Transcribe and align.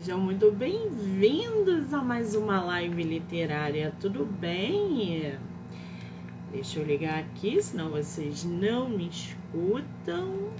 Sejam 0.00 0.18
muito 0.18 0.50
bem-vindos 0.50 1.94
a 1.94 2.02
mais 2.02 2.34
uma 2.34 2.60
live 2.60 3.00
literária, 3.00 3.94
tudo 4.00 4.24
bem? 4.26 5.38
Deixa 6.50 6.80
eu 6.80 6.84
ligar 6.84 7.20
aqui, 7.20 7.62
senão 7.62 7.90
vocês 7.90 8.42
não 8.42 8.88
me 8.88 9.08
escutam. 9.08 10.50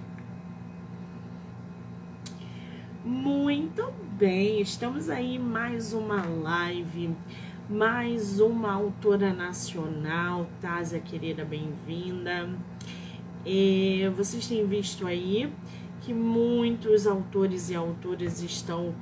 Muito 3.04 3.92
bem, 4.16 4.60
estamos 4.60 5.10
aí 5.10 5.36
mais 5.36 5.92
uma 5.92 6.24
live, 6.24 7.10
mais 7.68 8.38
uma 8.38 8.72
autora 8.72 9.32
nacional, 9.32 10.46
Tásia 10.60 11.00
querida, 11.00 11.44
bem-vinda. 11.44 12.48
É, 13.44 14.08
vocês 14.16 14.46
têm 14.46 14.64
visto 14.64 15.08
aí 15.08 15.52
que 16.02 16.14
muitos 16.14 17.04
autores 17.04 17.68
e 17.68 17.74
autoras 17.74 18.40
estão 18.40 18.94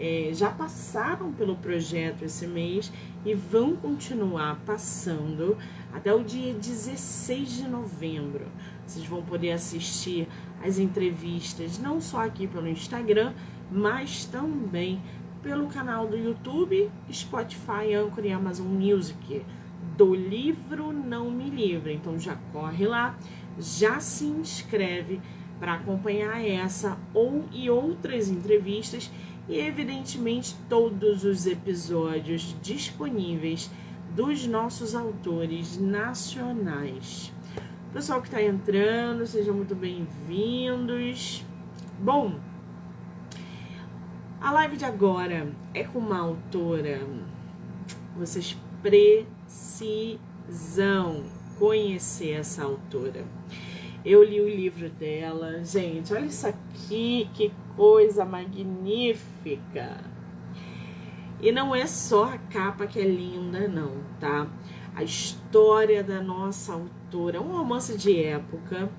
é, 0.00 0.30
já 0.32 0.50
passaram 0.50 1.30
pelo 1.30 1.54
projeto 1.56 2.24
esse 2.24 2.46
mês 2.46 2.90
e 3.22 3.34
vão 3.34 3.76
continuar 3.76 4.58
passando 4.64 5.58
até 5.92 6.12
o 6.14 6.24
dia 6.24 6.54
16 6.54 7.56
de 7.56 7.68
novembro. 7.68 8.46
Vocês 8.86 9.04
vão 9.04 9.22
poder 9.22 9.52
assistir 9.52 10.26
as 10.64 10.78
entrevistas 10.78 11.78
não 11.78 12.00
só 12.00 12.24
aqui 12.24 12.46
pelo 12.46 12.66
Instagram, 12.66 13.34
mas 13.70 14.24
também 14.24 15.02
pelo 15.42 15.66
canal 15.66 16.06
do 16.06 16.16
YouTube, 16.16 16.90
Spotify, 17.12 17.94
Anchor 17.94 18.24
e 18.24 18.32
Amazon 18.32 18.66
Music 18.66 19.44
do 19.96 20.14
livro 20.14 20.92
Não 20.92 21.30
Me 21.30 21.50
Livre. 21.50 21.92
Então 21.92 22.18
já 22.18 22.36
corre 22.52 22.86
lá, 22.86 23.18
já 23.58 24.00
se 24.00 24.24
inscreve 24.24 25.20
para 25.58 25.74
acompanhar 25.74 26.42
essa 26.42 26.98
ou 27.12 27.44
e 27.52 27.68
outras 27.68 28.30
entrevistas 28.30 29.10
e, 29.50 29.58
evidentemente, 29.58 30.54
todos 30.68 31.24
os 31.24 31.44
episódios 31.44 32.56
disponíveis 32.62 33.68
dos 34.14 34.46
nossos 34.46 34.94
autores 34.94 35.76
nacionais. 35.76 37.32
Pessoal 37.92 38.22
que 38.22 38.28
está 38.28 38.40
entrando, 38.40 39.26
sejam 39.26 39.52
muito 39.52 39.74
bem-vindos. 39.74 41.44
Bom, 41.98 42.38
a 44.40 44.52
live 44.52 44.76
de 44.76 44.84
agora 44.84 45.52
é 45.74 45.82
com 45.82 45.98
uma 45.98 46.20
autora. 46.20 47.00
Vocês 48.16 48.56
precisam 48.80 49.58
conhecer 51.58 52.34
essa 52.34 52.62
autora. 52.62 53.39
Eu 54.04 54.24
li 54.24 54.40
o 54.40 54.48
livro 54.48 54.88
dela. 54.88 55.62
Gente, 55.62 56.14
olha 56.14 56.24
isso 56.24 56.46
aqui, 56.46 57.28
que 57.34 57.52
coisa 57.76 58.24
magnífica. 58.24 59.98
E 61.40 61.52
não 61.52 61.74
é 61.74 61.86
só 61.86 62.24
a 62.24 62.38
capa 62.38 62.86
que 62.86 62.98
é 62.98 63.04
linda, 63.04 63.68
não, 63.68 63.92
tá? 64.18 64.46
A 64.94 65.02
história 65.02 66.02
da 66.02 66.22
nossa 66.22 66.72
autora, 66.72 67.40
um 67.40 67.52
romance 67.52 67.96
de 67.96 68.22
época, 68.22 68.90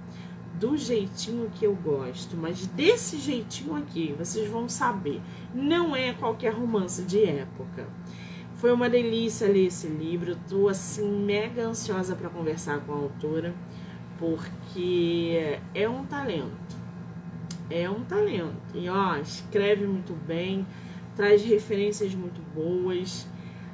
do 0.59 0.77
jeitinho 0.77 1.49
que 1.49 1.65
eu 1.65 1.75
gosto, 1.75 2.37
mas 2.37 2.67
desse 2.67 3.17
jeitinho 3.17 3.75
aqui, 3.75 4.13
vocês 4.17 4.47
vão 4.47 4.69
saber. 4.69 5.19
Não 5.53 5.95
é 5.95 6.13
qualquer 6.13 6.53
romance 6.53 7.01
de 7.03 7.23
época. 7.23 7.87
Foi 8.55 8.71
uma 8.71 8.87
delícia 8.87 9.47
ler 9.47 9.65
esse 9.65 9.87
livro, 9.87 10.37
tô 10.47 10.67
assim 10.67 11.07
mega 11.09 11.63
ansiosa 11.63 12.15
para 12.15 12.29
conversar 12.29 12.79
com 12.81 12.93
a 12.93 12.97
autora 12.97 13.55
porque 14.21 15.57
é 15.73 15.89
um 15.89 16.05
talento. 16.05 16.77
É 17.71 17.89
um 17.89 18.03
talento. 18.03 18.61
E 18.75 18.87
ó, 18.87 19.17
escreve 19.17 19.87
muito 19.87 20.13
bem, 20.13 20.65
traz 21.15 21.43
referências 21.43 22.13
muito 22.13 22.39
boas. 22.53 23.27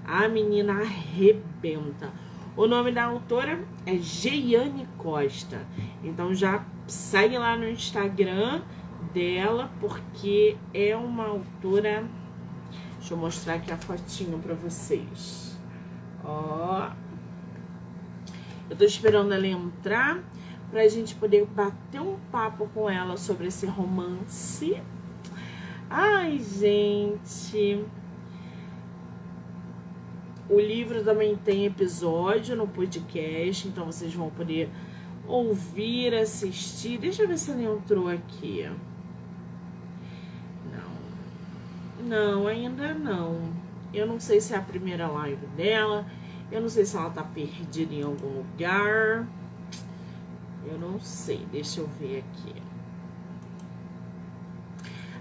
A 0.06 0.30
menina 0.30 0.72
arrebenta. 0.72 2.10
O 2.56 2.66
nome 2.66 2.94
da 2.94 3.04
autora 3.04 3.60
é 3.86 3.98
Geiane 3.98 4.88
Costa. 4.98 5.60
Então 6.02 6.34
já 6.34 6.64
segue 6.88 7.38
lá 7.38 7.58
no 7.58 7.68
Instagram 7.70 8.62
dela, 9.14 9.70
porque 9.82 10.56
é 10.74 10.96
uma 10.96 11.26
autora. 11.26 12.06
Deixa 13.00 13.14
eu 13.14 13.18
mostrar 13.18 13.56
aqui 13.56 13.70
a 13.70 13.78
fotinho 13.78 14.40
para 14.40 14.54
vocês. 14.54 15.60
Ó. 16.24 16.90
Eu 18.70 18.76
tô 18.78 18.86
esperando 18.86 19.34
ela 19.34 19.48
entrar 19.48 20.24
para 20.70 20.82
a 20.82 20.88
gente 20.88 21.16
poder 21.16 21.46
bater 21.46 22.02
um 22.02 22.18
papo 22.32 22.70
com 22.74 22.90
ela 22.90 23.18
sobre 23.18 23.48
esse 23.48 23.66
romance. 23.66 24.82
Ai, 25.90 26.40
gente. 26.40 27.86
O 30.50 30.60
livro 30.60 31.04
também 31.04 31.36
tem 31.36 31.66
episódio 31.66 32.56
no 32.56 32.68
podcast, 32.68 33.68
então 33.68 33.86
vocês 33.86 34.14
vão 34.14 34.30
poder 34.30 34.70
ouvir, 35.28 36.14
assistir. 36.14 36.98
Deixa 36.98 37.24
eu 37.24 37.28
ver 37.28 37.38
se 37.38 37.52
ela 37.52 37.62
entrou 37.64 38.08
aqui. 38.10 38.70
Não. 40.72 42.08
Não, 42.08 42.48
ainda 42.48 42.94
não. 42.94 43.52
Eu 43.94 44.06
não 44.06 44.20
sei 44.20 44.40
se 44.40 44.54
é 44.54 44.58
a 44.58 44.62
primeira 44.62 45.08
live 45.08 45.46
dela. 45.48 46.06
Eu 46.50 46.62
não 46.62 46.70
sei 46.70 46.86
se 46.86 46.96
ela 46.96 47.10
tá 47.10 47.24
perdida 47.24 47.94
em 47.94 48.04
algum 48.04 48.38
lugar. 48.38 49.28
Eu 50.70 50.78
não 50.78 51.00
sei, 51.00 51.48
deixa 51.52 51.80
eu 51.80 51.88
ver 51.88 52.20
aqui. 52.20 52.62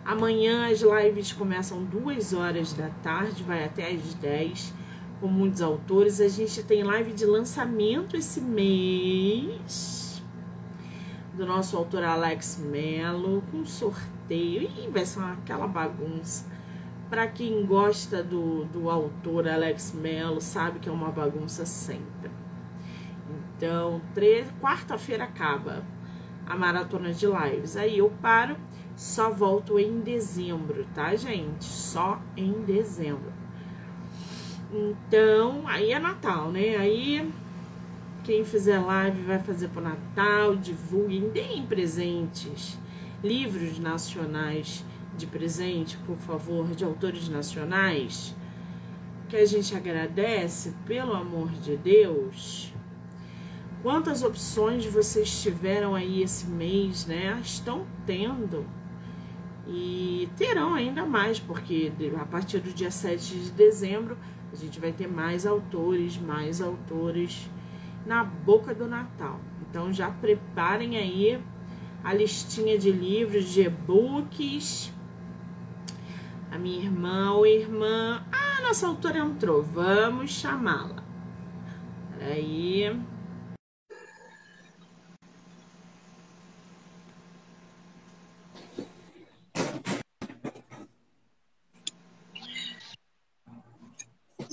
Amanhã 0.04 0.70
as 0.70 0.80
lives 0.80 1.32
começam 1.32 1.82
duas 1.84 2.32
horas 2.32 2.72
da 2.72 2.88
tarde, 3.02 3.42
vai 3.42 3.64
até 3.64 3.90
às 3.90 4.14
10, 4.14 4.72
com 5.20 5.26
muitos 5.26 5.60
autores. 5.60 6.20
A 6.20 6.28
gente 6.28 6.62
tem 6.62 6.82
live 6.82 7.12
de 7.12 7.24
lançamento 7.24 8.16
esse 8.16 8.40
mês 8.40 10.22
do 11.34 11.44
nosso 11.44 11.76
autor 11.76 12.04
Alex 12.04 12.58
Mello, 12.58 13.42
com 13.50 13.64
sorteio. 13.64 14.70
E 14.78 14.88
vai 14.88 15.04
ser 15.04 15.20
aquela 15.20 15.66
bagunça. 15.66 16.46
Para 17.10 17.26
quem 17.28 17.64
gosta 17.66 18.22
do, 18.22 18.64
do 18.64 18.90
autor 18.90 19.46
Alex 19.48 19.92
Mello, 19.92 20.40
sabe 20.40 20.80
que 20.80 20.88
é 20.88 20.92
uma 20.92 21.10
bagunça 21.10 21.66
sempre. 21.66 22.30
Então, 23.56 24.00
quarta-feira 24.60 25.24
acaba 25.24 25.82
a 26.46 26.54
maratona 26.54 27.12
de 27.12 27.26
lives. 27.26 27.76
Aí 27.76 27.98
eu 27.98 28.10
paro, 28.20 28.56
só 28.94 29.30
volto 29.30 29.78
em 29.78 30.00
dezembro, 30.00 30.86
tá, 30.94 31.16
gente? 31.16 31.64
Só 31.64 32.20
em 32.36 32.52
dezembro. 32.64 33.32
Então, 34.72 35.66
aí 35.66 35.92
é 35.92 35.98
Natal, 35.98 36.50
né? 36.50 36.76
Aí 36.76 37.32
quem 38.24 38.44
fizer 38.44 38.78
live 38.78 39.22
vai 39.22 39.38
fazer 39.38 39.68
pro 39.68 39.80
Natal, 39.80 40.56
divulguem, 40.56 41.30
deem 41.30 41.64
presentes, 41.64 42.76
livros 43.22 43.78
nacionais 43.78 44.84
de 45.16 45.26
presente, 45.26 45.96
por 45.98 46.16
favor, 46.18 46.66
de 46.74 46.84
autores 46.84 47.28
nacionais, 47.28 48.34
que 49.28 49.36
a 49.36 49.46
gente 49.46 49.74
agradece, 49.74 50.74
pelo 50.84 51.14
amor 51.14 51.50
de 51.52 51.76
Deus. 51.76 52.75
Quantas 53.82 54.22
opções 54.22 54.84
vocês 54.86 55.42
tiveram 55.42 55.94
aí 55.94 56.22
esse 56.22 56.46
mês, 56.46 57.06
né? 57.06 57.40
Estão 57.42 57.86
tendo. 58.04 58.66
E 59.66 60.28
terão 60.36 60.74
ainda 60.74 61.04
mais, 61.04 61.38
porque 61.38 61.92
a 62.20 62.24
partir 62.24 62.60
do 62.60 62.72
dia 62.72 62.90
7 62.90 63.36
de 63.36 63.50
dezembro 63.50 64.16
a 64.52 64.56
gente 64.56 64.78
vai 64.78 64.92
ter 64.92 65.08
mais 65.08 65.44
autores, 65.44 66.16
mais 66.16 66.60
autores 66.60 67.50
na 68.06 68.22
boca 68.24 68.74
do 68.74 68.86
Natal. 68.86 69.40
Então 69.68 69.92
já 69.92 70.10
preparem 70.10 70.96
aí 70.96 71.40
a 72.02 72.14
listinha 72.14 72.78
de 72.78 72.90
livros, 72.92 73.46
de 73.46 73.62
e-books. 73.62 74.92
A 76.50 76.58
minha 76.58 76.84
irmã 76.84 77.32
ou 77.32 77.44
irmã. 77.46 78.24
Ah, 78.30 78.62
nossa 78.62 78.86
autora 78.86 79.18
entrou. 79.18 79.62
Vamos 79.62 80.30
chamá-la. 80.30 81.02
Peraí. 82.16 82.96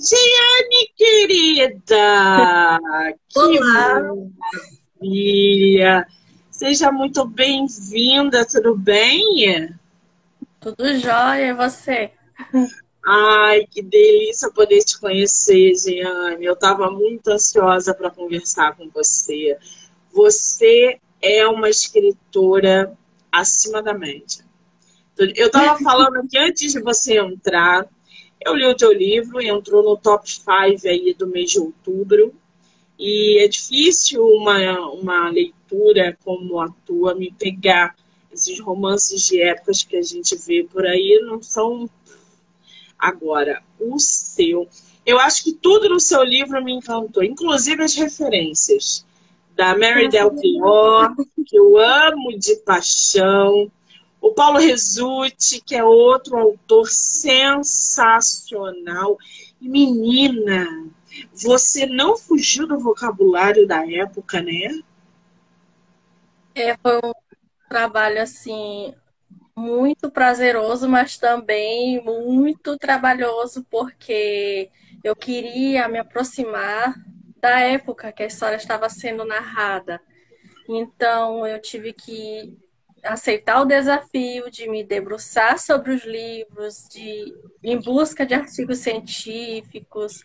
Giane, 0.06 0.92
querida! 0.98 2.78
Que 3.26 3.38
Olá. 3.38 4.02
maravilha! 5.00 6.06
Seja 6.50 6.92
muito 6.92 7.24
bem-vinda, 7.24 8.44
tudo 8.44 8.76
bem? 8.76 9.74
Tudo 10.60 10.98
jóia, 10.98 11.46
e 11.46 11.54
você? 11.54 12.10
Ai, 13.06 13.66
que 13.70 13.80
delícia 13.80 14.50
poder 14.50 14.80
te 14.84 15.00
conhecer, 15.00 15.74
Giane. 15.74 16.44
Eu 16.44 16.52
estava 16.52 16.90
muito 16.90 17.28
ansiosa 17.28 17.94
para 17.94 18.10
conversar 18.10 18.76
com 18.76 18.90
você. 18.90 19.56
Você 20.12 21.00
é 21.22 21.46
uma 21.46 21.70
escritora 21.70 22.94
acima 23.32 23.82
da 23.82 23.94
média. 23.94 24.44
Eu 25.16 25.46
estava 25.46 25.78
falando 25.82 26.16
aqui 26.18 26.36
antes 26.36 26.72
de 26.72 26.80
você 26.82 27.18
entrar, 27.18 27.88
eu 28.44 28.54
li 28.54 28.66
o 28.66 28.76
teu 28.76 28.92
livro, 28.92 29.40
entrou 29.40 29.82
no 29.82 29.96
top 29.96 30.30
5 30.30 30.86
aí 30.86 31.14
do 31.14 31.26
mês 31.26 31.50
de 31.50 31.58
outubro. 31.58 32.34
E 32.98 33.42
é 33.42 33.48
difícil 33.48 34.24
uma, 34.24 34.80
uma 34.90 35.30
leitura 35.30 36.16
como 36.24 36.60
a 36.60 36.68
tua 36.86 37.14
me 37.14 37.32
pegar. 37.32 37.94
Esses 38.32 38.58
romances 38.60 39.22
de 39.22 39.40
épocas 39.40 39.82
que 39.82 39.96
a 39.96 40.02
gente 40.02 40.36
vê 40.36 40.64
por 40.64 40.84
aí 40.86 41.20
não 41.24 41.42
são. 41.42 41.88
Agora, 42.98 43.62
o 43.78 43.98
seu. 43.98 44.68
Eu 45.06 45.18
acho 45.18 45.44
que 45.44 45.52
tudo 45.52 45.88
no 45.88 46.00
seu 46.00 46.22
livro 46.22 46.62
me 46.64 46.72
encantou, 46.72 47.22
inclusive 47.22 47.82
as 47.82 47.94
referências 47.94 49.04
da 49.54 49.76
Mary 49.76 50.08
Del 50.08 50.32
Pior, 50.32 51.14
que 51.46 51.56
eu 51.56 51.78
amo 51.78 52.36
de 52.38 52.56
paixão. 52.56 53.70
O 54.24 54.32
Paulo 54.32 54.58
Resutti, 54.58 55.60
que 55.60 55.74
é 55.74 55.84
outro 55.84 56.38
autor 56.38 56.88
sensacional. 56.88 57.58
Menina, 59.60 60.66
você 61.30 61.84
não 61.84 62.16
fugiu 62.16 62.66
do 62.66 62.78
vocabulário 62.78 63.66
da 63.66 63.86
época, 63.86 64.40
né? 64.40 64.80
É, 66.54 66.74
foi 66.78 66.96
um 67.04 67.12
trabalho 67.68 68.22
assim 68.22 68.94
muito 69.54 70.10
prazeroso, 70.10 70.88
mas 70.88 71.18
também 71.18 72.02
muito 72.02 72.78
trabalhoso, 72.78 73.62
porque 73.70 74.70
eu 75.04 75.14
queria 75.14 75.86
me 75.86 75.98
aproximar 75.98 76.94
da 77.42 77.60
época 77.60 78.10
que 78.10 78.22
a 78.22 78.26
história 78.26 78.56
estava 78.56 78.88
sendo 78.88 79.22
narrada. 79.26 80.00
Então 80.66 81.46
eu 81.46 81.60
tive 81.60 81.92
que 81.92 82.63
aceitar 83.04 83.60
o 83.60 83.64
desafio 83.66 84.50
de 84.50 84.68
me 84.68 84.82
debruçar 84.82 85.58
sobre 85.58 85.92
os 85.92 86.04
livros, 86.04 86.88
de 86.90 87.34
em 87.62 87.80
busca 87.80 88.24
de 88.26 88.34
artigos 88.34 88.78
científicos, 88.78 90.24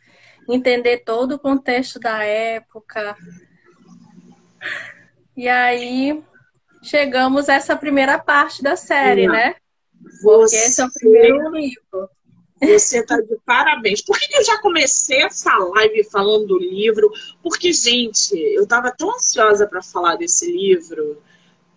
entender 0.50 1.00
todo 1.00 1.34
o 1.34 1.40
contexto 1.40 2.00
da 2.00 2.24
época. 2.24 3.16
E 5.36 5.48
aí 5.48 6.24
chegamos 6.82 7.50
a 7.50 7.56
essa 7.56 7.76
primeira 7.76 8.18
parte 8.18 8.64
da 8.64 8.76
série, 8.76 9.28
Não. 9.28 9.34
né? 9.34 9.56
Porque 10.22 10.56
esse 10.56 10.82
é 10.82 10.86
o 10.86 10.92
primeiro 10.92 11.50
livro. 11.50 12.10
Você 12.62 13.00
está 13.00 13.16
de 13.22 13.38
parabéns. 13.46 14.02
Por 14.02 14.20
que 14.20 14.36
eu 14.36 14.44
já 14.44 14.60
comecei 14.62 15.22
essa 15.22 15.56
live 15.58 16.04
falando 16.06 16.48
do 16.48 16.60
livro? 16.60 17.10
Porque, 17.42 17.72
gente, 17.72 18.38
eu 18.38 18.64
estava 18.64 18.92
tão 18.92 19.16
ansiosa 19.16 19.66
para 19.66 19.82
falar 19.82 20.18
desse 20.18 20.52
livro, 20.52 21.22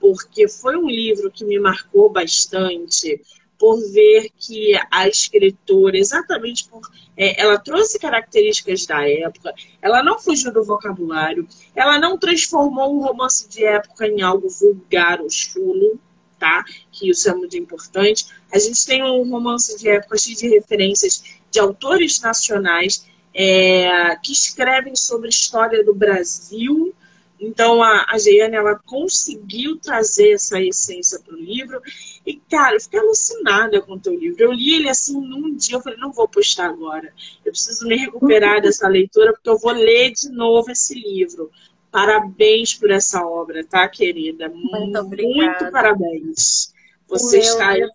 porque 0.02 0.48
foi 0.48 0.76
um 0.76 0.90
livro 0.90 1.30
que 1.30 1.44
me 1.44 1.60
marcou 1.60 2.10
bastante 2.10 3.22
por 3.56 3.80
ver 3.92 4.28
que 4.36 4.76
a 4.90 5.06
escritora, 5.06 5.96
exatamente 5.96 6.68
por. 6.68 6.80
É, 7.16 7.40
ela 7.40 7.56
trouxe 7.56 8.00
características 8.00 8.84
da 8.84 9.08
época, 9.08 9.54
ela 9.80 10.02
não 10.02 10.18
fugiu 10.18 10.52
do 10.52 10.64
vocabulário, 10.64 11.46
ela 11.76 12.00
não 12.00 12.18
transformou 12.18 12.96
um 12.96 13.00
romance 13.00 13.48
de 13.48 13.64
época 13.64 14.08
em 14.08 14.22
algo 14.22 14.48
vulgar 14.48 15.20
ou 15.20 15.30
chulo, 15.30 16.00
tá? 16.36 16.64
Que 16.90 17.10
isso 17.10 17.30
é 17.30 17.34
muito 17.34 17.56
importante. 17.56 18.26
A 18.52 18.58
gente 18.58 18.84
tem 18.84 19.04
um 19.04 19.30
romance 19.30 19.78
de 19.78 19.88
época 19.88 20.18
cheio 20.18 20.36
de 20.36 20.48
referências 20.48 21.22
de 21.48 21.60
autores 21.60 22.20
nacionais 22.20 23.06
é, 23.32 24.16
que 24.16 24.32
escrevem 24.32 24.96
sobre 24.96 25.28
a 25.28 25.30
história 25.30 25.84
do 25.84 25.94
Brasil 25.94 26.92
então 27.42 27.82
a, 27.82 28.06
a 28.08 28.18
Jeiane, 28.18 28.54
ela 28.54 28.78
conseguiu 28.86 29.76
trazer 29.76 30.34
essa 30.34 30.60
essência 30.60 31.18
para 31.18 31.34
o 31.34 31.36
livro. 31.36 31.82
E, 32.24 32.36
cara, 32.36 32.76
eu 32.76 32.80
fiquei 32.80 33.00
alucinada 33.00 33.82
com 33.82 33.94
o 33.94 34.00
teu 34.00 34.14
livro. 34.14 34.40
Eu 34.40 34.52
li 34.52 34.76
ele 34.76 34.88
assim 34.88 35.20
num 35.20 35.52
dia, 35.56 35.74
eu 35.74 35.82
falei, 35.82 35.98
não 35.98 36.12
vou 36.12 36.28
postar 36.28 36.66
agora. 36.66 37.12
Eu 37.44 37.50
preciso 37.50 37.84
me 37.88 37.96
recuperar 37.96 38.62
dessa 38.62 38.86
leitura, 38.86 39.32
porque 39.32 39.50
eu 39.50 39.58
vou 39.58 39.72
ler 39.72 40.12
de 40.12 40.28
novo 40.30 40.70
esse 40.70 40.94
livro. 40.94 41.50
Parabéns 41.90 42.74
por 42.74 42.92
essa 42.92 43.26
obra, 43.26 43.64
tá, 43.64 43.88
querida? 43.88 44.48
Muito, 44.48 44.98
obrigada. 45.00 45.34
Muito 45.34 45.72
parabéns. 45.72 46.72
Você 47.08 47.38
Meu 47.38 47.44
está 47.44 47.74
Deus. 47.74 47.90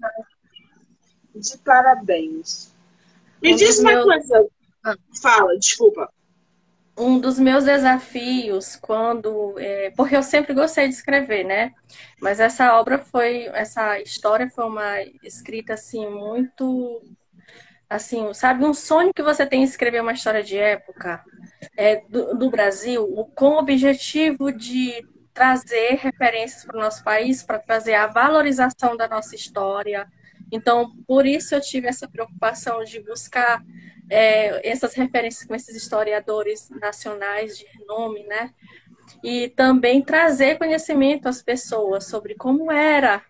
de 1.36 1.58
parabéns. 1.60 2.74
Me 3.42 3.56
diz 3.56 3.80
uma 3.80 4.04
coisa. 4.04 4.46
Ah. 4.84 4.98
Fala, 5.22 5.58
desculpa 5.58 6.12
um 6.98 7.20
dos 7.20 7.38
meus 7.38 7.64
desafios 7.64 8.76
quando 8.76 9.56
é, 9.60 9.92
porque 9.96 10.16
eu 10.16 10.24
sempre 10.24 10.54
gostei 10.54 10.88
de 10.88 10.96
escrever 10.96 11.44
né? 11.44 11.74
Mas 12.20 12.40
essa 12.40 12.78
obra 12.80 12.98
foi 12.98 13.46
essa 13.54 14.00
história 14.00 14.50
foi 14.50 14.66
uma 14.66 15.02
escrita 15.24 15.76
assim 15.76 16.10
muito 16.10 17.02
assim 17.90 18.34
sabe 18.34 18.66
um 18.66 18.74
sonho 18.74 19.14
que 19.14 19.22
você 19.22 19.46
tem 19.46 19.62
em 19.62 19.64
escrever 19.64 20.02
uma 20.02 20.14
história 20.14 20.42
de 20.42 20.58
época 20.58 21.24
é, 21.78 22.02
do, 22.10 22.36
do 22.36 22.50
Brasil 22.50 23.06
com 23.36 23.50
o 23.52 23.60
objetivo 23.60 24.52
de 24.52 25.06
trazer 25.34 26.00
referências 26.02 26.66
para 26.66 26.78
o 26.78 26.82
nosso 26.82 27.04
país 27.04 27.44
para 27.44 27.60
trazer 27.60 27.94
a 27.94 28.08
valorização 28.08 28.98
da 28.98 29.08
nossa 29.08 29.36
história 29.36 30.08
então 30.52 30.92
por 31.06 31.26
isso 31.26 31.56
eu 31.56 31.62
tive 31.62 31.88
essa 31.88 32.08
preocupação 32.08 32.84
de 32.84 33.02
buscar 33.02 33.64
é, 34.10 34.70
essas 34.70 34.94
referências 34.94 35.46
com 35.46 35.56
esses 35.56 35.76
historiadores 35.76 36.70
nacionais 36.82 37.58
de 37.58 37.66
renome, 37.66 38.24
né? 38.26 38.52
E 39.24 39.50
também 39.50 40.02
trazer 40.02 40.58
conhecimento 40.58 41.28
às 41.28 41.42
pessoas 41.42 42.06
sobre 42.06 42.36
como 42.36 42.72
era 42.72 43.24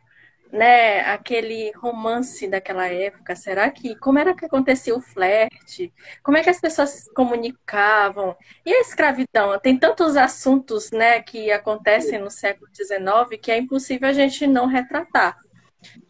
né, 0.51 1.01
aquele 1.01 1.71
romance 1.73 2.47
daquela 2.47 2.87
época. 2.87 3.35
Será 3.35 3.69
que 3.69 3.95
como 3.97 4.19
era 4.19 4.33
que 4.33 4.45
acontecia 4.45 4.95
o 4.95 5.01
flerte? 5.01 5.93
Como 6.23 6.37
é 6.37 6.43
que 6.43 6.49
as 6.49 6.59
pessoas 6.59 6.89
se 6.89 7.13
comunicavam? 7.13 8.35
E 8.65 8.73
a 8.73 8.81
escravidão? 8.81 9.59
Tem 9.59 9.77
tantos 9.77 10.15
assuntos, 10.15 10.91
né, 10.91 11.21
que 11.21 11.51
acontecem 11.51 12.19
no 12.19 12.31
século 12.31 12.69
XIX 12.73 13.39
que 13.41 13.51
é 13.51 13.57
impossível 13.57 14.09
a 14.09 14.13
gente 14.13 14.47
não 14.47 14.67
retratar. 14.67 15.37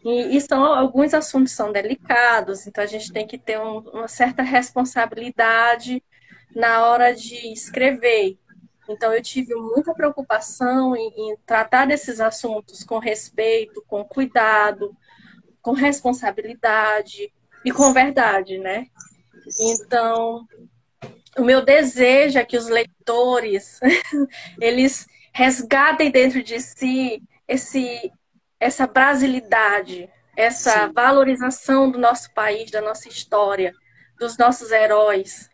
E, 0.04 0.36
e 0.36 0.40
são, 0.40 0.64
alguns 0.64 1.14
assuntos 1.14 1.52
são 1.52 1.72
delicados, 1.72 2.66
então 2.66 2.82
a 2.82 2.86
gente 2.86 3.12
tem 3.12 3.26
que 3.26 3.38
ter 3.38 3.58
um, 3.60 3.78
uma 3.78 4.08
certa 4.08 4.42
responsabilidade 4.42 6.02
na 6.54 6.86
hora 6.86 7.14
de 7.14 7.52
escrever. 7.52 8.38
Então 8.88 9.12
eu 9.12 9.22
tive 9.22 9.54
muita 9.54 9.94
preocupação 9.94 10.96
em, 10.96 11.08
em 11.16 11.36
tratar 11.44 11.86
desses 11.86 12.20
assuntos 12.20 12.82
com 12.82 12.98
respeito, 12.98 13.84
com 13.86 14.02
cuidado, 14.02 14.96
com 15.60 15.72
responsabilidade 15.72 17.32
e 17.64 17.70
com 17.70 17.92
verdade, 17.92 18.58
né? 18.58 18.86
Então, 19.60 20.46
o 21.36 21.44
meu 21.44 21.62
desejo 21.64 22.38
é 22.38 22.44
que 22.44 22.56
os 22.56 22.68
leitores 22.68 23.78
eles 24.60 25.06
resgatem 25.32 26.10
dentro 26.10 26.42
de 26.42 26.60
si 26.60 27.22
esse 27.46 28.10
essa 28.60 28.86
brasilidade, 28.86 30.08
essa 30.36 30.86
Sim. 30.86 30.92
valorização 30.92 31.90
do 31.90 31.98
nosso 31.98 32.32
país, 32.32 32.70
da 32.70 32.80
nossa 32.80 33.08
história, 33.08 33.74
dos 34.18 34.36
nossos 34.36 34.70
heróis. 34.70 35.48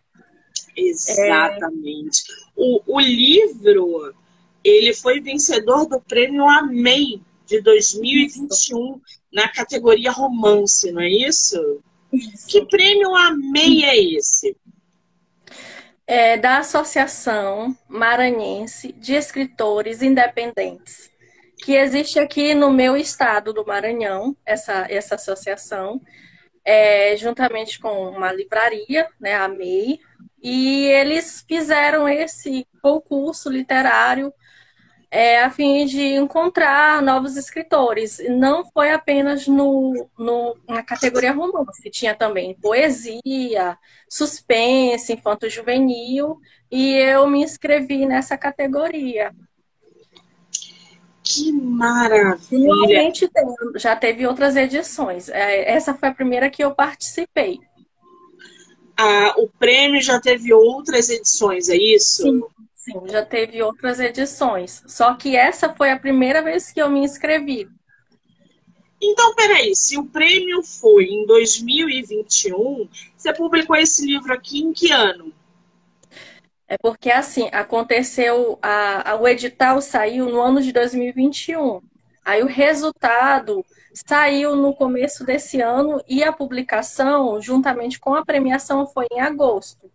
Exatamente. 0.76 2.23
É... 2.30 2.34
O, 2.56 2.80
o 2.87 3.00
livro, 3.00 4.14
ele 4.62 4.94
foi 4.94 5.20
vencedor 5.20 5.87
do 5.87 6.00
prêmio 6.00 6.49
AMEI 6.49 7.20
de 7.46 7.61
2021 7.61 8.46
isso. 8.46 9.00
na 9.32 9.49
categoria 9.49 10.11
romance, 10.11 10.90
não 10.90 11.02
é 11.02 11.08
isso? 11.08 11.82
isso. 12.12 12.46
Que 12.46 12.64
prêmio 12.66 13.14
AMEI 13.14 13.84
é 13.84 14.16
esse? 14.16 14.56
É 16.06 16.37
da 16.37 16.58
Associação 16.58 17.76
Maranhense 17.88 18.92
de 18.92 19.14
Escritores 19.14 20.02
Independentes 20.02 21.13
que 21.64 21.75
existe 21.76 22.18
aqui 22.18 22.52
no 22.52 22.71
meu 22.71 22.94
estado 22.94 23.50
do 23.50 23.64
Maranhão, 23.64 24.37
essa, 24.44 24.87
essa 24.90 25.14
associação, 25.14 25.99
é, 26.62 27.16
juntamente 27.16 27.80
com 27.80 28.11
uma 28.11 28.30
livraria, 28.30 29.09
né, 29.18 29.35
a 29.35 29.49
MEI, 29.49 29.99
e 30.42 30.85
eles 30.88 31.42
fizeram 31.49 32.06
esse 32.06 32.66
concurso 32.83 33.49
literário 33.49 34.30
é, 35.11 35.42
a 35.42 35.50
fim 35.50 35.87
de 35.87 36.02
encontrar 36.02 37.00
novos 37.00 37.35
escritores. 37.35 38.21
Não 38.28 38.71
foi 38.71 38.90
apenas 38.90 39.49
no, 39.49 40.06
no, 40.18 40.59
na 40.68 40.83
categoria 40.83 41.33
romance, 41.33 41.90
tinha 41.90 42.14
também 42.14 42.54
poesia, 42.61 43.78
suspense, 44.06 45.14
infanto-juvenil, 45.14 46.38
e 46.71 46.92
eu 46.94 47.26
me 47.26 47.42
inscrevi 47.42 48.04
nessa 48.04 48.37
categoria. 48.37 49.33
Que 51.25 51.50
maravilha! 51.50 52.87
Realmente 52.87 53.26
tem, 53.26 53.45
já 53.76 53.97
teve 53.97 54.26
outras 54.26 54.57
edições. 54.57 55.31
É, 55.31 55.73
essa 55.73 55.95
foi 55.95 56.11
a 56.11 56.14
primeira 56.14 56.50
que 56.50 56.62
eu 56.62 56.75
participei. 56.75 57.61
Ah, 58.95 59.35
o 59.38 59.49
prêmio 59.49 60.02
já 60.02 60.21
teve 60.21 60.52
outras 60.52 61.09
edições, 61.09 61.71
é 61.71 61.76
isso? 61.76 62.23
Sim, 62.23 62.43
sim, 62.75 63.09
já 63.09 63.25
teve 63.25 63.62
outras 63.62 63.99
edições. 63.99 64.85
Só 64.87 65.14
que 65.14 65.35
essa 65.35 65.73
foi 65.73 65.90
a 65.90 65.99
primeira 65.99 66.43
vez 66.43 66.71
que 66.71 66.81
eu 66.81 66.90
me 66.90 67.00
inscrevi. 67.00 67.66
Então, 69.02 69.35
peraí, 69.35 69.75
se 69.75 69.99
o 69.99 70.04
prêmio 70.04 70.62
foi 70.62 71.04
em 71.04 71.26
2021, 71.26 72.87
você 73.16 73.33
publicou 73.33 73.76
esse 73.76 74.04
livro 74.04 74.33
aqui 74.33 74.61
em 74.61 74.75
que 74.75 74.93
ano? 74.93 75.33
É 76.66 76.78
porque, 76.78 77.11
assim, 77.11 77.49
aconteceu, 77.52 78.59
a, 78.62 79.11
a, 79.11 79.16
o 79.16 79.28
edital 79.28 79.80
saiu 79.80 80.28
no 80.28 80.40
ano 80.40 80.62
de 80.62 80.73
2021. 80.73 81.83
Aí 82.25 82.42
o 82.42 82.47
resultado 82.47 83.64
saiu 83.92 84.56
no 84.56 84.75
começo 84.75 85.25
desse 85.25 85.61
ano 85.61 86.02
e 86.09 86.25
a 86.25 86.33
publicação, 86.33 87.40
juntamente 87.40 88.00
com 88.00 88.14
a 88.14 88.25
premiação, 88.25 88.87
foi 88.87 89.06
em 89.12 89.21
agosto. 89.21 89.90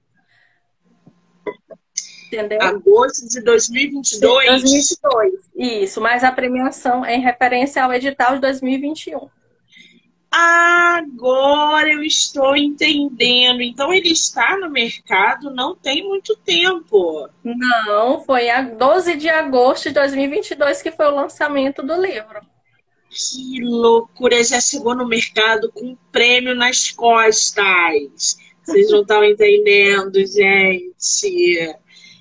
Entendeu? 2.27 2.61
Agosto 2.61 3.27
de 3.27 3.41
2022. 3.41 4.21
2022, 4.21 5.49
isso. 5.55 5.99
Mas 5.99 6.23
a 6.23 6.31
premiação 6.31 7.03
é 7.03 7.15
em 7.15 7.21
referência 7.21 7.83
ao 7.83 7.91
edital 7.91 8.35
de 8.35 8.41
2021. 8.41 9.27
Agora 10.31 11.91
eu 11.91 12.03
estou 12.03 12.55
entendendo. 12.55 13.61
Então 13.61 13.91
ele 13.91 14.09
está 14.09 14.57
no 14.57 14.69
mercado 14.69 15.49
não 15.49 15.75
tem 15.75 16.03
muito 16.03 16.35
tempo. 16.35 17.27
Não, 17.43 18.21
foi 18.21 18.49
a 18.49 18.61
12 18.61 19.15
de 19.15 19.27
agosto 19.27 19.85
de 19.85 19.95
2022 19.95 20.81
que 20.81 20.91
foi 20.91 21.07
o 21.07 21.15
lançamento 21.15 21.81
do 21.81 21.99
livro. 21.99 22.41
Que 23.09 23.61
loucura! 23.63 24.43
Já 24.43 24.61
chegou 24.61 24.95
no 24.95 25.07
mercado 25.07 25.71
com 25.71 25.83
um 25.83 25.97
prêmio 26.11 26.53
nas 26.53 26.91
costas. 26.91 28.37
Vocês 28.63 28.91
não 28.91 29.01
estão 29.01 29.23
entendendo, 29.23 30.23
gente. 30.27 31.75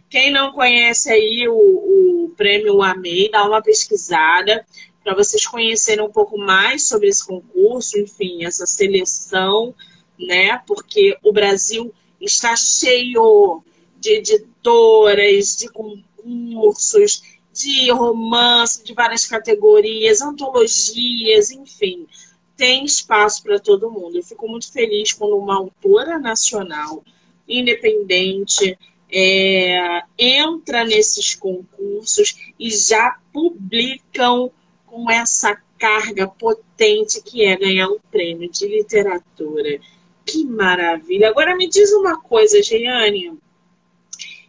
Quem 0.09 0.33
não 0.33 0.53
conhece 0.53 1.13
aí 1.13 1.47
o, 1.47 1.55
o 1.55 2.35
prêmio 2.35 2.81
Amei, 2.81 3.31
dá 3.31 3.45
uma 3.45 3.61
pesquisada 3.61 4.65
para 5.09 5.17
vocês 5.17 5.47
conhecerem 5.47 6.05
um 6.05 6.13
pouco 6.13 6.37
mais 6.37 6.87
sobre 6.87 7.09
esse 7.09 7.27
concurso, 7.27 7.99
enfim, 7.99 8.45
essa 8.45 8.67
seleção, 8.67 9.75
né? 10.19 10.59
Porque 10.67 11.17
o 11.25 11.33
Brasil 11.33 11.95
está 12.21 12.55
cheio 12.55 13.63
de 13.99 14.17
editoras, 14.17 15.57
de 15.57 15.71
concursos, 15.71 17.23
de 17.55 17.91
romance, 17.91 18.85
de 18.85 18.93
várias 18.93 19.25
categorias, 19.25 20.21
antologias, 20.21 21.51
enfim, 21.53 22.07
tem 22.55 22.85
espaço 22.85 23.43
para 23.43 23.59
todo 23.59 23.91
mundo. 23.91 24.19
Eu 24.19 24.23
fico 24.23 24.47
muito 24.47 24.71
feliz 24.71 25.15
quando 25.15 25.39
uma 25.39 25.57
autora 25.57 26.19
nacional, 26.19 27.03
independente, 27.49 28.79
é, 29.11 30.03
entra 30.19 30.85
nesses 30.85 31.35
concursos 31.35 32.53
e 32.59 32.71
já 32.71 33.17
publicam 33.33 34.53
com 34.91 35.11
essa 35.11 35.61
carga 35.79 36.27
potente 36.27 37.23
que 37.23 37.45
é 37.45 37.57
ganhar 37.57 37.89
um 37.89 37.99
prêmio 38.11 38.51
de 38.51 38.67
literatura. 38.67 39.81
Que 40.25 40.45
maravilha! 40.45 41.29
Agora 41.29 41.57
me 41.57 41.69
diz 41.69 41.93
uma 41.93 42.21
coisa, 42.21 42.63
Jeane. 42.63 43.39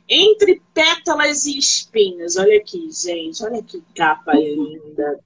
Entre 0.08 0.60
pétalas 0.74 1.46
e 1.46 1.58
espinhos, 1.58 2.36
olha 2.36 2.58
aqui, 2.58 2.90
gente, 2.92 3.44
olha 3.44 3.62
que 3.62 3.84
capa 3.96 4.34
linda. 4.34 5.20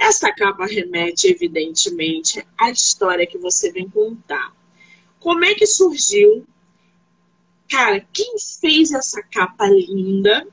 Essa 0.00 0.32
capa 0.32 0.64
remete, 0.64 1.28
evidentemente, 1.28 2.42
à 2.58 2.70
história 2.70 3.26
que 3.26 3.36
você 3.36 3.70
vem 3.70 3.88
contar. 3.88 4.52
Como 5.18 5.44
é 5.44 5.54
que 5.54 5.66
surgiu? 5.66 6.46
Cara, 7.68 8.00
quem 8.12 8.34
fez 8.60 8.92
essa 8.92 9.22
capa 9.22 9.66
linda? 9.66 10.46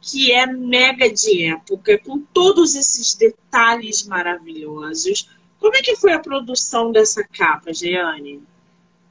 Que 0.00 0.32
é 0.32 0.46
mega 0.46 1.12
de 1.12 1.46
época, 1.46 1.98
com 1.98 2.18
todos 2.18 2.74
esses 2.74 3.14
detalhes 3.14 4.06
maravilhosos. 4.06 5.28
Como 5.58 5.76
é 5.76 5.82
que 5.82 5.96
foi 5.96 6.12
a 6.12 6.18
produção 6.18 6.90
dessa 6.90 7.22
capa, 7.22 7.72
Jeane? 7.72 8.42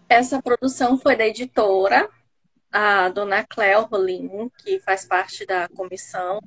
Essa 0.08 0.42
produção 0.42 0.98
foi 0.98 1.16
da 1.16 1.28
editora, 1.28 2.10
a 2.72 3.10
dona 3.10 3.44
Cléo 3.44 3.84
Rolim, 3.84 4.50
que 4.58 4.80
faz 4.80 5.06
parte 5.06 5.46
da 5.46 5.68
comissão. 5.70 6.40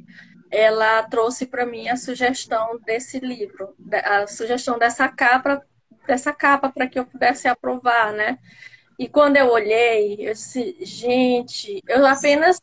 Ela 0.50 1.04
trouxe 1.04 1.46
para 1.46 1.64
mim 1.64 1.88
a 1.88 1.96
sugestão 1.96 2.78
desse 2.84 3.20
livro, 3.20 3.74
a 4.04 4.26
sugestão 4.26 4.78
dessa 4.78 5.08
capa, 5.08 5.64
dessa 6.06 6.32
capa 6.32 6.68
para 6.68 6.88
que 6.88 6.98
eu 6.98 7.06
pudesse 7.06 7.46
aprovar, 7.46 8.12
né? 8.12 8.38
E 8.98 9.08
quando 9.08 9.36
eu 9.36 9.48
olhei, 9.48 10.16
eu 10.20 10.32
disse, 10.32 10.76
gente, 10.80 11.82
eu 11.88 12.04
apenas 12.06 12.60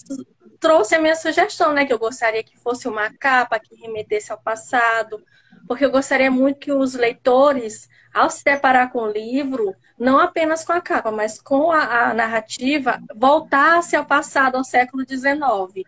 trouxe 0.60 0.96
a 0.96 1.00
minha 1.00 1.16
sugestão, 1.16 1.74
né? 1.74 1.86
Que 1.86 1.94
eu 1.94 2.00
gostaria 2.00 2.44
que 2.44 2.58
fosse 2.58 2.88
uma 2.88 3.10
capa 3.12 3.60
que 3.60 3.76
remetesse 3.76 4.32
ao 4.32 4.40
passado, 4.40 5.24
porque 5.68 5.86
eu 5.86 5.92
gostaria 5.92 6.30
muito 6.32 6.60
que 6.60 6.72
os 6.72 6.94
leitores, 6.94 7.88
ao 8.14 8.30
se 8.30 8.44
deparar 8.44 8.92
com 8.92 9.00
o 9.00 9.12
livro, 9.12 9.76
não 9.98 10.20
apenas 10.20 10.64
com 10.64 10.74
a 10.74 10.82
capa, 10.82 11.12
mas 11.12 11.42
com 11.42 11.72
a, 11.72 12.10
a 12.10 12.14
narrativa, 12.14 13.00
voltasse 13.16 13.96
ao 13.96 14.06
passado, 14.06 14.56
ao 14.56 14.64
século 14.64 15.04
XIX. 15.08 15.88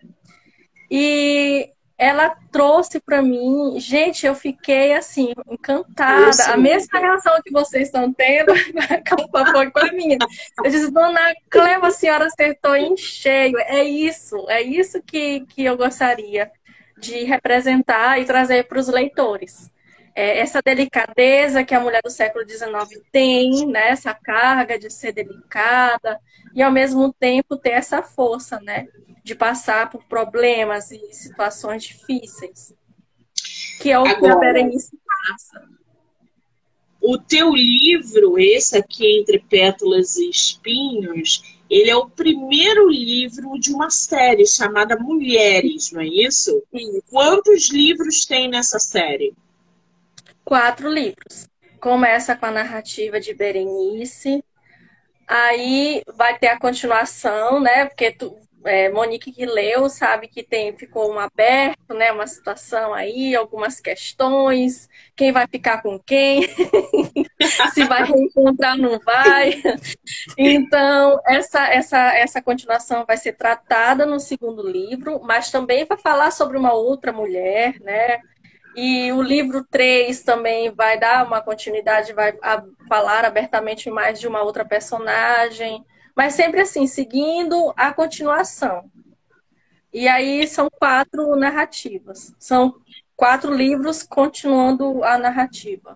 E 0.90 1.72
ela 2.02 2.36
trouxe 2.52 3.00
para 3.00 3.22
mim, 3.22 3.80
gente, 3.80 4.26
eu 4.26 4.34
fiquei 4.34 4.92
assim, 4.92 5.34
encantada. 5.48 6.32
Isso. 6.32 6.52
A 6.52 6.58
mesma 6.58 6.98
reação 7.00 7.40
que 7.46 7.52
vocês 7.52 7.90
estão 7.90 8.12
tendo, 8.12 8.52
a 9.38 9.52
foi 9.52 9.70
com 9.70 9.80
a 9.80 9.92
minha. 9.92 10.18
Eu 10.64 10.72
disse, 10.72 10.90
dona 10.90 11.22
Cleva, 11.48 11.90
a 11.90 11.92
senhora 11.92 12.26
acertou 12.26 12.76
em 12.76 12.98
cheio. 12.98 13.56
É 13.60 13.84
isso, 13.84 14.50
é 14.50 14.64
isso 14.64 15.00
que, 15.04 15.42
que 15.42 15.64
eu 15.64 15.78
gostaria 15.78 16.52
de 16.98 17.24
representar 17.24 18.20
e 18.20 18.26
trazer 18.26 18.64
para 18.64 18.80
os 18.80 18.88
leitores. 18.88 19.70
É, 20.16 20.40
essa 20.40 20.60
delicadeza 20.60 21.64
que 21.64 21.76
a 21.76 21.80
mulher 21.80 22.02
do 22.02 22.10
século 22.10 22.44
XIX 22.50 23.00
tem, 23.12 23.68
né? 23.68 23.90
essa 23.90 24.12
carga 24.12 24.80
de 24.80 24.90
ser 24.90 25.12
delicada, 25.12 26.20
e 26.56 26.64
ao 26.64 26.72
mesmo 26.72 27.14
tempo 27.14 27.56
ter 27.58 27.74
essa 27.74 28.02
força, 28.02 28.60
né? 28.60 28.88
De 29.24 29.36
passar 29.36 29.90
por 29.90 30.04
problemas 30.06 30.92
e 30.92 31.14
situações 31.14 31.84
difíceis, 31.84 32.74
que 33.80 33.92
é 33.92 34.00
o 34.00 34.06
Agora, 34.06 34.20
que 34.20 34.28
a 34.28 34.36
Berenice 34.36 34.98
passa. 35.06 35.64
O 37.00 37.18
teu 37.18 37.56
livro, 37.56 38.38
esse 38.38 38.78
aqui, 38.78 39.20
Entre 39.20 39.40
Pétalas 39.40 40.18
e 40.18 40.30
Espinhos, 40.30 41.60
ele 41.70 41.90
é 41.90 41.96
o 41.96 42.10
primeiro 42.10 42.90
livro 42.90 43.58
de 43.58 43.74
uma 43.74 43.90
série 43.90 44.46
chamada 44.46 44.98
Mulheres, 44.98 45.92
não 45.92 46.02
é 46.02 46.06
isso? 46.06 46.62
isso. 46.74 47.04
Quantos 47.10 47.72
livros 47.72 48.26
tem 48.26 48.50
nessa 48.50 48.78
série? 48.78 49.34
Quatro 50.44 50.90
livros. 50.90 51.48
Começa 51.80 52.36
com 52.36 52.46
a 52.46 52.52
narrativa 52.52 53.20
de 53.20 53.34
Berenice, 53.34 54.44
aí 55.26 56.04
vai 56.14 56.38
ter 56.38 56.50
a 56.50 56.60
continuação, 56.60 57.60
né? 57.62 57.86
Porque 57.86 58.12
tu, 58.12 58.38
é, 58.66 58.90
Monique 58.90 59.32
que 59.32 59.46
leu 59.46 59.90
sabe 59.90 60.28
que 60.28 60.44
tem 60.44 60.76
ficou 60.76 61.12
um 61.12 61.20
aberto, 61.20 61.94
né, 61.94 62.12
uma 62.12 62.28
situação 62.28 62.94
aí, 62.94 63.36
algumas 63.36 63.80
questões, 63.80 64.90
quem 65.16 65.32
vai 65.32 65.48
ficar 65.48 65.82
com 65.82 66.00
quem, 66.00 66.48
se 67.74 67.84
vai 67.86 68.04
reencontrar 68.04 68.78
não 68.78 69.00
vai. 69.00 69.62
Então, 70.38 71.20
essa, 71.26 71.68
essa, 71.68 72.14
essa 72.16 72.42
continuação 72.42 73.06
vai 73.06 73.18
ser 73.18 73.34
tratada 73.34 74.06
no 74.06 74.20
segundo 74.20 74.68
livro, 74.68 75.22
mas 75.24 75.52
também 75.52 75.86
vai 75.86 75.98
falar 75.98 76.32
sobre 76.32 76.58
uma 76.58 76.74
outra 76.74 77.12
mulher, 77.12 77.80
né? 77.82 78.20
E 78.76 79.12
o 79.12 79.22
livro 79.22 79.66
3 79.70 80.24
também 80.24 80.72
vai 80.72 80.98
dar 80.98 81.26
uma 81.26 81.42
continuidade, 81.42 82.14
vai 82.14 82.34
falar 82.88 83.26
abertamente 83.26 83.90
mais 83.90 84.20
de 84.20 84.28
uma 84.28 84.42
outra 84.42 84.64
personagem 84.64 85.86
mas 86.16 86.34
sempre 86.34 86.62
assim, 86.62 86.88
seguindo 86.88 87.74
a 87.76 87.94
continuação. 87.94 88.90
E 89.94 90.08
aí 90.08 90.48
são 90.48 90.70
quatro 90.70 91.36
narrativas. 91.36 92.34
São 92.40 92.76
quatro 93.16 93.54
livros 93.54 94.04
continuando 94.04 95.04
a 95.04 95.18
narrativa. 95.18 95.96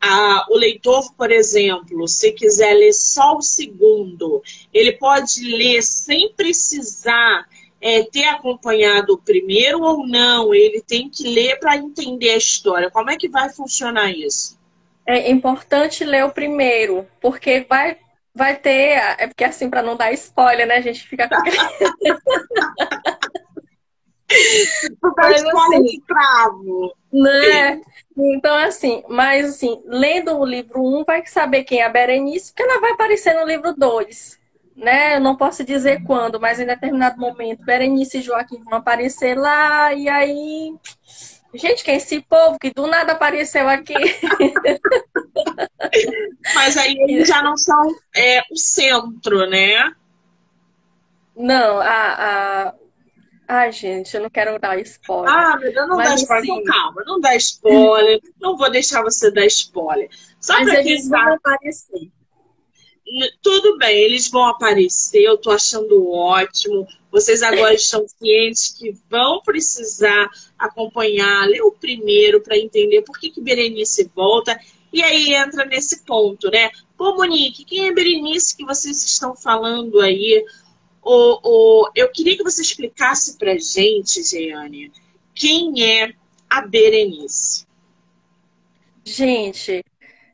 Ah, 0.00 0.46
o 0.50 0.56
leitor, 0.56 1.14
por 1.14 1.30
exemplo, 1.30 2.06
se 2.06 2.32
quiser 2.32 2.74
ler 2.74 2.92
só 2.92 3.36
o 3.36 3.42
segundo, 3.42 4.42
ele 4.72 4.92
pode 4.92 5.42
ler 5.42 5.82
sem 5.82 6.32
precisar 6.34 7.46
é, 7.80 8.02
ter 8.02 8.24
acompanhado 8.24 9.14
o 9.14 9.18
primeiro 9.18 9.82
ou 9.82 10.06
não? 10.06 10.54
Ele 10.54 10.82
tem 10.82 11.08
que 11.08 11.22
ler 11.28 11.58
para 11.58 11.76
entender 11.76 12.30
a 12.30 12.36
história. 12.36 12.90
Como 12.90 13.10
é 13.10 13.16
que 13.16 13.28
vai 13.28 13.50
funcionar 13.50 14.10
isso? 14.10 14.58
É 15.06 15.30
importante 15.30 16.02
ler 16.02 16.24
o 16.24 16.32
primeiro, 16.32 17.06
porque 17.20 17.66
vai 17.68 17.98
vai 18.34 18.56
ter. 18.56 18.98
É 19.18 19.26
porque 19.26 19.44
assim, 19.44 19.70
para 19.70 19.82
não 19.82 19.96
dar 19.96 20.12
spoiler, 20.12 20.66
né? 20.66 20.76
A 20.76 20.80
gente 20.80 21.06
fica 21.06 21.28
com. 21.28 21.36
mas, 25.16 25.44
assim, 25.44 26.00
cravo. 26.00 26.92
Né? 27.12 27.80
Então, 28.16 28.56
assim, 28.56 29.02
mas 29.08 29.50
assim, 29.50 29.82
lendo 29.86 30.36
o 30.36 30.44
livro 30.44 30.82
1, 30.82 31.00
um, 31.00 31.04
vai 31.04 31.24
saber 31.26 31.64
quem 31.64 31.80
é 31.80 31.84
a 31.84 31.88
Berenice, 31.88 32.52
porque 32.52 32.62
ela 32.62 32.80
vai 32.80 32.92
aparecer 32.92 33.34
no 33.34 33.46
livro 33.46 33.74
2. 33.74 34.38
Né? 34.76 35.16
Eu 35.16 35.20
não 35.20 35.36
posso 35.36 35.62
dizer 35.62 36.02
quando, 36.02 36.40
mas 36.40 36.58
em 36.58 36.66
determinado 36.66 37.20
momento, 37.20 37.64
Berenice 37.64 38.18
e 38.18 38.22
Joaquim 38.22 38.60
vão 38.64 38.78
aparecer 38.78 39.38
lá, 39.38 39.94
e 39.94 40.08
aí 40.08 40.74
Gente, 41.54 41.84
quem 41.84 41.94
é 41.94 41.96
esse 41.98 42.20
povo 42.22 42.58
que 42.58 42.72
do 42.72 42.86
nada 42.86 43.12
apareceu 43.12 43.68
aqui? 43.68 43.94
Mas 46.54 46.76
aí 46.76 46.96
eles 46.98 47.28
já 47.28 47.42
não 47.42 47.56
são 47.56 47.82
é, 48.14 48.42
o 48.50 48.56
centro, 48.56 49.48
né? 49.48 49.92
Não, 51.36 51.80
a, 51.80 52.68
a... 52.68 52.74
Ai, 53.46 53.72
gente, 53.72 54.16
eu 54.16 54.22
não 54.22 54.30
quero 54.30 54.58
dar 54.58 54.78
spoiler. 54.80 55.32
Ah, 55.32 55.56
Deus, 55.56 55.74
não 55.74 55.96
Mas, 55.96 56.08
dá 56.08 56.14
spoiler. 56.16 56.50
Assim... 56.50 56.64
calma, 56.64 57.02
não 57.06 57.20
dá 57.20 57.36
spoiler. 57.36 58.20
não 58.40 58.56
vou 58.56 58.70
deixar 58.70 59.02
você 59.02 59.30
dar 59.30 59.46
spoiler. 59.46 60.08
Só 60.40 60.54
Mas 60.54 60.72
eles 60.72 61.08
vão 61.08 61.24
tá... 61.24 61.34
aparecer. 61.34 62.10
Tudo 63.42 63.76
bem, 63.76 63.96
eles 63.96 64.30
vão 64.30 64.46
aparecer, 64.46 65.22
eu 65.22 65.36
tô 65.36 65.50
achando 65.50 66.10
ótimo. 66.10 66.86
Vocês 67.14 67.44
agora 67.44 67.72
estão 67.72 68.04
cientes 68.08 68.74
que 68.76 68.92
vão 69.08 69.40
precisar 69.40 70.28
acompanhar, 70.58 71.46
ler 71.46 71.62
o 71.62 71.70
primeiro 71.70 72.40
para 72.40 72.58
entender 72.58 73.02
por 73.02 73.16
que, 73.20 73.30
que 73.30 73.40
Berenice 73.40 74.10
volta. 74.12 74.58
E 74.92 75.00
aí 75.00 75.32
entra 75.32 75.64
nesse 75.64 76.02
ponto, 76.02 76.50
né? 76.50 76.72
Pô, 76.96 77.14
Monique, 77.14 77.64
quem 77.64 77.86
é 77.86 77.92
Berenice 77.92 78.56
que 78.56 78.64
vocês 78.64 79.00
estão 79.04 79.36
falando 79.36 80.00
aí? 80.00 80.44
O, 81.00 81.38
o, 81.44 81.90
eu 81.94 82.10
queria 82.10 82.36
que 82.36 82.42
você 82.42 82.62
explicasse 82.62 83.38
pra 83.38 83.56
gente, 83.58 84.24
Jeane, 84.24 84.90
quem 85.32 85.84
é 85.84 86.14
a 86.50 86.62
Berenice. 86.62 87.64
Gente, 89.04 89.84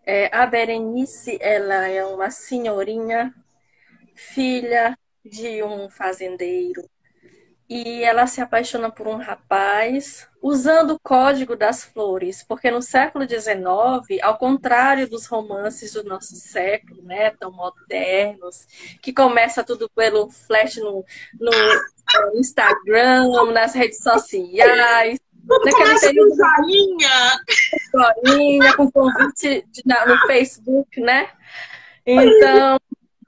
é, 0.07 0.35
a 0.35 0.47
Berenice, 0.47 1.37
ela 1.43 1.89
é 1.89 2.03
uma 2.07 2.31
senhorinha, 2.31 3.35
filha 4.15 4.97
de 5.25 5.63
um 5.63 5.89
fazendeiro. 5.89 6.83
E 7.69 8.03
ela 8.03 8.27
se 8.27 8.41
apaixona 8.41 8.91
por 8.91 9.07
um 9.07 9.17
rapaz 9.17 10.27
usando 10.43 10.95
o 10.95 10.99
código 10.99 11.55
das 11.55 11.85
flores, 11.85 12.43
porque 12.43 12.69
no 12.69 12.83
século 12.83 13.29
XIX, 13.29 14.21
ao 14.23 14.37
contrário 14.37 15.09
dos 15.09 15.27
romances 15.27 15.93
do 15.93 16.03
nosso 16.03 16.35
século, 16.35 17.01
né, 17.03 17.31
tão 17.31 17.53
modernos, 17.53 18.67
que 19.01 19.13
começa 19.13 19.63
tudo 19.63 19.89
pelo 19.91 20.29
flash 20.31 20.79
no, 20.79 21.05
no 21.39 22.41
Instagram, 22.41 23.53
nas 23.53 23.73
redes 23.73 24.03
sociais, 24.03 25.21
tudo 25.47 25.65
Naquele 25.65 26.01
período, 26.01 26.31
com 26.31 26.37
joinha. 26.37 27.41
Joinha, 28.27 28.77
com 28.77 28.91
convite 28.91 29.65
de, 29.71 29.83
no 29.85 30.19
Facebook, 30.27 31.01
né? 31.01 31.29
Então, 32.07 32.79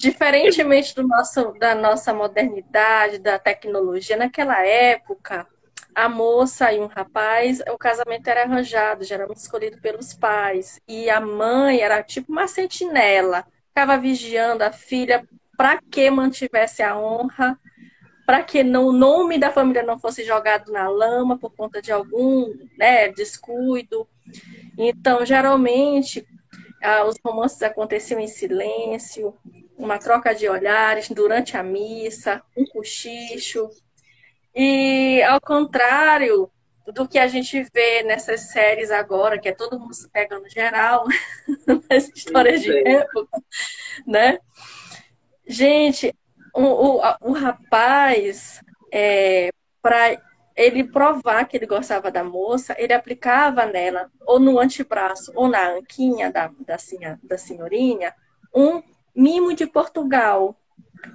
diferentemente 0.03 0.97
do 0.97 1.07
nosso, 1.07 1.53
da 1.61 1.77
nossa 1.77 2.13
modernidade, 2.13 3.19
da 3.19 3.39
tecnologia, 3.39 4.17
naquela 4.17 4.61
época, 4.67 5.47
a 5.95 6.09
moça 6.09 6.73
e 6.73 6.81
um 6.81 6.89
rapaz, 6.89 7.61
o 7.71 7.79
casamento 7.79 8.27
era 8.27 8.43
arranjado, 8.43 9.05
geralmente 9.05 9.39
escolhido 9.39 9.81
pelos 9.81 10.13
pais. 10.13 10.81
E 10.89 11.09
a 11.09 11.21
mãe 11.21 11.81
era 11.81 12.03
tipo 12.03 12.33
uma 12.33 12.49
sentinela, 12.49 13.47
ficava 13.69 13.97
vigiando 13.97 14.65
a 14.65 14.73
filha 14.73 15.25
para 15.57 15.81
que 15.81 16.11
mantivesse 16.11 16.83
a 16.83 16.99
honra 16.99 17.57
para 18.27 18.43
que 18.43 18.61
o 18.61 18.93
nome 18.93 19.39
da 19.39 19.53
família 19.53 19.85
não 19.85 19.99
fosse 19.99 20.25
jogado 20.25 20.73
na 20.73 20.89
lama 20.89 21.39
por 21.39 21.55
conta 21.55 21.81
de 21.81 21.93
algum 21.93 22.53
né, 22.77 23.09
descuido. 23.09 24.09
Então, 24.79 25.25
geralmente, 25.27 26.27
ah, 26.83 27.05
os 27.05 27.17
romances 27.25 27.63
aconteciam 27.63 28.19
em 28.21 28.29
silêncio, 28.29 29.35
uma 29.83 29.99
troca 29.99 30.33
de 30.33 30.49
olhares 30.49 31.09
durante 31.09 31.57
a 31.57 31.63
missa, 31.63 32.41
um 32.57 32.65
cochicho. 32.65 33.69
E, 34.55 35.21
ao 35.25 35.41
contrário 35.41 36.49
do 36.95 37.09
que 37.09 37.19
a 37.19 37.27
gente 37.27 37.65
vê 37.75 38.03
nessas 38.05 38.53
séries 38.53 38.91
agora, 38.93 39.39
que 39.39 39.49
é 39.49 39.53
todo 39.53 39.79
mundo 39.79 39.93
se 39.93 40.09
pega 40.09 40.39
no 40.39 40.49
geral, 40.49 41.05
nas 41.91 42.09
histórias 42.15 42.63
de 42.63 42.77
época, 42.87 43.43
né? 44.07 44.39
Gente, 45.47 46.15
o, 46.55 46.63
o, 46.63 47.01
o 47.21 47.33
rapaz, 47.33 48.61
é, 48.93 49.51
para 49.81 50.17
ele 50.55 50.85
provar 50.85 51.45
que 51.47 51.57
ele 51.57 51.67
gostava 51.67 52.11
da 52.11 52.23
moça, 52.23 52.77
ele 52.79 52.93
aplicava 52.93 53.67
nela, 53.67 54.09
ou 54.27 54.39
no 54.39 54.61
antebraço, 54.61 55.33
ou 55.35 55.49
na 55.49 55.71
anquinha 55.71 56.31
da, 56.31 56.53
da, 56.61 56.77
da 57.23 57.39
senhorinha, 57.39 58.15
um 58.55 58.83
mimo 59.15 59.55
de 59.55 59.67
Portugal. 59.67 60.57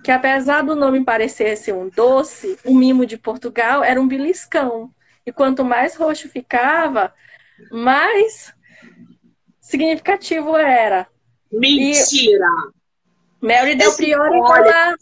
Que 0.04 0.12
apesar 0.12 0.64
do 0.64 0.76
nome 0.76 1.04
parecer 1.04 1.56
ser 1.56 1.74
um 1.74 1.90
doce, 1.90 2.58
o 2.66 2.76
mimo 2.76 3.06
de 3.06 3.18
Portugal 3.18 3.84
era 3.84 4.00
um 4.00 4.08
beliscão. 4.08 4.92
E 5.26 5.32
quanto 5.32 5.64
mais 5.64 5.96
roxo 5.96 6.30
ficava, 6.30 7.14
mais 7.72 8.54
significativo 9.60 10.56
era. 10.58 11.08
Mentira! 11.52 12.48
Mary 13.42 13.76
Del 13.76 13.96
Priori 13.96 14.40
tá 14.42 14.60
lá 14.60 14.96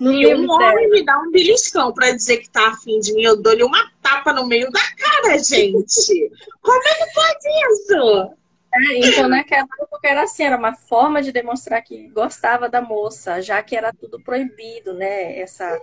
no 0.00 0.12
e 0.12 0.34
um 0.34 0.50
homem 0.50 0.90
me 0.90 1.04
dá 1.04 1.18
um 1.18 1.30
beliscão 1.30 1.92
pra 1.92 2.10
dizer 2.10 2.38
que 2.38 2.50
tá 2.50 2.68
afim 2.68 2.98
de 3.00 3.12
mim, 3.14 3.22
eu 3.22 3.40
dou-lhe 3.40 3.62
uma 3.62 3.90
tapa 4.02 4.32
no 4.32 4.46
meio 4.46 4.70
da 4.70 4.80
cara, 4.96 5.38
gente. 5.38 6.30
Como 6.60 6.82
é 6.88 6.94
que 6.94 7.14
pode 7.14 7.48
isso? 7.72 8.36
É, 8.74 8.98
então, 9.06 9.28
naquela 9.28 9.68
época 9.80 10.08
era 10.08 10.22
assim, 10.22 10.44
era 10.44 10.56
uma 10.56 10.74
forma 10.74 11.20
de 11.22 11.30
demonstrar 11.30 11.82
que 11.82 12.08
gostava 12.08 12.68
da 12.70 12.80
moça, 12.80 13.40
já 13.42 13.62
que 13.62 13.76
era 13.76 13.92
tudo 13.92 14.18
proibido, 14.22 14.94
né? 14.94 15.38
Essa, 15.38 15.78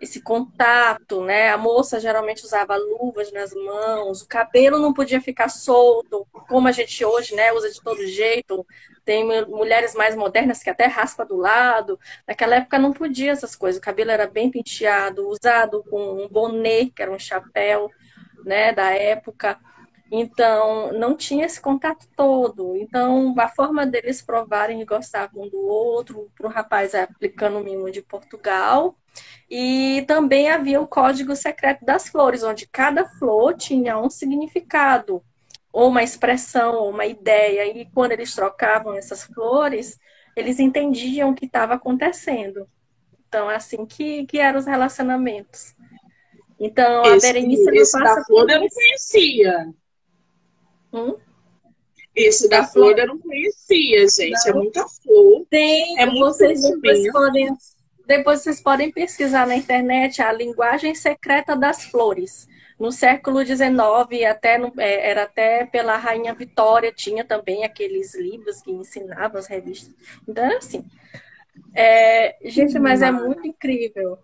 esse 0.00 0.22
contato, 0.22 1.22
né? 1.22 1.50
A 1.50 1.58
moça 1.58 2.00
geralmente 2.00 2.42
usava 2.44 2.76
luvas 2.76 3.30
nas 3.30 3.52
mãos, 3.52 4.22
o 4.22 4.28
cabelo 4.28 4.78
não 4.78 4.94
podia 4.94 5.20
ficar 5.20 5.50
solto, 5.50 6.26
como 6.48 6.66
a 6.66 6.72
gente 6.72 7.04
hoje, 7.04 7.34
né, 7.34 7.52
usa 7.52 7.70
de 7.70 7.80
todo 7.82 8.06
jeito. 8.06 8.66
Tem 9.04 9.24
mulheres 9.46 9.94
mais 9.94 10.16
modernas 10.16 10.62
que 10.62 10.70
até 10.70 10.86
raspa 10.86 11.24
do 11.24 11.36
lado. 11.36 11.98
Naquela 12.26 12.56
época 12.56 12.78
não 12.78 12.92
podia 12.92 13.32
essas 13.32 13.54
coisas. 13.54 13.78
O 13.78 13.82
cabelo 13.84 14.10
era 14.10 14.26
bem 14.26 14.50
penteado, 14.50 15.28
usado 15.28 15.84
com 15.90 16.24
um 16.24 16.28
bonnet, 16.28 16.90
que 16.92 17.02
era 17.02 17.10
um 17.12 17.18
chapéu, 17.18 17.90
né, 18.44 18.72
da 18.72 18.90
época. 18.92 19.58
Então, 20.10 20.92
não 20.92 21.16
tinha 21.16 21.46
esse 21.46 21.60
contato 21.60 22.06
todo. 22.16 22.76
Então, 22.76 23.32
a 23.38 23.48
forma 23.48 23.86
deles 23.86 24.20
provarem 24.20 24.78
que 24.78 24.84
gostavam 24.84 25.44
um 25.44 25.48
do 25.48 25.60
outro, 25.60 26.28
para 26.36 26.48
o 26.48 26.50
rapaz 26.50 26.94
aplicando 26.94 27.58
o 27.58 27.62
mimo 27.64 27.90
de 27.90 28.02
Portugal, 28.02 28.96
e 29.48 30.04
também 30.08 30.50
havia 30.50 30.80
o 30.80 30.86
código 30.86 31.36
secreto 31.36 31.84
das 31.84 32.08
flores, 32.08 32.42
onde 32.42 32.66
cada 32.66 33.04
flor 33.04 33.54
tinha 33.54 33.98
um 33.98 34.10
significado, 34.10 35.22
ou 35.72 35.88
uma 35.88 36.02
expressão, 36.02 36.74
ou 36.74 36.90
uma 36.90 37.06
ideia. 37.06 37.66
E 37.66 37.86
quando 37.86 38.12
eles 38.12 38.34
trocavam 38.34 38.94
essas 38.94 39.22
flores, 39.22 39.96
eles 40.34 40.58
entendiam 40.58 41.30
o 41.30 41.34
que 41.34 41.46
estava 41.46 41.74
acontecendo. 41.74 42.68
Então, 43.28 43.48
é 43.48 43.54
assim 43.54 43.86
que, 43.86 44.26
que 44.26 44.38
eram 44.38 44.58
os 44.58 44.66
relacionamentos. 44.66 45.72
Então, 46.58 47.02
esse, 47.14 47.28
a 47.28 47.32
Berenice 47.32 47.70
esse 47.76 47.96
não 47.96 48.04
passa 48.04 48.20
da 48.20 48.24
flor 48.26 48.50
eu 48.50 48.60
não 48.60 48.68
conhecia. 48.68 49.72
Hum? 50.92 51.16
Esse 52.14 52.48
da, 52.48 52.60
da 52.60 52.66
flor, 52.66 52.94
flor 52.94 52.98
eu 52.98 53.06
não 53.06 53.18
conhecia, 53.18 54.06
gente. 54.08 54.48
É 54.48 54.52
não. 54.52 54.60
É 54.60 54.62
muita 54.62 54.86
flor. 54.88 55.46
Tem, 55.48 55.98
é 56.00 56.06
vocês 56.06 56.62
depois 56.62 57.12
podem 57.12 57.56
depois 58.06 58.42
vocês 58.42 58.60
podem 58.60 58.90
pesquisar 58.90 59.46
na 59.46 59.54
internet 59.54 60.20
a 60.20 60.32
linguagem 60.32 60.96
secreta 60.96 61.54
das 61.54 61.84
flores. 61.84 62.48
No 62.76 62.90
século 62.90 63.44
XIX, 63.44 64.26
até 64.28 64.58
no, 64.58 64.72
é, 64.78 65.10
era 65.10 65.22
até 65.22 65.64
pela 65.64 65.96
Rainha 65.96 66.34
Vitória, 66.34 66.92
tinha 66.92 67.24
também 67.24 67.62
aqueles 67.62 68.16
livros 68.16 68.62
que 68.62 68.72
ensinavam 68.72 69.38
as 69.38 69.46
revistas. 69.46 69.94
Então, 70.26 70.56
assim. 70.56 70.84
É, 71.72 72.36
gente, 72.42 72.80
mas 72.80 73.00
é 73.00 73.12
muito 73.12 73.46
incrível. 73.46 74.18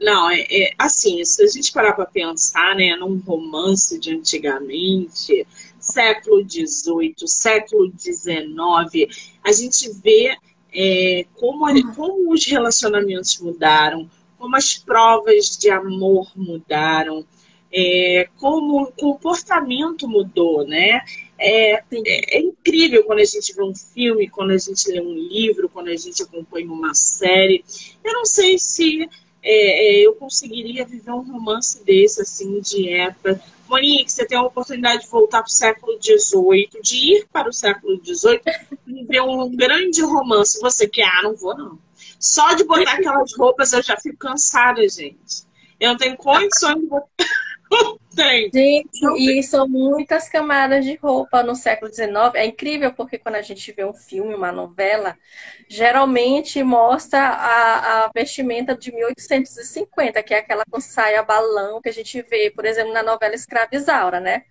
Não, 0.00 0.30
é, 0.30 0.40
é, 0.50 0.74
assim, 0.78 1.24
se 1.24 1.42
a 1.42 1.46
gente 1.46 1.72
parar 1.72 1.92
para 1.92 2.06
pensar, 2.06 2.74
né, 2.74 2.96
num 2.96 3.18
romance 3.18 3.98
de 3.98 4.14
antigamente, 4.14 5.46
século 5.78 6.42
XVIII, 6.48 7.14
século 7.26 7.92
XIX, 7.96 9.08
a 9.44 9.52
gente 9.52 9.90
vê 10.02 10.36
é, 10.74 11.26
como, 11.34 11.94
como 11.94 12.32
os 12.32 12.46
relacionamentos 12.46 13.38
mudaram, 13.38 14.10
como 14.38 14.56
as 14.56 14.76
provas 14.76 15.56
de 15.56 15.70
amor 15.70 16.32
mudaram, 16.34 17.24
é, 17.72 18.28
como 18.38 18.82
o 18.82 18.92
comportamento 18.92 20.08
mudou, 20.08 20.66
né? 20.66 21.00
É, 21.38 21.74
é, 21.74 21.82
é, 21.90 22.40
incrível 22.40 23.02
quando 23.04 23.20
a 23.20 23.24
gente 23.24 23.52
vê 23.54 23.62
um 23.62 23.74
filme, 23.74 24.28
quando 24.28 24.50
a 24.50 24.58
gente 24.58 24.88
lê 24.90 25.00
um 25.00 25.12
livro, 25.12 25.68
quando 25.68 25.88
a 25.88 25.96
gente 25.96 26.22
acompanha 26.22 26.70
uma 26.70 26.94
série. 26.94 27.64
Eu 28.04 28.12
não 28.12 28.24
sei 28.24 28.58
se 28.58 29.08
é, 29.42 30.00
é 30.02 30.06
eu 30.06 30.14
conseguiria 30.14 30.84
viver 30.84 31.10
um 31.10 31.20
romance 31.20 31.82
desse, 31.84 32.22
assim, 32.22 32.60
de 32.60 32.88
época, 32.90 33.40
Monique, 33.72 34.12
você 34.12 34.26
tem 34.26 34.36
a 34.36 34.42
oportunidade 34.42 35.04
de 35.04 35.08
voltar 35.08 35.38
para 35.38 35.48
o 35.48 35.50
século 35.50 35.98
XVIII, 35.98 36.82
de 36.82 36.96
ir 36.96 37.26
para 37.32 37.48
o 37.48 37.52
século 37.52 37.98
XVIII, 38.04 38.42
viver 38.86 39.22
um 39.22 39.56
grande 39.56 40.02
romance. 40.02 40.60
Você 40.60 40.86
quer? 40.86 41.06
Ah, 41.06 41.22
não 41.22 41.34
vou, 41.34 41.56
não. 41.56 41.78
Só 42.20 42.52
de 42.52 42.64
botar 42.64 42.92
aquelas 42.92 43.34
roupas 43.34 43.72
eu 43.72 43.82
já 43.82 43.96
fico 43.96 44.18
cansada, 44.18 44.86
gente. 44.86 45.46
Eu 45.80 45.90
não 45.90 45.96
tenho 45.96 46.16
condições 46.18 46.80
de 46.80 46.86
botar. 46.86 47.08
Tem. 48.14 48.50
Gente, 48.52 49.00
e 49.18 49.42
são 49.42 49.66
muitas 49.66 50.28
camadas 50.28 50.84
de 50.84 50.96
roupa 50.96 51.42
no 51.42 51.54
século 51.54 51.92
XIX. 51.92 52.10
É 52.34 52.44
incrível 52.44 52.92
porque 52.92 53.18
quando 53.18 53.36
a 53.36 53.42
gente 53.42 53.72
vê 53.72 53.84
um 53.84 53.94
filme, 53.94 54.34
uma 54.34 54.52
novela, 54.52 55.16
geralmente 55.68 56.62
mostra 56.62 57.20
a, 57.20 58.04
a 58.04 58.10
vestimenta 58.14 58.76
de 58.76 58.92
1850, 58.92 60.22
que 60.22 60.34
é 60.34 60.38
aquela 60.38 60.64
com 60.70 60.80
saia 60.80 61.22
balão 61.22 61.80
que 61.80 61.88
a 61.88 61.92
gente 61.92 62.20
vê, 62.22 62.50
por 62.50 62.66
exemplo, 62.66 62.92
na 62.92 63.02
novela 63.02 63.34
Escrava 63.34 63.74
Isaura, 63.74 64.20
né? 64.20 64.42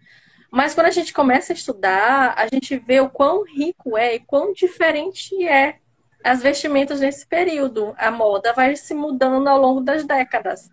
Mas 0.52 0.74
quando 0.74 0.88
a 0.88 0.92
gente 0.92 1.14
começa 1.14 1.54
a 1.54 1.56
estudar, 1.56 2.34
a 2.36 2.48
gente 2.48 2.76
vê 2.78 3.00
o 3.00 3.10
quão 3.10 3.44
rico 3.44 3.98
é 3.98 4.16
e 4.16 4.20
quão 4.20 4.52
diferente 4.52 5.48
é 5.48 5.78
as 6.24 6.42
vestimentas 6.42 7.00
nesse 7.00 7.26
período. 7.26 7.94
A 7.98 8.12
moda 8.12 8.54
vai 8.54 8.76
se 8.76 8.94
mudando 8.94 9.48
ao 9.48 9.60
longo 9.60 9.82
das 9.82 10.04
décadas. 10.04 10.70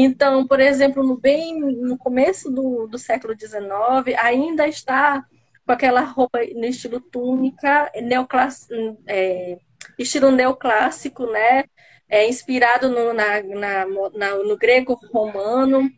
Então, 0.00 0.46
por 0.46 0.60
exemplo, 0.60 1.02
no 1.02 1.16
bem 1.16 1.58
no 1.60 1.98
começo 1.98 2.48
do, 2.52 2.86
do 2.86 2.96
século 2.96 3.34
XIX, 3.36 4.16
ainda 4.16 4.68
está 4.68 5.26
com 5.66 5.72
aquela 5.72 6.02
roupa 6.02 6.38
no 6.54 6.64
estilo 6.66 7.00
túnica, 7.00 7.90
neoclass, 8.00 8.68
é, 9.08 9.58
estilo 9.98 10.30
neoclássico, 10.30 11.26
né? 11.26 11.64
É, 12.08 12.28
inspirado 12.28 12.88
no, 12.88 13.12
na, 13.12 13.42
na, 13.42 13.86
na, 14.14 14.36
no 14.36 14.56
grego 14.56 14.96
romano, 15.12 15.90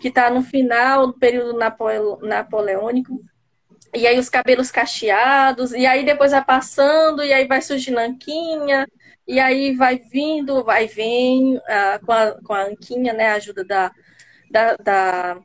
que 0.00 0.08
está 0.08 0.30
no 0.30 0.42
final 0.42 1.08
do 1.08 1.18
período 1.18 1.52
napoleônico. 2.22 3.22
E 3.94 4.06
aí 4.06 4.18
os 4.18 4.30
cabelos 4.30 4.70
cacheados, 4.70 5.72
e 5.72 5.84
aí 5.84 6.06
depois 6.06 6.32
vai 6.32 6.42
passando, 6.42 7.22
e 7.22 7.34
aí 7.34 7.46
vai 7.46 7.60
surgindo 7.60 7.98
anquinha, 7.98 8.88
e 9.26 9.38
aí 9.38 9.74
vai 9.74 9.98
vindo, 9.98 10.64
vai 10.64 10.86
vem 10.86 11.56
uh, 11.56 12.04
com, 12.04 12.12
a, 12.12 12.32
com 12.42 12.52
a 12.52 12.64
Anquinha, 12.64 13.12
né? 13.12 13.28
A 13.28 13.34
ajuda 13.34 13.64
da, 13.64 13.92
da, 14.50 14.76
da, 14.76 15.40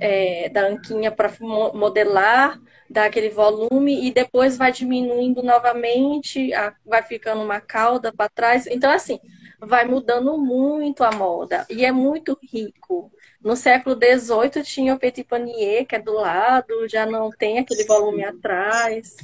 é, 0.00 0.48
da 0.48 0.66
Anquinha 0.66 1.10
para 1.10 1.32
modelar, 1.74 2.60
dar 2.90 3.04
aquele 3.04 3.28
volume, 3.28 4.06
e 4.06 4.12
depois 4.12 4.56
vai 4.56 4.72
diminuindo 4.72 5.42
novamente, 5.42 6.52
a, 6.52 6.74
vai 6.84 7.02
ficando 7.02 7.42
uma 7.42 7.60
cauda 7.60 8.12
para 8.12 8.28
trás. 8.28 8.66
Então, 8.66 8.90
assim, 8.90 9.20
vai 9.60 9.84
mudando 9.84 10.36
muito 10.36 11.04
a 11.04 11.12
moda. 11.12 11.66
E 11.70 11.84
é 11.84 11.92
muito 11.92 12.38
rico. 12.52 13.12
No 13.40 13.54
século 13.54 13.96
XVIII 13.96 14.62
tinha 14.64 14.94
o 14.94 14.98
petit 14.98 15.24
panier, 15.24 15.86
que 15.86 15.94
é 15.94 15.98
do 16.00 16.12
lado, 16.12 16.88
já 16.88 17.06
não 17.06 17.30
tem 17.30 17.58
aquele 17.58 17.84
volume 17.84 18.24
atrás. 18.24 19.16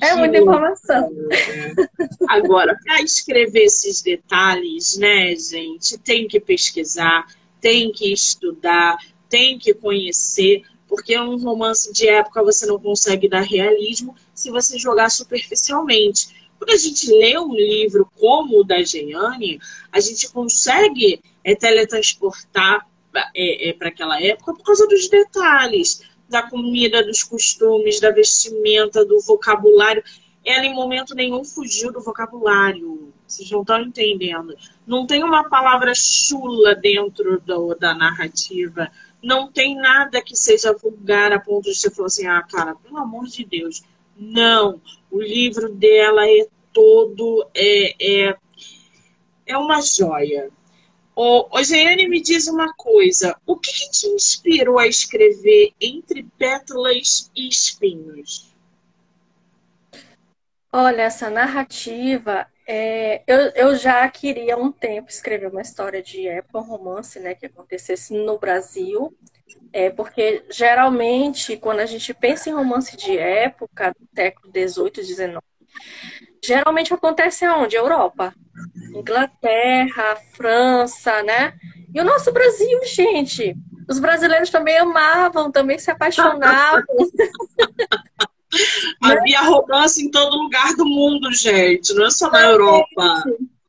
É 0.00 0.14
muita 0.14 0.38
informação. 0.38 1.10
Agora, 2.28 2.78
para 2.84 3.02
escrever 3.02 3.64
esses 3.64 4.02
detalhes, 4.02 4.96
né, 4.96 5.34
gente, 5.36 5.98
tem 5.98 6.26
que 6.26 6.40
pesquisar, 6.40 7.26
tem 7.60 7.90
que 7.92 8.12
estudar, 8.12 8.96
tem 9.28 9.58
que 9.58 9.74
conhecer, 9.74 10.62
porque 10.88 11.18
um 11.18 11.38
romance 11.38 11.92
de 11.92 12.08
época 12.08 12.42
você 12.42 12.66
não 12.66 12.78
consegue 12.78 13.28
dar 13.28 13.40
realismo 13.40 14.14
se 14.34 14.50
você 14.50 14.78
jogar 14.78 15.10
superficialmente. 15.10 16.28
Quando 16.58 16.70
a 16.70 16.76
gente 16.76 17.10
lê 17.10 17.38
um 17.38 17.54
livro 17.54 18.10
como 18.18 18.60
o 18.60 18.64
da 18.64 18.82
Jeane, 18.82 19.60
a 19.90 20.00
gente 20.00 20.30
consegue 20.30 21.20
é, 21.42 21.54
teletransportar 21.54 22.86
é, 23.34 23.68
é, 23.68 23.72
para 23.72 23.88
aquela 23.88 24.20
época 24.20 24.54
por 24.54 24.62
causa 24.64 24.86
dos 24.88 25.08
detalhes 25.08 26.02
da 26.28 26.42
comida, 26.42 27.04
dos 27.04 27.22
costumes, 27.22 28.00
da 28.00 28.10
vestimenta, 28.10 29.04
do 29.04 29.20
vocabulário. 29.20 30.02
Ela, 30.44 30.66
em 30.66 30.74
momento 30.74 31.14
nenhum, 31.14 31.44
fugiu 31.44 31.92
do 31.92 32.00
vocabulário. 32.00 33.12
Vocês 33.26 33.50
não 33.50 33.62
estão 33.62 33.80
entendendo. 33.80 34.54
Não 34.86 35.06
tem 35.06 35.24
uma 35.24 35.48
palavra 35.48 35.92
chula 35.94 36.74
dentro 36.74 37.40
do, 37.40 37.74
da 37.74 37.94
narrativa. 37.94 38.90
Não 39.22 39.50
tem 39.50 39.74
nada 39.74 40.20
que 40.20 40.36
seja 40.36 40.74
vulgar 40.74 41.32
a 41.32 41.40
ponto 41.40 41.70
de 41.70 41.74
você 41.74 41.90
falar 41.90 42.06
assim: 42.06 42.26
ah, 42.26 42.42
cara, 42.42 42.74
pelo 42.74 42.98
amor 42.98 43.24
de 43.26 43.44
Deus. 43.44 43.82
Não. 44.16 44.80
O 45.10 45.20
livro 45.20 45.72
dela 45.74 46.28
é 46.28 46.46
todo. 46.72 47.48
É, 47.54 48.28
é, 48.28 48.36
é 49.46 49.56
uma 49.56 49.80
joia. 49.80 50.50
Ô, 51.16 51.46
ô 51.50 51.62
Jeane, 51.62 52.08
me 52.08 52.20
diz 52.20 52.48
uma 52.48 52.74
coisa. 52.74 53.36
O 53.46 53.56
que, 53.56 53.72
que, 53.72 53.90
te 53.90 54.06
inspirou 54.08 54.78
a 54.78 54.86
escrever 54.86 55.72
Entre 55.80 56.24
Pétalas 56.36 57.30
e 57.36 57.48
Espinhos? 57.48 58.52
Olha, 60.72 61.02
essa 61.02 61.30
narrativa, 61.30 62.48
é, 62.66 63.22
eu, 63.28 63.38
eu 63.54 63.76
já 63.76 64.08
queria 64.08 64.54
há 64.54 64.58
um 64.58 64.72
tempo 64.72 65.08
escrever 65.08 65.46
uma 65.46 65.62
história 65.62 66.02
de 66.02 66.26
época, 66.26 66.58
um 66.58 66.62
romance, 66.62 67.20
né, 67.20 67.32
que 67.32 67.46
acontecesse 67.46 68.12
no 68.12 68.36
Brasil, 68.36 69.16
é, 69.72 69.90
porque 69.90 70.44
geralmente, 70.50 71.56
quando 71.56 71.78
a 71.78 71.86
gente 71.86 72.12
pensa 72.12 72.50
em 72.50 72.54
romance 72.54 72.96
de 72.96 73.16
época, 73.16 73.94
do 73.96 74.08
século 74.16 74.52
XVIII, 74.52 75.04
XIX, 75.04 75.38
geralmente 76.46 76.92
acontece 76.92 77.44
aonde? 77.44 77.76
Europa. 77.76 78.34
Inglaterra, 78.94 80.16
França, 80.32 81.22
né? 81.22 81.54
E 81.92 82.00
o 82.00 82.04
nosso 82.04 82.32
Brasil, 82.32 82.80
gente. 82.84 83.56
Os 83.88 83.98
brasileiros 83.98 84.50
também 84.50 84.78
amavam, 84.78 85.50
também 85.50 85.78
se 85.78 85.90
apaixonavam. 85.90 86.84
Havia 89.02 89.42
romance 89.42 90.04
em 90.04 90.10
todo 90.10 90.36
lugar 90.36 90.74
do 90.76 90.86
mundo, 90.86 91.32
gente, 91.32 91.92
não 91.92 92.06
é 92.06 92.10
só 92.10 92.30
na 92.30 92.42
Europa. 92.42 93.24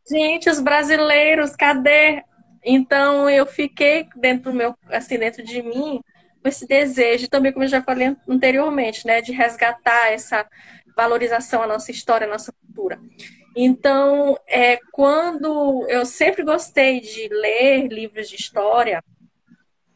Gente, 0.09 0.49
os 0.49 0.59
brasileiros, 0.59 1.55
cadê? 1.55 2.23
Então 2.63 3.29
eu 3.29 3.45
fiquei 3.45 4.07
dentro 4.15 4.51
do 4.51 4.57
meu, 4.57 4.75
assim, 4.89 5.17
dentro 5.17 5.43
de 5.43 5.61
mim, 5.61 5.99
com 6.41 6.49
esse 6.49 6.67
desejo, 6.67 7.27
também 7.27 7.51
como 7.51 7.65
eu 7.65 7.69
já 7.69 7.81
falei 7.81 8.15
anteriormente, 8.29 9.05
né, 9.05 9.21
de 9.21 9.31
resgatar 9.31 10.11
essa 10.11 10.45
valorização 10.95 11.61
à 11.61 11.67
nossa 11.67 11.91
história, 11.91 12.25
à 12.25 12.29
nossa 12.29 12.51
cultura. 12.53 12.99
Então, 13.55 14.37
é, 14.47 14.79
quando 14.91 15.85
eu 15.87 16.05
sempre 16.05 16.43
gostei 16.43 16.99
de 16.99 17.29
ler 17.29 17.87
livros 17.87 18.29
de 18.29 18.35
história, 18.35 19.03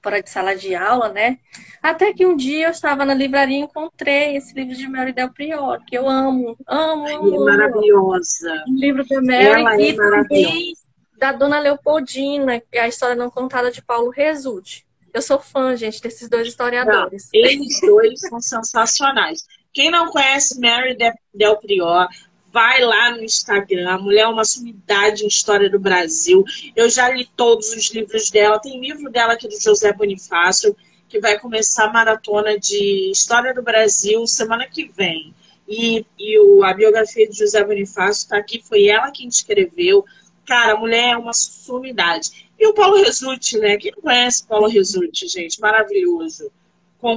fora 0.02 0.22
de 0.22 0.30
sala 0.30 0.56
de 0.56 0.74
aula, 0.76 1.10
né? 1.10 1.40
Até 1.82 2.14
que 2.14 2.26
um 2.26 2.36
dia 2.36 2.68
eu 2.68 2.72
estava 2.72 3.06
na 3.06 3.14
livraria 3.14 3.58
e 3.58 3.62
encontrei 3.62 4.38
esse 4.38 4.54
livro 4.54 4.76
de 4.76 4.88
Mary 4.88 5.12
Del 5.12 5.34
Prior, 5.34 5.84
que 5.86 5.98
eu 5.98 6.08
amo, 6.08 6.56
amo, 6.68 7.08
amo. 7.08 7.50
É 7.50 7.58
maravilhosa. 7.58 8.64
O 8.68 8.80
livro 8.80 9.06
da 9.06 9.22
Mary 9.22 9.46
Ela 9.46 9.76
é 9.76 9.82
e 9.82 9.96
também 9.96 10.74
da 11.18 11.34
Dona 11.34 11.60
Leopoldina, 11.60 12.62
que 12.62 12.78
é 12.78 12.82
a 12.82 12.88
história 12.88 13.16
não 13.16 13.30
contada 13.30 13.70
de 13.70 13.82
Paulo 13.82 14.10
Resulte. 14.10 14.88
Eu 15.14 15.22
sou 15.22 15.40
fã, 15.40 15.76
gente, 15.76 16.02
desses 16.02 16.30
dois 16.30 16.48
historiadores. 16.48 17.30
Não, 17.34 17.42
eles 17.42 17.82
dois 17.82 18.20
são 18.22 18.40
sensacionais. 18.40 19.44
Quem 19.74 19.92
não 19.92 20.12
conhece 20.12 20.60
Mary 20.60 20.98
Del 21.34 21.58
Prior, 21.58 22.08
vai 22.52 22.82
lá 22.82 23.12
no 23.12 23.24
Instagram. 23.24 23.90
A 23.90 23.98
mulher 23.98 24.22
é 24.22 24.28
uma 24.28 24.44
sumidade 24.44 25.24
em 25.24 25.28
história 25.28 25.70
do 25.70 25.80
Brasil. 25.80 26.44
Eu 26.76 26.90
já 26.90 27.10
li 27.10 27.30
todos 27.36 27.70
os 27.74 27.92
livros 27.92 28.30
dela. 28.30 28.60
Tem 28.60 28.80
livro 28.80 29.10
dela 29.12 29.34
aqui 29.34 29.48
do 29.48 29.62
José 29.62 29.94
Bonifácio, 29.94 30.76
que 31.08 31.20
vai 31.20 31.40
começar 31.40 31.86
a 31.86 31.94
maratona 31.94 32.58
de 32.58 33.12
história 33.12 33.54
do 33.54 33.62
Brasil 33.62 34.26
semana 34.28 34.68
que 34.68 34.88
vem. 34.88 35.34
E, 35.68 36.06
e 36.18 36.40
o, 36.40 36.64
a 36.64 36.74
biografia 36.74 37.30
de 37.30 37.38
José 37.38 37.64
Bonifácio 37.64 38.24
está 38.24 38.38
aqui, 38.38 38.62
foi 38.64 38.88
ela 38.88 39.12
quem 39.12 39.28
escreveu. 39.28 40.04
Cara, 40.46 40.74
a 40.74 40.78
mulher 40.78 41.12
é 41.12 41.18
uma 41.18 41.34
sumidade. 41.34 42.50
E 42.60 42.68
o 42.68 42.74
Paulo 42.74 42.98
Resulti, 42.98 43.58
né? 43.60 43.78
Quem 43.78 43.92
não 43.96 44.02
conhece 44.02 44.46
Paulo 44.48 44.68
Resulti, 44.68 45.28
gente? 45.28 45.62
Maravilhoso. 45.62 46.52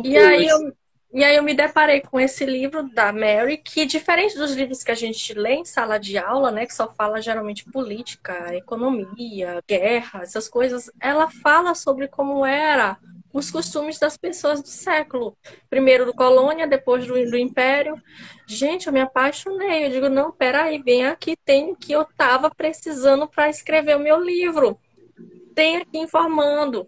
E 0.05 0.17
aí 0.17 0.47
eu, 0.47 0.73
e 1.13 1.23
aí 1.23 1.37
eu 1.37 1.43
me 1.43 1.55
deparei 1.55 2.01
com 2.01 2.19
esse 2.19 2.45
livro 2.47 2.89
da 2.89 3.13
Mary, 3.13 3.59
que 3.59 3.85
diferente 3.85 4.37
dos 4.37 4.53
livros 4.53 4.83
que 4.83 4.91
a 4.91 4.95
gente 4.95 5.35
lê 5.35 5.55
em 5.55 5.65
sala 5.65 5.99
de 5.99 6.17
aula, 6.17 6.51
né, 6.51 6.65
que 6.65 6.75
só 6.75 6.89
fala 6.91 7.21
geralmente 7.21 7.65
política, 7.71 8.55
economia, 8.55 9.63
guerra, 9.69 10.23
essas 10.23 10.49
coisas, 10.49 10.91
ela 11.01 11.31
fala 11.31 11.75
sobre 11.75 12.09
como 12.09 12.47
era 12.47 12.99
os 13.33 13.51
costumes 13.51 13.99
das 13.99 14.17
pessoas 14.17 14.61
do 14.63 14.69
século. 14.69 15.37
Primeiro 15.71 16.05
do 16.05 16.15
colônia, 16.15 16.67
depois 16.67 17.07
do, 17.07 17.15
do 17.15 17.37
império. 17.37 18.01
Gente, 18.47 18.87
eu 18.87 18.93
me 18.93 19.01
apaixonei. 19.01 19.87
Eu 19.87 19.91
digo, 19.91 20.09
não, 20.09 20.31
peraí, 20.31 20.83
vem 20.83 21.07
aqui, 21.07 21.37
tem 21.37 21.73
o 21.73 21.77
que 21.77 21.93
eu 21.93 22.03
estava 22.03 22.51
precisando 22.51 23.27
para 23.27 23.49
escrever 23.49 23.97
o 23.97 24.01
meu 24.01 24.21
livro. 24.21 24.79
Tem 25.55 25.79
aqui 25.79 25.99
informando. 25.99 26.87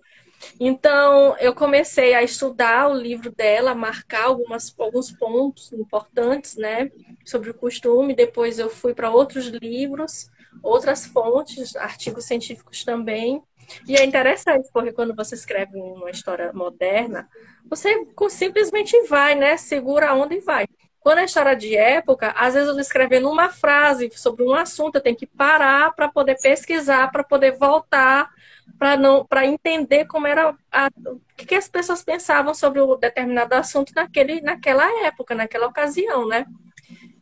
Então, 0.58 1.36
eu 1.38 1.54
comecei 1.54 2.14
a 2.14 2.22
estudar 2.22 2.88
o 2.88 2.94
livro 2.94 3.30
dela, 3.32 3.74
marcar 3.74 4.24
algumas, 4.24 4.74
alguns 4.78 5.10
pontos 5.10 5.72
importantes, 5.72 6.56
né, 6.56 6.90
sobre 7.24 7.50
o 7.50 7.54
costume. 7.54 8.14
Depois, 8.14 8.58
eu 8.58 8.70
fui 8.70 8.94
para 8.94 9.10
outros 9.10 9.46
livros, 9.46 10.30
outras 10.62 11.06
fontes, 11.06 11.74
artigos 11.76 12.24
científicos 12.24 12.84
também. 12.84 13.42
E 13.88 13.96
é 13.96 14.04
interessante, 14.04 14.68
porque 14.72 14.92
quando 14.92 15.14
você 15.14 15.34
escreve 15.34 15.76
uma 15.76 16.10
história 16.10 16.52
moderna, 16.52 17.28
você 17.68 18.06
simplesmente 18.28 19.06
vai, 19.08 19.34
né, 19.34 19.56
segura 19.56 20.10
a 20.10 20.14
onda 20.14 20.34
e 20.34 20.40
vai. 20.40 20.66
Quando 21.04 21.18
é 21.18 21.26
história 21.26 21.54
de 21.54 21.76
época, 21.76 22.30
às 22.30 22.54
vezes 22.54 22.66
eu 22.66 22.80
escrevendo 22.80 23.30
uma 23.30 23.50
frase 23.50 24.10
sobre 24.14 24.42
um 24.42 24.54
assunto, 24.54 24.94
eu 24.94 25.02
tenho 25.02 25.14
que 25.14 25.26
parar 25.26 25.94
para 25.94 26.08
poder 26.08 26.40
pesquisar, 26.40 27.12
para 27.12 27.22
poder 27.22 27.58
voltar, 27.58 28.30
para 28.78 28.96
não 28.96 29.22
para 29.22 29.44
entender 29.44 30.06
como 30.06 30.26
era 30.26 30.56
a, 30.72 30.88
o 31.06 31.20
que, 31.36 31.44
que, 31.44 31.54
as 31.56 31.68
pessoas 31.68 32.02
pensavam 32.02 32.54
sobre 32.54 32.80
o 32.80 32.96
determinado 32.96 33.54
assunto 33.54 33.92
naquele, 33.94 34.40
naquela 34.40 35.04
época, 35.04 35.34
naquela 35.34 35.66
ocasião, 35.66 36.26
né? 36.26 36.46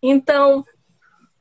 Então, 0.00 0.64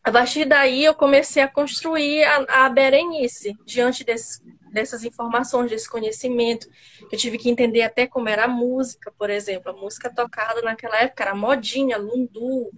a 0.03 0.11
partir 0.11 0.45
daí 0.45 0.83
eu 0.83 0.95
comecei 0.95 1.43
a 1.43 1.47
construir 1.47 2.23
a, 2.23 2.65
a 2.65 2.69
Berenice 2.69 3.55
diante 3.67 4.03
desse, 4.03 4.41
dessas 4.71 5.03
informações, 5.03 5.69
desse 5.69 5.89
conhecimento. 5.89 6.67
Eu 7.11 7.17
tive 7.17 7.37
que 7.37 7.49
entender 7.49 7.81
até 7.81 8.07
como 8.07 8.29
era 8.29 8.45
a 8.45 8.47
música, 8.47 9.11
por 9.17 9.29
exemplo. 9.29 9.71
A 9.71 9.75
música 9.75 10.09
tocada 10.13 10.61
naquela 10.61 10.97
época 10.97 11.23
era 11.23 11.35
modinha, 11.35 11.97
lundu, 11.97 12.71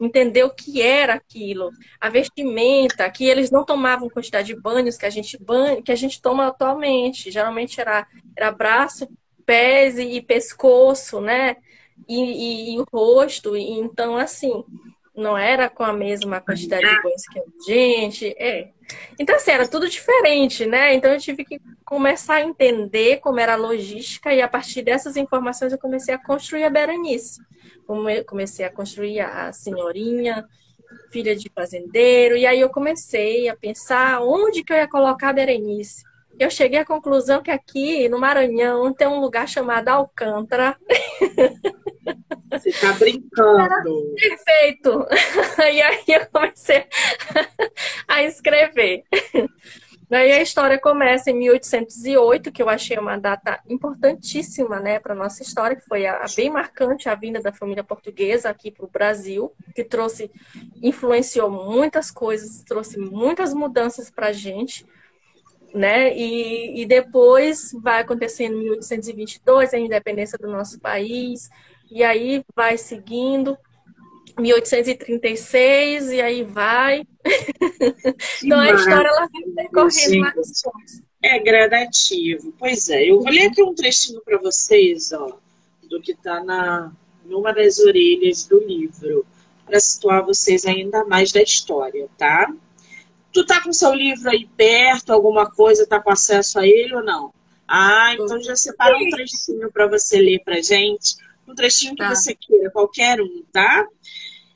entender 0.00 0.44
o 0.44 0.50
que 0.50 0.80
era 0.80 1.14
aquilo, 1.14 1.70
a 2.00 2.08
vestimenta, 2.08 3.10
que 3.10 3.24
eles 3.24 3.50
não 3.50 3.64
tomavam 3.64 4.08
quantidade 4.08 4.54
de 4.54 4.60
banhos 4.60 4.96
que 4.96 5.06
a 5.06 5.10
gente 5.10 5.36
banha, 5.42 5.82
que 5.82 5.90
a 5.90 5.96
gente 5.96 6.22
toma 6.22 6.46
atualmente. 6.46 7.30
Geralmente 7.30 7.80
era, 7.80 8.06
era 8.36 8.52
braço, 8.52 9.08
pés 9.44 9.98
e, 9.98 10.20
pescoço, 10.20 11.20
né? 11.20 11.56
E, 12.08 12.20
e, 12.20 12.74
e 12.74 12.80
o 12.80 12.84
rosto. 12.92 13.56
E, 13.56 13.70
então, 13.70 14.16
assim, 14.16 14.64
não 15.14 15.36
era 15.36 15.68
com 15.68 15.82
a 15.82 15.92
mesma 15.92 16.40
quantidade 16.40 16.88
de 16.88 17.02
banhos 17.02 17.26
que 17.26 17.38
a 17.38 17.44
gente. 17.66 18.26
É. 18.38 18.70
Então, 19.18 19.36
assim, 19.36 19.50
era 19.50 19.68
tudo 19.68 19.88
diferente, 19.88 20.64
né? 20.66 20.94
Então, 20.94 21.12
eu 21.12 21.18
tive 21.18 21.44
que 21.44 21.60
começar 21.84 22.36
a 22.36 22.42
entender 22.42 23.18
como 23.18 23.40
era 23.40 23.54
a 23.54 23.56
logística, 23.56 24.32
e 24.32 24.40
a 24.40 24.48
partir 24.48 24.82
dessas 24.82 25.16
informações, 25.16 25.72
eu 25.72 25.78
comecei 25.78 26.14
a 26.14 26.18
construir 26.22 26.64
a 26.64 26.70
Berenice. 26.70 27.40
Comecei 28.26 28.64
a 28.64 28.70
construir 28.70 29.20
a 29.20 29.52
senhorinha, 29.52 30.46
filha 31.10 31.34
de 31.34 31.50
fazendeiro, 31.54 32.36
e 32.36 32.46
aí 32.46 32.60
eu 32.60 32.70
comecei 32.70 33.48
a 33.48 33.56
pensar 33.56 34.20
onde 34.20 34.62
que 34.62 34.72
eu 34.72 34.76
ia 34.76 34.88
colocar 34.88 35.30
a 35.30 35.32
Berenice. 35.32 36.07
Eu 36.38 36.50
cheguei 36.50 36.78
à 36.78 36.84
conclusão 36.84 37.42
que 37.42 37.50
aqui 37.50 38.08
no 38.08 38.18
Maranhão 38.18 38.92
tem 38.92 39.08
um 39.08 39.20
lugar 39.20 39.48
chamado 39.48 39.88
Alcântara. 39.88 40.76
Você 42.50 42.68
está 42.70 42.92
brincando. 42.92 44.14
Perfeito. 44.14 45.06
E 45.58 45.82
aí 45.82 46.04
eu 46.08 46.26
comecei 46.32 46.86
a 48.06 48.22
escrever. 48.22 49.04
Daí 50.08 50.32
a 50.32 50.40
história 50.40 50.80
começa 50.80 51.30
em 51.30 51.34
1808, 51.34 52.50
que 52.50 52.62
eu 52.62 52.68
achei 52.70 52.96
uma 52.96 53.18
data 53.18 53.60
importantíssima 53.68 54.80
né, 54.80 54.98
para 54.98 55.12
a 55.12 55.16
nossa 55.16 55.42
história, 55.42 55.76
que 55.76 55.84
foi 55.84 56.06
a, 56.06 56.24
a, 56.24 56.26
bem 56.34 56.48
marcante 56.48 57.10
a 57.10 57.14
vinda 57.14 57.42
da 57.42 57.52
família 57.52 57.84
portuguesa 57.84 58.48
aqui 58.48 58.70
para 58.70 58.86
o 58.86 58.90
Brasil, 58.90 59.52
que 59.74 59.84
trouxe, 59.84 60.30
influenciou 60.82 61.50
muitas 61.50 62.10
coisas, 62.10 62.64
trouxe 62.64 62.98
muitas 62.98 63.52
mudanças 63.52 64.10
para 64.10 64.28
a 64.28 64.32
gente. 64.32 64.86
Né? 65.74 66.16
E, 66.16 66.82
e 66.82 66.86
depois 66.86 67.72
vai 67.82 68.00
acontecer 68.00 68.44
em 68.44 68.54
1822 68.54 69.74
a 69.74 69.78
independência 69.78 70.38
do 70.38 70.48
nosso 70.48 70.80
país, 70.80 71.50
e 71.90 72.02
aí 72.02 72.42
vai 72.54 72.78
seguindo. 72.78 73.56
1836 74.38 76.10
e 76.12 76.20
aí 76.20 76.44
vai. 76.44 77.02
então 78.42 78.60
a 78.60 78.70
história 78.70 79.08
ela 79.08 79.28
vai 79.28 79.42
percorrendo 79.56 80.20
vários 80.20 80.62
pontos. 80.62 81.02
É 81.20 81.38
gradativo. 81.40 82.54
Pois 82.58 82.88
é, 82.88 83.10
eu 83.10 83.20
vou 83.20 83.30
ler 83.30 83.48
aqui 83.48 83.62
um 83.62 83.74
trechinho 83.74 84.20
para 84.20 84.38
vocês, 84.38 85.12
ó, 85.12 85.38
do 85.88 86.00
que 86.00 86.12
está 86.12 86.42
na 86.42 86.92
numa 87.24 87.52
das 87.52 87.78
orelhas 87.78 88.46
do 88.46 88.58
livro, 88.58 89.26
para 89.66 89.78
situar 89.78 90.24
vocês 90.24 90.64
ainda 90.64 91.04
mais 91.04 91.30
da 91.30 91.42
história, 91.42 92.08
tá? 92.16 92.50
Tu 93.32 93.44
tá 93.44 93.62
com 93.62 93.72
seu 93.72 93.94
livro 93.94 94.30
aí 94.30 94.48
perto, 94.56 95.12
alguma 95.12 95.50
coisa, 95.50 95.86
tá 95.86 96.00
com 96.00 96.10
acesso 96.10 96.58
a 96.58 96.66
ele 96.66 96.94
ou 96.94 97.04
não? 97.04 97.32
Ah, 97.66 98.14
então 98.14 98.42
já 98.42 98.56
separou 98.56 98.98
um 98.98 99.10
trechinho 99.10 99.70
para 99.70 99.86
você 99.86 100.18
ler 100.18 100.40
pra 100.42 100.60
gente 100.62 101.16
um 101.48 101.54
trechinho 101.54 101.94
que 101.94 102.02
tá. 102.02 102.14
você 102.14 102.34
queira, 102.34 102.70
qualquer 102.70 103.20
um, 103.20 103.42
tá? 103.50 103.86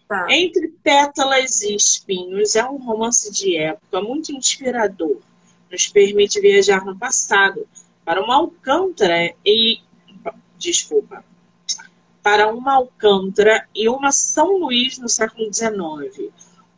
tá? 0.07 0.27
Entre 0.31 0.69
Pétalas 0.83 1.63
e 1.63 1.75
Espinhos 1.75 2.55
é 2.55 2.65
um 2.65 2.77
romance 2.77 3.33
de 3.33 3.57
época 3.57 4.03
muito 4.03 4.33
inspirador. 4.33 5.19
Nos 5.71 5.89
permite 5.89 6.41
viajar 6.41 6.85
no 6.85 6.97
passado 6.99 7.67
para 8.05 8.23
uma 8.23 8.37
Alcântara 8.37 9.35
e. 9.45 9.81
Desculpa. 10.59 11.25
Para 12.23 12.53
uma 12.53 12.75
Alcântara 12.75 13.67
e 13.75 13.89
uma 13.89 14.13
São 14.13 14.59
Luís 14.59 14.99
no 14.99 15.09
século 15.09 15.53
XIX. 15.53 16.31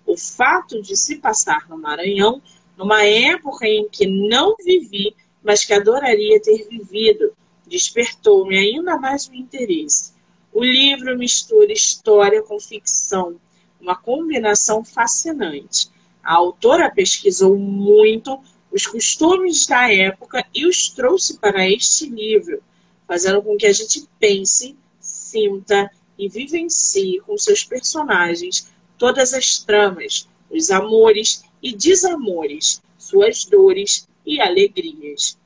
O 0.07 0.17
fato 0.17 0.83
de 0.83 0.97
se 0.97 1.17
passar 1.17 1.69
no 1.69 1.79
Maranhão, 1.79 2.43
numa 2.77 3.05
época 3.05 3.67
em 3.67 3.89
que 3.89 4.07
não 4.07 4.55
vivi, 4.57 5.15
mas 5.43 5.65
que 5.65 5.73
adoraria 5.73 6.41
ter 6.41 6.69
vivido, 6.69 7.33
despertou-me 7.67 8.57
ainda 8.57 8.99
mais 8.99 9.27
o 9.29 9.35
interesse. 9.35 10.13
O 10.53 10.63
livro 10.63 11.19
mistura 11.19 11.73
história 11.73 12.43
com 12.43 12.61
ficção, 12.61 13.41
uma 13.81 13.97
combinação 13.97 14.85
fascinante. 14.85 15.91
A 16.23 16.35
autora 16.35 16.91
pesquisou 16.91 17.59
muito 17.59 18.41
os 18.71 18.87
costumes 18.87 19.67
da 19.67 19.93
época 19.93 20.45
e 20.55 20.67
os 20.67 20.89
trouxe 20.89 21.39
para 21.39 21.69
este 21.69 22.07
livro, 22.09 22.63
fazendo 23.07 23.43
com 23.43 23.57
que 23.57 23.67
a 23.67 23.73
gente 23.73 24.09
pense, 24.19 24.77
sinta 25.01 25.91
e 26.19 26.29
vivencie 26.29 27.21
com 27.21 27.37
seus 27.37 27.65
personagens 27.65 28.73
todas 29.05 29.35
as 29.35 29.59
tramas, 29.59 30.27
os 30.51 30.71
amores 30.71 31.45
e 31.63 31.77
desamores, 31.77 32.81
suas 32.97 33.45
dores 33.45 34.09
e 34.25 34.41
alegrias. 34.41 35.39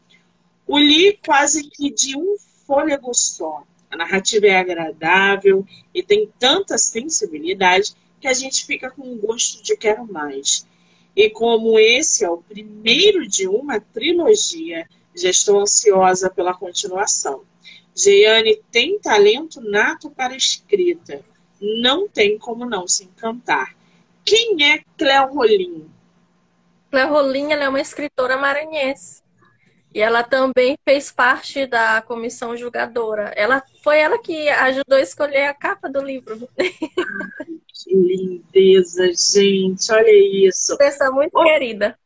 O 0.65 0.79
li 0.79 1.19
quase 1.27 1.69
que 1.69 1.91
de 1.91 2.17
um 2.17 2.37
fôlego 2.65 3.13
só. 3.13 3.65
A 3.91 3.97
narrativa 3.97 4.47
é 4.47 4.57
agradável 4.57 5.67
e 5.93 6.05
tem 6.05 6.33
tanta 6.39 6.79
sensibilidade 6.79 7.97
que 8.21 8.29
a 8.29 8.33
gente 8.33 8.65
fica 8.65 8.93
com 8.93 9.03
um 9.03 9.19
gosto 9.19 9.61
de 9.61 9.77
quero 9.77 10.07
mais. 10.07 10.65
E 11.17 11.29
como 11.29 11.81
esse 11.81 12.25
é 12.25 12.31
o 12.31 12.39
primeiro 12.39 13.27
de 13.27 13.49
uma 13.49 13.81
trilogia, 13.81 14.89
já 15.17 15.31
estou 15.31 15.59
ansiosa 15.59 16.31
pela 16.31 16.55
continuação. 16.55 17.43
Jeiane 17.93 18.63
tem 18.71 19.01
talento 19.01 19.61
nato 19.61 20.11
para 20.11 20.37
escrita. 20.37 21.25
Não 21.61 22.09
tem 22.09 22.39
como 22.39 22.65
não 22.65 22.87
se 22.87 23.05
encantar. 23.05 23.75
Quem 24.25 24.57
é 24.63 24.83
Cléo 24.97 25.33
Rolim? 25.33 25.89
Cléo 26.91 27.09
Rolim 27.09 27.53
é 27.53 27.69
uma 27.69 27.81
escritora 27.81 28.37
maranhense. 28.37 29.23
E 29.95 30.01
ela 30.01 30.23
também 30.23 30.79
fez 30.85 31.11
parte 31.11 31.67
da 31.67 32.03
comissão 32.03 32.57
julgadora. 32.57 33.33
Ela 33.35 33.63
foi 33.83 33.99
ela 33.99 34.19
que 34.19 34.49
ajudou 34.49 34.99
a 34.99 35.03
escolher 35.03 35.47
a 35.47 35.55
capa 35.55 35.89
do 35.89 36.01
livro. 36.01 36.49
Ai, 36.59 36.71
que 37.73 37.95
lindeza, 37.95 39.07
gente! 39.07 39.91
Olha 39.91 40.47
isso. 40.47 40.77
Pessoa 40.77 41.11
muito 41.11 41.35
Ô, 41.35 41.43
querida. 41.43 41.99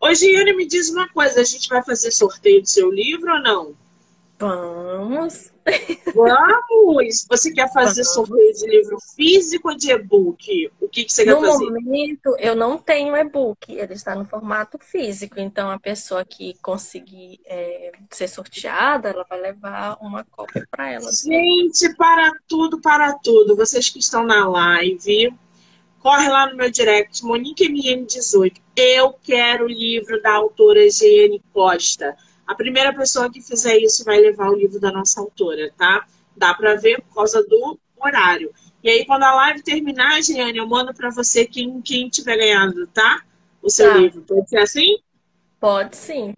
Hoje, 0.00 0.26
Yuri, 0.26 0.54
me 0.56 0.64
diz 0.64 0.88
uma 0.90 1.08
coisa: 1.08 1.40
a 1.40 1.44
gente 1.44 1.68
vai 1.68 1.82
fazer 1.82 2.12
sorteio 2.12 2.62
do 2.62 2.68
seu 2.68 2.88
livro 2.90 3.32
ou 3.32 3.42
não? 3.42 3.76
Vamos! 4.38 5.52
Vamos! 6.14 7.26
Você 7.28 7.52
quer 7.52 7.72
fazer 7.72 8.04
sorteio 8.04 8.52
de 8.54 8.66
livro 8.66 8.98
físico 9.14 9.68
ou 9.68 9.76
de 9.76 9.90
e-book? 9.90 10.70
O 10.80 10.88
que, 10.88 11.04
que 11.04 11.12
você 11.12 11.24
no 11.24 11.40
quer 11.40 11.46
fazer? 11.46 11.64
No 11.64 11.80
momento, 11.80 12.36
eu 12.38 12.56
não 12.56 12.78
tenho 12.78 13.16
e-book, 13.16 13.72
ele 13.72 13.94
está 13.94 14.14
no 14.14 14.24
formato 14.24 14.78
físico. 14.78 15.38
Então, 15.38 15.70
a 15.70 15.78
pessoa 15.78 16.24
que 16.24 16.54
conseguir 16.62 17.40
é, 17.46 17.92
ser 18.10 18.28
sorteada, 18.28 19.10
ela 19.10 19.26
vai 19.28 19.40
levar 19.40 19.98
uma 20.00 20.24
cópia 20.24 20.66
para 20.70 20.92
ela. 20.92 21.10
Gente, 21.12 21.94
para 21.96 22.32
tudo, 22.48 22.80
para 22.80 23.12
tudo. 23.14 23.56
Vocês 23.56 23.90
que 23.90 23.98
estão 23.98 24.24
na 24.24 24.48
live, 24.48 25.32
corre 26.00 26.28
lá 26.28 26.48
no 26.48 26.56
meu 26.56 26.70
direct, 26.70 27.22
MoniqueMM18. 27.22 28.56
Eu 28.76 29.12
quero 29.22 29.64
o 29.64 29.68
livro 29.68 30.20
da 30.22 30.32
autora 30.32 30.88
Giane 30.90 31.42
Costa. 31.52 32.16
A 32.48 32.54
primeira 32.54 32.94
pessoa 32.94 33.30
que 33.30 33.42
fizer 33.42 33.76
isso 33.76 34.02
vai 34.06 34.18
levar 34.18 34.48
o 34.48 34.56
livro 34.56 34.80
da 34.80 34.90
nossa 34.90 35.20
autora, 35.20 35.70
tá? 35.76 36.06
Dá 36.34 36.54
para 36.54 36.76
ver 36.76 37.02
por 37.02 37.16
causa 37.16 37.42
do 37.46 37.78
horário. 37.94 38.50
E 38.82 38.88
aí, 38.88 39.04
quando 39.04 39.24
a 39.24 39.34
live 39.34 39.62
terminar, 39.62 40.22
Giane, 40.22 40.56
eu 40.56 40.66
mando 40.66 40.94
para 40.94 41.10
você 41.10 41.44
quem, 41.44 41.82
quem 41.82 42.08
tiver 42.08 42.38
ganhado, 42.38 42.86
tá? 42.86 43.22
O 43.60 43.68
seu 43.68 43.90
tá. 43.90 43.98
livro. 43.98 44.22
Pode 44.22 44.48
ser 44.48 44.60
assim? 44.60 44.96
Pode 45.60 45.94
sim. 45.94 46.32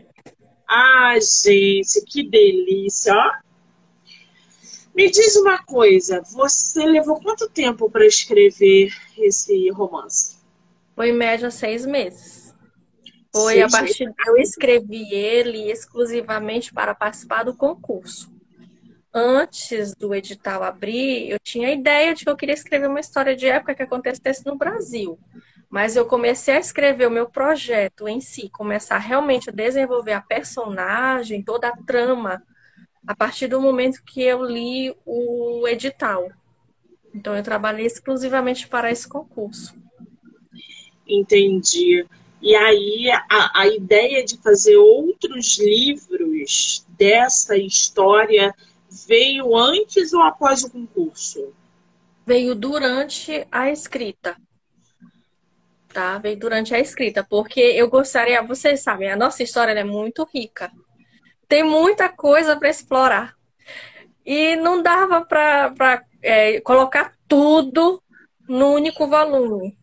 Ah, 0.68 1.14
gente, 1.14 2.04
que 2.06 2.28
delícia, 2.28 3.14
ó. 3.14 3.32
Me 4.92 5.08
diz 5.08 5.36
uma 5.36 5.62
coisa, 5.62 6.22
você 6.32 6.84
levou 6.84 7.20
quanto 7.20 7.48
tempo 7.48 7.88
para 7.88 8.04
escrever 8.04 8.92
esse 9.16 9.70
romance? 9.70 10.38
Foi 10.96 11.10
em 11.10 11.12
média 11.12 11.52
seis 11.52 11.86
meses. 11.86 12.49
Foi 13.32 13.62
a 13.62 13.68
partir 13.68 14.12
eu 14.26 14.36
escrevi 14.36 15.14
ele 15.14 15.70
exclusivamente 15.70 16.72
para 16.72 16.94
participar 16.94 17.44
do 17.44 17.54
concurso. 17.54 18.32
antes 19.12 19.92
do 19.94 20.14
edital 20.14 20.62
abrir, 20.62 21.30
eu 21.30 21.38
tinha 21.40 21.68
a 21.68 21.72
ideia 21.72 22.14
de 22.14 22.24
que 22.24 22.30
eu 22.30 22.36
queria 22.36 22.54
escrever 22.54 22.88
uma 22.88 23.00
história 23.00 23.34
de 23.34 23.46
época 23.46 23.74
que 23.74 23.82
acontecesse 23.82 24.46
no 24.46 24.56
Brasil. 24.56 25.18
Mas 25.68 25.96
eu 25.96 26.06
comecei 26.06 26.54
a 26.54 26.60
escrever 26.60 27.06
o 27.06 27.10
meu 27.10 27.28
projeto 27.28 28.08
em 28.08 28.20
si, 28.20 28.48
começar 28.50 28.98
realmente 28.98 29.50
a 29.50 29.52
desenvolver 29.52 30.12
a 30.12 30.20
personagem, 30.20 31.42
toda 31.42 31.68
a 31.68 31.76
trama, 31.76 32.42
a 33.06 33.14
partir 33.14 33.46
do 33.46 33.60
momento 33.60 34.02
que 34.04 34.22
eu 34.22 34.44
li 34.44 34.94
o 35.04 35.66
edital. 35.68 36.30
Então, 37.14 37.36
eu 37.36 37.42
trabalhei 37.42 37.86
exclusivamente 37.86 38.68
para 38.68 38.90
esse 38.90 39.08
concurso. 39.08 39.74
Entendi. 41.06 42.06
E 42.42 42.54
aí, 42.54 43.10
a, 43.10 43.60
a 43.60 43.68
ideia 43.68 44.24
de 44.24 44.38
fazer 44.38 44.76
outros 44.76 45.58
livros 45.58 46.86
dessa 46.88 47.56
história 47.56 48.54
veio 49.06 49.56
antes 49.56 50.12
ou 50.12 50.22
após 50.22 50.64
o 50.64 50.70
concurso? 50.70 51.52
Veio 52.24 52.54
durante 52.54 53.46
a 53.52 53.70
escrita. 53.70 54.36
Tá? 55.92 56.18
Veio 56.18 56.38
durante 56.38 56.74
a 56.74 56.78
escrita, 56.78 57.22
porque 57.28 57.60
eu 57.60 57.90
gostaria, 57.90 58.42
vocês 58.42 58.80
sabem, 58.80 59.10
a 59.10 59.16
nossa 59.16 59.42
história 59.42 59.72
é 59.72 59.84
muito 59.84 60.26
rica. 60.32 60.72
Tem 61.48 61.62
muita 61.62 62.08
coisa 62.08 62.56
para 62.56 62.70
explorar. 62.70 63.34
E 64.24 64.56
não 64.56 64.82
dava 64.82 65.24
para 65.24 66.04
é, 66.22 66.60
colocar 66.60 67.16
tudo 67.26 68.02
no 68.48 68.68
único 68.74 69.06
volume. 69.06 69.76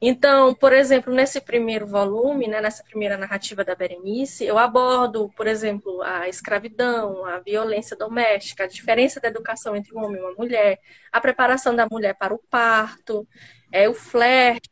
Então, 0.00 0.54
por 0.54 0.72
exemplo, 0.74 1.12
nesse 1.12 1.40
primeiro 1.40 1.86
volume, 1.86 2.46
né, 2.46 2.60
nessa 2.60 2.84
primeira 2.84 3.16
narrativa 3.16 3.64
da 3.64 3.74
Berenice, 3.74 4.44
eu 4.44 4.58
abordo, 4.58 5.30
por 5.34 5.46
exemplo, 5.46 6.02
a 6.02 6.28
escravidão, 6.28 7.24
a 7.24 7.38
violência 7.40 7.96
doméstica, 7.96 8.64
a 8.64 8.68
diferença 8.68 9.20
da 9.20 9.28
educação 9.28 9.74
entre 9.74 9.94
um 9.96 10.04
homem 10.04 10.20
e 10.20 10.24
uma 10.24 10.34
mulher, 10.34 10.78
a 11.10 11.20
preparação 11.20 11.74
da 11.74 11.88
mulher 11.90 12.14
para 12.14 12.34
o 12.34 12.38
parto, 12.50 13.26
é, 13.72 13.88
o 13.88 13.94
flerte 13.94 14.68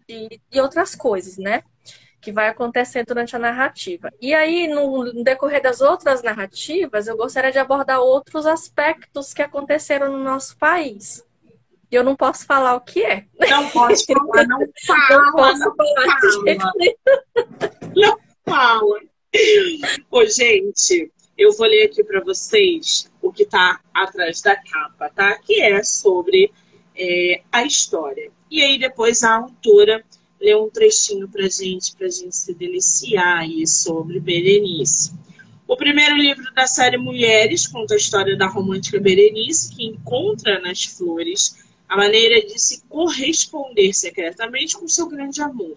e 0.52 0.60
outras 0.60 0.94
coisas, 0.94 1.38
né? 1.38 1.62
Que 2.20 2.30
vai 2.32 2.48
acontecer 2.48 3.04
durante 3.04 3.34
a 3.34 3.38
narrativa. 3.38 4.10
E 4.20 4.34
aí, 4.34 4.66
no 4.68 5.22
decorrer 5.24 5.62
das 5.62 5.80
outras 5.80 6.22
narrativas, 6.22 7.06
eu 7.06 7.16
gostaria 7.16 7.52
de 7.52 7.58
abordar 7.58 8.00
outros 8.00 8.46
aspectos 8.46 9.32
que 9.32 9.42
aconteceram 9.42 10.12
no 10.12 10.22
nosso 10.22 10.56
país 10.58 11.24
eu 11.94 12.04
não 12.04 12.16
posso 12.16 12.46
falar 12.46 12.74
o 12.74 12.80
que 12.80 13.02
é. 13.02 13.24
Não 13.48 13.68
pode 13.70 14.04
falar, 14.06 14.46
não 14.46 14.60
fala. 14.86 15.24
Não 15.24 15.32
posso 15.32 15.58
não 15.60 15.74
falar 15.76 16.20
fala. 16.58 17.54
Não 17.94 18.18
fala. 18.44 19.00
Ô, 20.10 20.24
gente, 20.26 21.12
eu 21.36 21.52
vou 21.52 21.66
ler 21.66 21.84
aqui 21.84 22.04
para 22.04 22.20
vocês 22.20 23.10
o 23.20 23.32
que 23.32 23.42
está 23.42 23.80
atrás 23.92 24.40
da 24.40 24.56
capa, 24.56 25.10
tá? 25.10 25.38
Que 25.38 25.60
é 25.60 25.82
sobre 25.82 26.52
é, 26.96 27.42
a 27.50 27.64
história. 27.64 28.30
E 28.50 28.62
aí 28.62 28.78
depois 28.78 29.22
a 29.24 29.36
autora 29.36 30.04
lê 30.40 30.54
um 30.54 30.70
trechinho 30.70 31.28
pra 31.28 31.48
gente, 31.48 31.96
pra 31.96 32.08
gente 32.08 32.36
se 32.36 32.54
deliciar 32.54 33.38
aí 33.38 33.66
sobre 33.66 34.20
Berenice. 34.20 35.12
O 35.66 35.76
primeiro 35.76 36.14
livro 36.16 36.52
da 36.54 36.66
série 36.66 36.98
Mulheres 36.98 37.66
conta 37.66 37.94
a 37.94 37.96
história 37.96 38.36
da 38.36 38.46
romântica 38.46 39.00
Berenice, 39.00 39.74
que 39.74 39.86
encontra 39.86 40.60
nas 40.60 40.84
flores 40.84 41.64
a 41.94 41.96
maneira 41.96 42.44
de 42.44 42.58
se 42.58 42.82
corresponder 42.88 43.94
secretamente 43.94 44.76
com 44.76 44.88
seu 44.88 45.06
grande 45.06 45.40
amor. 45.40 45.76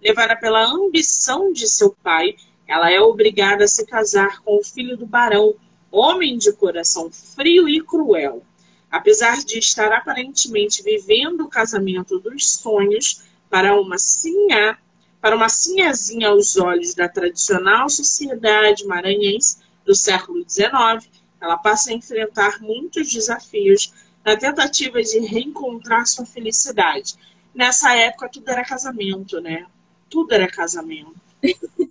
Levada 0.00 0.36
pela 0.36 0.64
ambição 0.64 1.52
de 1.52 1.68
seu 1.68 1.90
pai, 2.00 2.36
ela 2.64 2.92
é 2.92 3.00
obrigada 3.00 3.64
a 3.64 3.68
se 3.68 3.84
casar 3.84 4.40
com 4.42 4.58
o 4.58 4.62
filho 4.62 4.96
do 4.96 5.04
barão, 5.04 5.52
homem 5.90 6.38
de 6.38 6.52
coração 6.52 7.10
frio 7.10 7.68
e 7.68 7.80
cruel. 7.80 8.44
Apesar 8.88 9.38
de 9.38 9.58
estar 9.58 9.90
aparentemente 9.90 10.80
vivendo 10.80 11.40
o 11.40 11.48
casamento 11.48 12.20
dos 12.20 12.48
sonhos 12.48 13.24
para 13.50 13.74
uma 13.80 13.98
sinhá, 13.98 14.78
para 15.20 15.34
uma 15.34 15.48
sinhazinha 15.48 16.28
aos 16.28 16.56
olhos 16.56 16.94
da 16.94 17.08
tradicional 17.08 17.90
sociedade 17.90 18.86
maranhense 18.86 19.58
do 19.84 19.92
século 19.92 20.48
XIX, 20.48 21.04
ela 21.40 21.56
passa 21.56 21.90
a 21.90 21.94
enfrentar 21.94 22.62
muitos 22.62 23.10
desafios 23.10 23.92
na 24.24 24.36
tentativa 24.36 25.02
de 25.02 25.18
reencontrar 25.20 26.06
sua 26.06 26.24
felicidade. 26.24 27.14
Nessa 27.54 27.94
época, 27.94 28.28
tudo 28.28 28.48
era 28.48 28.64
casamento, 28.64 29.40
né? 29.40 29.66
Tudo 30.08 30.32
era 30.32 30.48
casamento. 30.48 31.14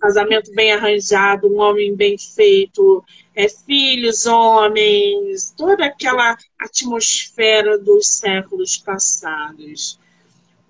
casamento 0.00 0.52
bem 0.52 0.72
arranjado, 0.72 1.46
um 1.46 1.60
homem 1.60 1.94
bem 1.94 2.16
feito, 2.18 3.04
é, 3.34 3.48
filhos, 3.48 4.26
homens, 4.26 5.54
toda 5.56 5.86
aquela 5.86 6.36
atmosfera 6.58 7.78
dos 7.78 8.08
séculos 8.08 8.76
passados. 8.76 9.98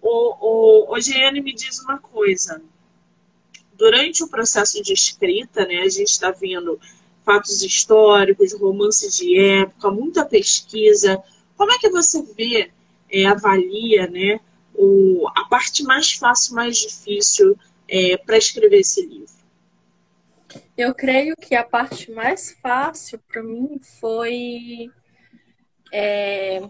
O, 0.00 0.88
o, 0.90 0.94
o 0.94 1.42
me 1.42 1.54
diz 1.54 1.80
uma 1.80 1.98
coisa. 1.98 2.60
Durante 3.74 4.22
o 4.22 4.28
processo 4.28 4.82
de 4.82 4.92
escrita, 4.92 5.64
né, 5.64 5.78
a 5.78 5.88
gente 5.88 6.10
está 6.10 6.30
vendo 6.30 6.78
fatos 7.24 7.62
históricos, 7.62 8.52
romances 8.52 9.16
de 9.16 9.38
época, 9.38 9.90
muita 9.90 10.24
pesquisa, 10.24 11.22
como 11.56 11.72
é 11.72 11.78
que 11.78 11.90
você 11.90 12.22
vê, 12.34 12.70
é, 13.10 13.26
avalia, 13.26 14.06
né, 14.08 14.40
o, 14.74 15.28
a 15.34 15.44
parte 15.44 15.82
mais 15.82 16.12
fácil, 16.12 16.54
mais 16.54 16.78
difícil 16.78 17.56
é, 17.88 18.16
para 18.16 18.38
escrever 18.38 18.80
esse 18.80 19.04
livro? 19.06 19.42
Eu 20.76 20.94
creio 20.94 21.34
que 21.36 21.54
a 21.54 21.64
parte 21.64 22.10
mais 22.10 22.52
fácil 22.62 23.18
para 23.28 23.42
mim 23.42 23.78
foi 24.00 24.90
é, 25.92 26.62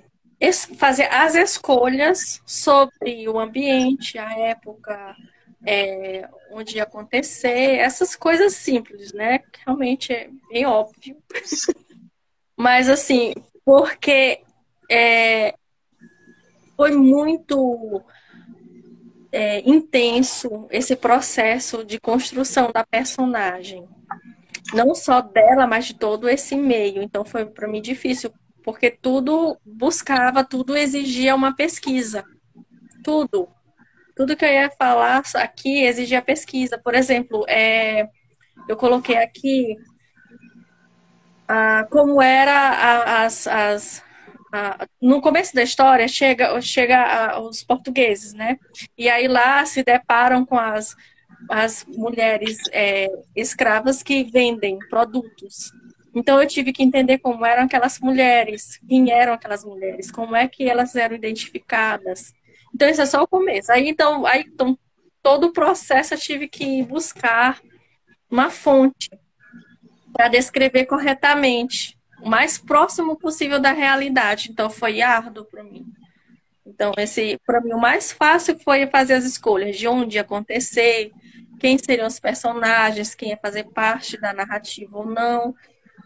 fazer 0.76 1.04
as 1.04 1.34
escolhas 1.34 2.40
sobre 2.46 3.28
o 3.28 3.38
ambiente, 3.38 4.18
a 4.18 4.32
época 4.38 5.16
é, 5.64 6.28
onde 6.50 6.76
ia 6.76 6.82
acontecer, 6.82 7.78
essas 7.78 8.16
coisas 8.16 8.54
simples, 8.54 9.12
né? 9.12 9.38
Que 9.38 9.60
realmente 9.64 10.12
é 10.12 10.28
bem 10.50 10.66
óbvio. 10.66 11.16
Mas 12.56 12.88
assim, 12.88 13.32
porque 13.64 14.42
é, 14.92 15.54
foi 16.76 16.90
muito 16.92 18.02
é, 19.32 19.60
intenso 19.60 20.66
esse 20.70 20.94
processo 20.94 21.82
de 21.84 21.98
construção 21.98 22.70
da 22.70 22.84
personagem. 22.84 23.88
Não 24.74 24.94
só 24.94 25.22
dela, 25.22 25.66
mas 25.66 25.86
de 25.86 25.94
todo 25.94 26.28
esse 26.28 26.54
meio. 26.56 27.02
Então 27.02 27.24
foi 27.24 27.46
para 27.46 27.66
mim 27.66 27.80
difícil, 27.80 28.32
porque 28.62 28.90
tudo 28.90 29.58
buscava, 29.64 30.44
tudo 30.44 30.76
exigia 30.76 31.34
uma 31.34 31.56
pesquisa. 31.56 32.22
Tudo. 33.02 33.48
Tudo 34.14 34.36
que 34.36 34.44
eu 34.44 34.50
ia 34.50 34.70
falar 34.78 35.22
aqui 35.36 35.84
exigia 35.84 36.20
pesquisa. 36.20 36.78
Por 36.78 36.94
exemplo, 36.94 37.44
é, 37.48 38.08
eu 38.68 38.76
coloquei 38.76 39.16
aqui 39.16 39.76
ah, 41.48 41.86
como 41.90 42.20
era 42.20 43.24
as, 43.24 43.46
as 43.46 44.02
no 45.00 45.20
começo 45.20 45.54
da 45.54 45.62
história 45.62 46.06
chega, 46.06 46.60
chega 46.60 47.40
os 47.40 47.62
portugueses, 47.62 48.34
né? 48.34 48.58
E 48.96 49.08
aí 49.08 49.26
lá 49.26 49.64
se 49.64 49.82
deparam 49.82 50.44
com 50.44 50.58
as, 50.58 50.94
as 51.48 51.84
mulheres 51.86 52.58
é, 52.70 53.08
escravas 53.34 54.02
que 54.02 54.24
vendem 54.24 54.78
produtos. 54.90 55.72
Então 56.14 56.40
eu 56.40 56.46
tive 56.46 56.72
que 56.72 56.82
entender 56.82 57.18
como 57.18 57.44
eram 57.46 57.64
aquelas 57.64 57.98
mulheres, 57.98 58.78
quem 58.86 59.10
eram 59.10 59.32
aquelas 59.32 59.64
mulheres, 59.64 60.10
como 60.10 60.36
é 60.36 60.46
que 60.46 60.68
elas 60.68 60.94
eram 60.94 61.16
identificadas. 61.16 62.34
Então 62.74 62.88
isso 62.88 63.00
é 63.00 63.06
só 63.06 63.22
o 63.22 63.28
começo. 63.28 63.72
Aí 63.72 63.88
então, 63.88 64.26
aí, 64.26 64.44
então 64.46 64.78
todo 65.22 65.46
o 65.46 65.52
processo 65.52 66.12
eu 66.12 66.18
tive 66.18 66.46
que 66.46 66.82
buscar 66.82 67.60
uma 68.30 68.50
fonte 68.50 69.10
para 70.12 70.28
descrever 70.28 70.84
corretamente 70.84 71.96
o 72.22 72.28
mais 72.28 72.56
próximo 72.56 73.16
possível 73.16 73.60
da 73.60 73.72
realidade. 73.72 74.50
Então 74.50 74.70
foi 74.70 75.02
árduo 75.02 75.44
para 75.44 75.62
mim. 75.62 75.86
Então 76.64 76.92
esse 76.96 77.38
para 77.44 77.60
mim 77.60 77.72
o 77.72 77.80
mais 77.80 78.12
fácil 78.12 78.58
foi 78.58 78.86
fazer 78.86 79.14
as 79.14 79.24
escolhas 79.24 79.76
de 79.76 79.88
onde 79.88 80.16
ia 80.16 80.22
acontecer, 80.22 81.10
quem 81.58 81.76
seriam 81.78 82.06
os 82.06 82.20
personagens, 82.20 83.14
quem 83.14 83.30
ia 83.30 83.36
fazer 83.36 83.64
parte 83.64 84.16
da 84.16 84.32
narrativa 84.32 84.98
ou 84.98 85.06
não. 85.06 85.54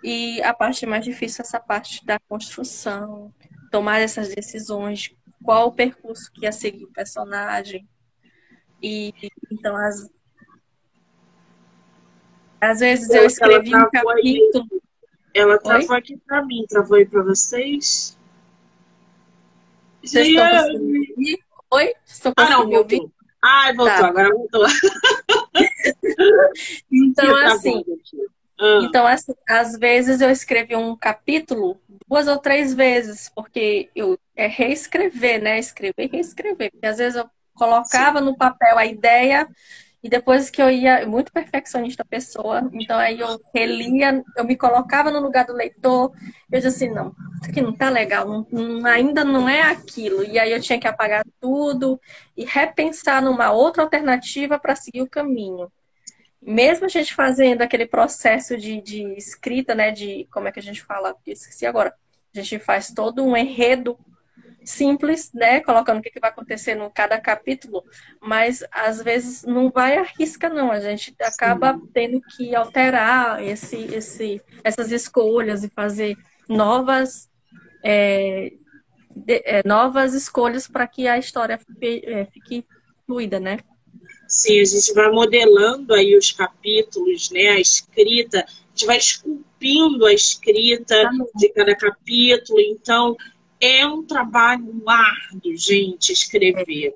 E 0.03 0.43
a 0.43 0.55
parte 0.55 0.87
mais 0.87 1.05
difícil 1.05 1.43
é 1.43 1.47
essa 1.47 1.61
parte 1.61 2.05
da 2.05 2.19
construção, 2.19 3.33
tomar 3.71 4.01
essas 4.01 4.35
decisões, 4.35 5.15
qual 5.43 5.69
o 5.69 5.73
percurso 5.73 6.31
que 6.33 6.45
ia 6.45 6.53
seguir 6.53 6.85
o 6.85 6.93
personagem. 6.93 7.87
E 8.83 9.13
então 9.51 9.77
as 9.77 10.11
às 12.59 12.81
vezes 12.81 13.11
eu 13.11 13.27
escrevi 13.27 13.77
um 13.77 13.91
capítulo 13.91 14.67
ela 15.37 15.59
travou 15.59 15.91
Oi? 15.91 15.99
aqui 15.99 16.17
para 16.27 16.45
mim, 16.45 16.65
travou 16.69 16.97
aí 16.97 17.07
para 17.07 17.23
vocês? 17.23 18.17
Vocês 20.03 20.29
estão 20.29 20.51
conseguindo 20.51 21.15
me 21.17 21.39
Oi? 21.71 21.95
Estou 22.07 22.33
ah, 22.37 22.51
não, 22.51 22.71
voltou. 22.71 23.11
Ai, 23.43 23.75
voltou, 23.75 23.99
tá. 23.99 24.07
agora 24.07 24.31
voltou. 24.31 24.65
então, 26.91 27.37
assim, 27.37 27.85
ah. 28.59 28.81
então, 28.83 29.07
assim, 29.07 29.35
às 29.49 29.77
vezes 29.77 30.21
eu 30.21 30.31
escrevi 30.31 30.77
um 30.77 30.97
capítulo 30.97 31.81
duas 32.09 32.29
ou 32.29 32.39
três 32.39 32.73
vezes, 32.73 33.31
porque 33.35 33.91
eu 33.97 34.17
é 34.37 34.47
reescrever, 34.47 35.43
né? 35.43 35.59
Escrever 35.59 36.05
e 36.05 36.07
reescrever. 36.07 36.71
Porque 36.71 36.87
às 36.87 36.99
vezes 36.99 37.17
eu 37.17 37.29
colocava 37.55 38.21
Sim. 38.21 38.27
no 38.27 38.37
papel 38.37 38.79
a 38.79 38.87
ideia 38.87 39.49
e 40.07 40.09
depois 40.09 40.51
que 40.51 40.63
eu 40.63 40.71
ia, 40.71 41.05
muito 41.05 41.33
perfeccionista 41.33 42.05
pessoa, 42.05 42.71
então 42.73 42.97
aí 42.97 43.19
eu 43.19 43.41
relia, 43.53 44.23
eu 44.37 44.45
me 44.45 44.55
colocava 44.55 45.11
no 45.11 45.19
lugar 45.19 45.45
do 45.45 45.53
leitor, 45.53 46.13
eu 46.49 46.61
disse 46.61 46.69
assim, 46.69 46.95
não, 46.95 47.09
isso 47.43 47.51
aqui 47.51 47.61
não 47.61 47.73
tá 47.73 47.91
legal, 47.91 48.47
não, 48.49 48.87
ainda 48.87 49.25
não 49.25 49.49
é 49.49 49.63
aquilo. 49.63 50.23
E 50.23 50.39
aí 50.39 50.53
eu 50.53 50.61
tinha 50.61 50.79
que 50.79 50.87
apagar 50.87 51.25
tudo 51.41 52.01
e 52.37 52.45
repensar 52.45 53.21
numa 53.21 53.51
outra 53.51 53.83
alternativa 53.83 54.61
para 54.61 54.77
seguir 54.77 55.03
o 55.03 55.11
caminho. 55.11 55.73
Mesmo 56.41 56.87
a 56.87 56.89
gente 56.89 57.13
fazendo 57.13 57.63
aquele 57.63 57.85
processo 57.85 58.57
de, 58.57 58.81
de 58.81 59.03
escrita, 59.15 59.75
né, 59.75 59.91
de, 59.91 60.29
como 60.31 60.47
é 60.47 60.53
que 60.53 60.61
a 60.61 60.63
gente 60.63 60.85
fala? 60.85 61.17
Esqueci 61.27 61.67
agora. 61.67 61.93
A 62.33 62.41
gente 62.41 62.61
faz 62.61 62.93
todo 62.93 63.25
um 63.25 63.37
enredo 63.37 63.99
simples, 64.67 65.31
né? 65.33 65.61
Colocando 65.61 66.01
o 66.01 66.03
que, 66.03 66.19
vai 66.19 66.29
acontecer 66.29 66.75
no 66.75 66.91
cada 66.91 67.21
capítulo, 67.21 67.85
mas 68.21 68.65
às 68.73 69.01
vezes 69.01 69.45
não 69.45 69.71
vai 69.71 69.97
à 69.97 70.03
risca, 70.03 70.49
não. 70.49 70.73
A 70.73 70.81
gente 70.81 71.15
acaba 71.21 71.75
Sim. 71.75 71.89
tendo 71.95 72.21
que 72.21 72.55
alterar 72.55 73.43
esse, 73.43 73.77
esse, 73.95 74.43
essas 74.65 74.91
escolhas 74.91 75.63
e 75.63 75.69
fazer 75.69 76.19
novas, 76.49 77.31
é, 77.85 78.53
de, 79.15 79.43
é, 79.45 79.63
novas 79.65 80.15
escolhas 80.15 80.67
para 80.67 80.87
que 80.89 81.07
a 81.07 81.17
história 81.17 81.59
fique, 81.59 82.03
é, 82.05 82.27
fique 82.27 82.67
fluida, 83.07 83.39
né? 83.39 83.61
Sim, 84.27 84.61
a 84.61 84.65
gente 84.65 84.93
vai 84.93 85.09
modelando 85.13 85.95
aí 85.95 86.17
os 86.17 86.33
capítulos, 86.33 87.31
né? 87.31 87.51
A 87.51 87.61
escrita, 87.61 88.41
a 88.41 88.51
gente 88.71 88.87
vai 88.87 88.99
esculpindo 88.99 90.05
a 90.05 90.13
escrita 90.13 91.09
de 91.37 91.49
cada 91.51 91.77
capítulo. 91.77 92.59
Então, 92.61 93.17
é 93.61 93.87
um 93.87 94.03
trabalho 94.03 94.83
árduo, 94.87 95.57
gente, 95.57 96.13
escrever. 96.13 96.95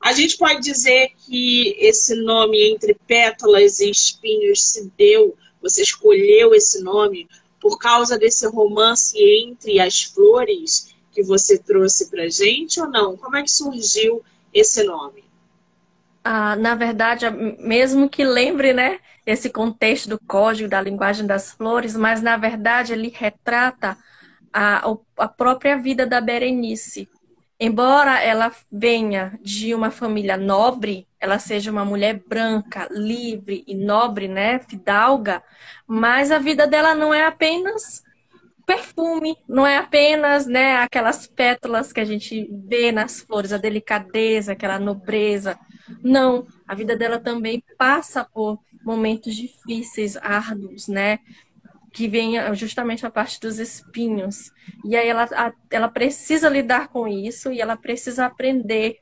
A 0.00 0.12
gente 0.12 0.36
pode 0.36 0.60
dizer 0.60 1.10
que 1.26 1.74
esse 1.78 2.14
nome 2.14 2.70
entre 2.70 2.94
pétalas 3.06 3.80
e 3.80 3.90
espinhos 3.90 4.62
se 4.62 4.90
deu, 4.96 5.36
você 5.60 5.82
escolheu 5.82 6.54
esse 6.54 6.82
nome 6.82 7.28
por 7.60 7.78
causa 7.78 8.16
desse 8.16 8.46
romance 8.46 9.18
entre 9.18 9.80
as 9.80 10.04
flores 10.04 10.94
que 11.12 11.22
você 11.22 11.58
trouxe 11.58 12.08
para 12.08 12.28
gente 12.28 12.80
ou 12.80 12.88
não? 12.88 13.16
Como 13.16 13.36
é 13.36 13.42
que 13.42 13.50
surgiu 13.50 14.22
esse 14.54 14.84
nome? 14.84 15.24
Ah, 16.22 16.54
na 16.56 16.74
verdade, 16.74 17.28
mesmo 17.58 18.08
que 18.08 18.24
lembre, 18.24 18.72
né, 18.72 19.00
esse 19.26 19.50
contexto 19.50 20.08
do 20.08 20.20
código 20.20 20.68
da 20.68 20.80
linguagem 20.80 21.26
das 21.26 21.52
flores, 21.52 21.96
mas 21.96 22.22
na 22.22 22.36
verdade 22.36 22.92
ele 22.92 23.12
retrata 23.14 23.96
a, 24.52 24.82
a 25.16 25.28
própria 25.28 25.76
vida 25.78 26.06
da 26.06 26.20
Berenice. 26.20 27.08
Embora 27.60 28.20
ela 28.22 28.52
venha 28.70 29.38
de 29.42 29.74
uma 29.74 29.90
família 29.90 30.36
nobre, 30.36 31.08
ela 31.18 31.40
seja 31.40 31.72
uma 31.72 31.84
mulher 31.84 32.22
branca, 32.26 32.86
livre 32.90 33.64
e 33.66 33.74
nobre, 33.74 34.28
né, 34.28 34.60
fidalga, 34.60 35.42
mas 35.86 36.30
a 36.30 36.38
vida 36.38 36.68
dela 36.68 36.94
não 36.94 37.12
é 37.12 37.26
apenas 37.26 38.04
perfume, 38.64 39.34
não 39.48 39.66
é 39.66 39.78
apenas, 39.78 40.46
né, 40.46 40.76
aquelas 40.76 41.26
pétalas 41.26 41.90
que 41.90 42.00
a 42.00 42.04
gente 42.04 42.48
vê 42.68 42.92
nas 42.92 43.20
flores, 43.22 43.52
a 43.52 43.56
delicadeza, 43.56 44.52
aquela 44.52 44.78
nobreza. 44.78 45.58
Não, 46.02 46.46
a 46.66 46.74
vida 46.74 46.94
dela 46.94 47.18
também 47.18 47.64
passa 47.78 48.24
por 48.24 48.60
momentos 48.84 49.34
difíceis, 49.34 50.16
árduos, 50.18 50.86
né? 50.86 51.18
Que 51.92 52.08
vem 52.08 52.34
justamente 52.54 53.06
a 53.06 53.10
parte 53.10 53.40
dos 53.40 53.58
espinhos. 53.58 54.52
E 54.84 54.96
aí 54.96 55.08
ela, 55.08 55.24
a, 55.32 55.52
ela 55.70 55.88
precisa 55.88 56.48
lidar 56.48 56.88
com 56.88 57.06
isso 57.08 57.52
e 57.52 57.60
ela 57.60 57.76
precisa 57.76 58.26
aprender 58.26 58.98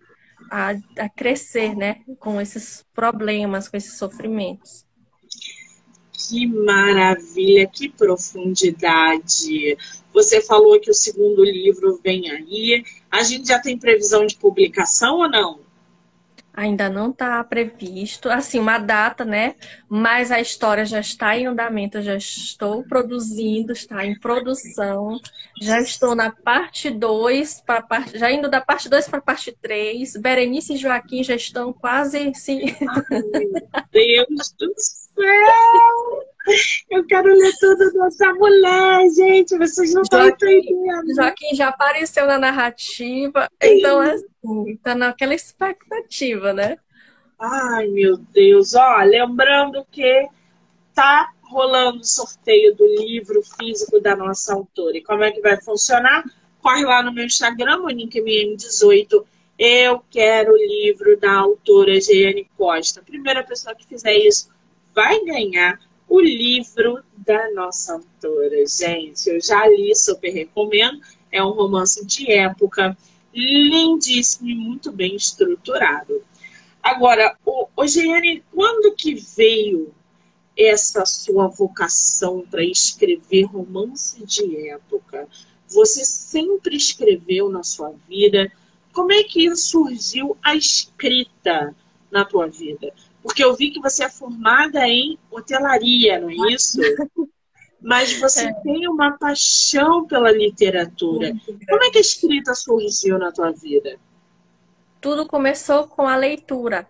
a, 0.50 0.70
a 0.98 1.08
crescer, 1.08 1.74
né, 1.74 2.00
com 2.18 2.40
esses 2.40 2.84
problemas, 2.94 3.68
com 3.68 3.76
esses 3.76 3.98
sofrimentos. 3.98 4.84
Que 6.28 6.46
maravilha, 6.46 7.68
que 7.68 7.88
profundidade. 7.88 9.76
Você 10.12 10.40
falou 10.40 10.80
que 10.80 10.90
o 10.90 10.94
segundo 10.94 11.44
livro 11.44 12.00
vem 12.02 12.30
aí. 12.30 12.82
A 13.10 13.22
gente 13.22 13.48
já 13.48 13.60
tem 13.60 13.78
previsão 13.78 14.26
de 14.26 14.36
publicação 14.36 15.18
ou 15.18 15.28
não? 15.28 15.65
Ainda 16.56 16.88
não 16.88 17.10
está 17.10 17.44
previsto, 17.44 18.30
assim, 18.30 18.58
uma 18.58 18.78
data, 18.78 19.26
né? 19.26 19.54
Mas 19.88 20.32
a 20.32 20.40
história 20.40 20.86
já 20.86 21.00
está 21.00 21.36
em 21.36 21.46
andamento, 21.46 22.00
já 22.00 22.16
estou 22.16 22.82
produzindo, 22.82 23.72
está 23.72 24.06
em 24.06 24.18
produção, 24.18 25.20
já 25.60 25.78
estou 25.80 26.14
na 26.14 26.32
parte 26.32 26.88
2, 26.90 27.62
parte, 27.88 28.18
já 28.18 28.32
indo 28.32 28.48
da 28.48 28.62
parte 28.62 28.88
2 28.88 29.06
para 29.06 29.18
a 29.18 29.22
parte 29.22 29.52
3. 29.60 30.16
Berenice 30.16 30.74
e 30.74 30.76
Joaquim 30.78 31.22
já 31.22 31.34
estão 31.34 31.74
quase. 31.74 32.16
Ai, 32.18 32.32
meu 33.10 33.26
Deus 33.92 34.54
do 34.58 34.72
céu! 34.76 35.05
Eu 36.90 37.04
quero 37.06 37.28
ler 37.28 37.52
tudo 37.58 37.92
dessa 37.92 38.32
mulher, 38.34 39.08
gente. 39.10 39.58
Vocês 39.58 39.92
não 39.94 40.02
estão 40.02 40.28
entendendo. 40.28 41.14
Joaquim 41.14 41.54
já 41.54 41.68
apareceu 41.68 42.26
na 42.26 42.38
narrativa. 42.38 43.48
Então, 43.60 44.00
assim, 44.00 44.76
tá 44.82 44.94
naquela 44.94 45.34
expectativa, 45.34 46.52
né? 46.52 46.76
Ai, 47.38 47.88
meu 47.88 48.16
Deus. 48.16 48.74
Ó, 48.74 49.02
lembrando 49.02 49.84
que 49.90 50.28
tá 50.94 51.32
rolando 51.42 52.00
o 52.00 52.04
sorteio 52.04 52.74
do 52.74 52.86
livro 52.86 53.42
físico 53.58 54.00
da 54.00 54.14
nossa 54.14 54.54
autora. 54.54 54.96
E 54.96 55.02
como 55.02 55.24
é 55.24 55.32
que 55.32 55.40
vai 55.40 55.60
funcionar? 55.60 56.24
Corre 56.62 56.84
lá 56.84 57.02
no 57.02 57.12
meu 57.12 57.24
Instagram, 57.24 57.80
MoniqueMM18. 57.80 59.24
Eu 59.58 60.02
quero 60.10 60.52
o 60.52 60.56
livro 60.56 61.18
da 61.18 61.32
autora 61.32 62.00
Jeane 62.00 62.48
Costa. 62.56 63.00
A 63.00 63.04
primeira 63.04 63.42
pessoa 63.42 63.74
que 63.74 63.86
fizer 63.86 64.14
isso 64.14 64.48
vai 64.96 65.22
ganhar 65.26 65.78
o 66.08 66.18
livro 66.18 67.04
da 67.18 67.52
nossa 67.52 67.92
autora. 67.92 68.66
Gente, 68.66 69.28
eu 69.28 69.38
já 69.38 69.68
li, 69.68 69.94
super 69.94 70.32
recomendo. 70.32 70.98
É 71.30 71.44
um 71.44 71.50
romance 71.50 72.04
de 72.06 72.32
época, 72.32 72.96
lindíssimo 73.34 74.48
e 74.48 74.54
muito 74.54 74.90
bem 74.90 75.14
estruturado. 75.14 76.24
Agora, 76.82 77.36
o, 77.44 77.64
o 77.64 77.84
quando 78.50 78.94
que 78.94 79.14
veio 79.14 79.92
essa 80.56 81.04
sua 81.04 81.48
vocação 81.48 82.46
para 82.50 82.64
escrever 82.64 83.42
romance 83.42 84.24
de 84.24 84.70
época? 84.70 85.28
Você 85.68 86.06
sempre 86.06 86.76
escreveu 86.76 87.50
na 87.50 87.62
sua 87.62 87.92
vida? 88.08 88.50
Como 88.94 89.12
é 89.12 89.22
que 89.24 89.54
surgiu 89.56 90.38
a 90.42 90.54
escrita 90.54 91.76
na 92.10 92.24
tua 92.24 92.46
vida? 92.46 92.94
Porque 93.26 93.42
eu 93.42 93.56
vi 93.56 93.72
que 93.72 93.80
você 93.80 94.04
é 94.04 94.08
formada 94.08 94.86
em 94.86 95.18
hotelaria, 95.28 96.20
não 96.20 96.30
é 96.30 96.52
isso? 96.52 96.80
Mas 97.82 98.16
você 98.20 98.46
é. 98.46 98.52
tem 98.52 98.88
uma 98.88 99.18
paixão 99.18 100.06
pela 100.06 100.30
literatura. 100.30 101.32
Como 101.68 101.84
é 101.84 101.90
que 101.90 101.98
a 101.98 102.00
escrita 102.00 102.54
surgiu 102.54 103.18
na 103.18 103.32
tua 103.32 103.50
vida? 103.50 103.98
Tudo 105.00 105.26
começou 105.26 105.88
com 105.88 106.06
a 106.06 106.14
leitura. 106.14 106.88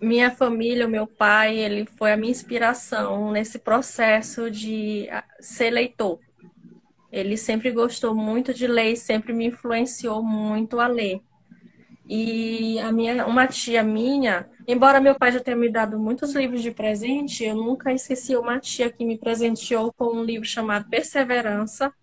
Minha 0.00 0.30
família, 0.30 0.86
o 0.86 0.90
meu 0.90 1.06
pai, 1.06 1.58
ele 1.58 1.84
foi 1.84 2.12
a 2.12 2.16
minha 2.16 2.30
inspiração 2.30 3.30
nesse 3.30 3.58
processo 3.58 4.50
de 4.50 5.08
ser 5.40 5.70
leitor. 5.70 6.18
Ele 7.12 7.36
sempre 7.36 7.70
gostou 7.70 8.14
muito 8.14 8.54
de 8.54 8.66
ler, 8.66 8.96
sempre 8.96 9.34
me 9.34 9.44
influenciou 9.44 10.22
muito 10.22 10.80
a 10.80 10.86
ler. 10.86 11.20
E 12.12 12.76
a 12.80 12.90
minha, 12.90 13.24
uma 13.24 13.46
tia 13.46 13.84
minha, 13.84 14.50
embora 14.66 15.00
meu 15.00 15.14
pai 15.14 15.30
já 15.30 15.38
tenha 15.38 15.56
me 15.56 15.70
dado 15.70 15.96
muitos 15.96 16.34
livros 16.34 16.60
de 16.60 16.72
presente, 16.72 17.44
eu 17.44 17.54
nunca 17.54 17.92
esqueci 17.92 18.34
uma 18.34 18.58
tia 18.58 18.90
que 18.90 19.04
me 19.04 19.16
presenteou 19.16 19.92
com 19.92 20.16
um 20.16 20.24
livro 20.24 20.44
chamado 20.44 20.90
Perseverança, 20.90 21.94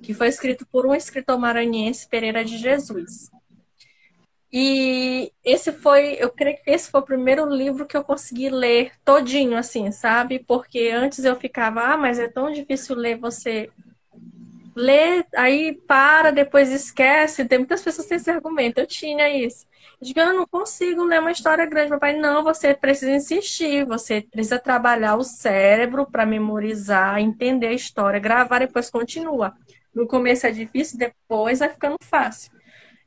que 0.00 0.14
foi 0.14 0.28
escrito 0.28 0.64
por 0.64 0.86
um 0.86 0.94
escritor 0.94 1.36
maranhense, 1.40 2.08
Pereira 2.08 2.44
de 2.44 2.56
Jesus. 2.56 3.32
E 4.52 5.32
esse 5.44 5.72
foi, 5.72 6.14
eu 6.20 6.30
creio 6.30 6.56
que 6.62 6.70
esse 6.70 6.88
foi 6.88 7.00
o 7.00 7.04
primeiro 7.04 7.44
livro 7.52 7.84
que 7.84 7.96
eu 7.96 8.04
consegui 8.04 8.50
ler 8.50 8.92
todinho, 9.04 9.58
assim, 9.58 9.90
sabe? 9.90 10.38
Porque 10.38 10.88
antes 10.94 11.24
eu 11.24 11.34
ficava, 11.34 11.80
ah, 11.80 11.96
mas 11.96 12.20
é 12.20 12.28
tão 12.28 12.52
difícil 12.52 12.94
ler 12.94 13.18
você 13.18 13.68
lê, 14.78 15.24
aí 15.36 15.74
para, 15.86 16.30
depois 16.30 16.70
esquece. 16.70 17.44
Tem 17.44 17.58
muitas 17.58 17.82
pessoas 17.82 18.06
que 18.06 18.10
têm 18.10 18.16
esse 18.16 18.30
argumento. 18.30 18.78
Eu 18.78 18.86
tinha 18.86 19.28
isso. 19.28 19.66
Eu 20.00 20.06
digo, 20.06 20.20
eu 20.20 20.34
não 20.34 20.46
consigo 20.46 21.02
ler 21.04 21.20
uma 21.20 21.32
história 21.32 21.66
grande. 21.66 21.90
Meu 21.90 21.98
pai, 21.98 22.16
não, 22.16 22.44
você 22.44 22.72
precisa 22.74 23.10
insistir, 23.10 23.84
você 23.84 24.22
precisa 24.22 24.58
trabalhar 24.58 25.16
o 25.16 25.24
cérebro 25.24 26.06
para 26.06 26.24
memorizar, 26.24 27.18
entender 27.18 27.68
a 27.68 27.72
história, 27.72 28.20
gravar, 28.20 28.60
depois 28.60 28.88
continua. 28.90 29.54
No 29.94 30.06
começo 30.06 30.46
é 30.46 30.50
difícil, 30.52 30.98
depois 30.98 31.58
vai 31.58 31.68
ficando 31.68 31.96
fácil. 32.02 32.52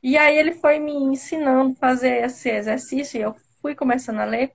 E 0.03 0.17
aí 0.17 0.37
ele 0.37 0.53
foi 0.53 0.79
me 0.79 0.91
ensinando 0.91 1.73
a 1.73 1.75
fazer 1.75 2.23
esse 2.25 2.49
exercício 2.49 3.17
e 3.17 3.21
eu 3.21 3.35
fui 3.61 3.75
começando 3.75 4.19
a 4.19 4.25
ler. 4.25 4.51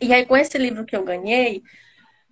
E 0.00 0.12
aí 0.12 0.26
com 0.26 0.36
esse 0.36 0.58
livro 0.58 0.84
que 0.84 0.94
eu 0.96 1.04
ganhei, 1.04 1.62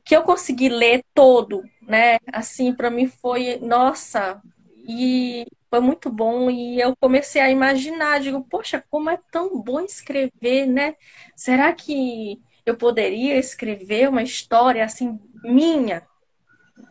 que 0.04 0.14
eu 0.16 0.22
consegui 0.22 0.68
ler 0.68 1.04
todo, 1.14 1.62
né? 1.82 2.18
Assim, 2.32 2.74
para 2.74 2.90
mim 2.90 3.06
foi, 3.06 3.58
nossa, 3.60 4.40
e 4.88 5.46
foi 5.70 5.80
muito 5.80 6.10
bom 6.10 6.50
e 6.50 6.80
eu 6.80 6.94
comecei 7.00 7.40
a 7.40 7.50
imaginar, 7.50 8.20
digo, 8.20 8.44
poxa, 8.48 8.84
como 8.90 9.10
é 9.10 9.18
tão 9.32 9.60
bom 9.60 9.80
escrever, 9.80 10.66
né? 10.66 10.94
Será 11.34 11.72
que 11.72 12.38
eu 12.66 12.76
poderia 12.76 13.36
escrever 13.38 14.08
uma 14.08 14.22
história 14.22 14.84
assim 14.84 15.18
minha, 15.42 16.06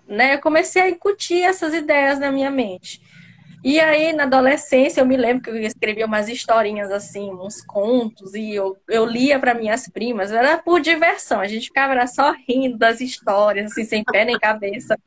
né? 0.07 0.35
Eu 0.35 0.41
comecei 0.41 0.81
a 0.81 0.89
incutir 0.89 1.43
essas 1.43 1.73
ideias 1.73 2.19
na 2.19 2.31
minha 2.31 2.51
mente. 2.51 3.01
E 3.63 3.79
aí, 3.79 4.11
na 4.11 4.23
adolescência, 4.23 4.99
eu 4.99 5.05
me 5.05 5.15
lembro 5.15 5.43
que 5.43 5.49
eu 5.49 5.55
escrevia 5.55 6.05
umas 6.05 6.27
historinhas 6.27 6.91
assim, 6.91 7.31
uns 7.31 7.61
contos, 7.61 8.33
e 8.35 8.53
eu, 8.53 8.77
eu 8.89 9.05
lia 9.05 9.39
para 9.39 9.53
minhas 9.53 9.87
primas, 9.87 10.33
era 10.33 10.57
por 10.57 10.81
diversão, 10.81 11.39
a 11.39 11.47
gente 11.47 11.67
ficava 11.67 12.05
só 12.05 12.33
rindo 12.45 12.77
das 12.77 12.99
histórias, 12.99 13.71
assim, 13.71 13.85
sem 13.85 14.03
pé 14.03 14.25
nem 14.25 14.37
cabeça. 14.37 14.99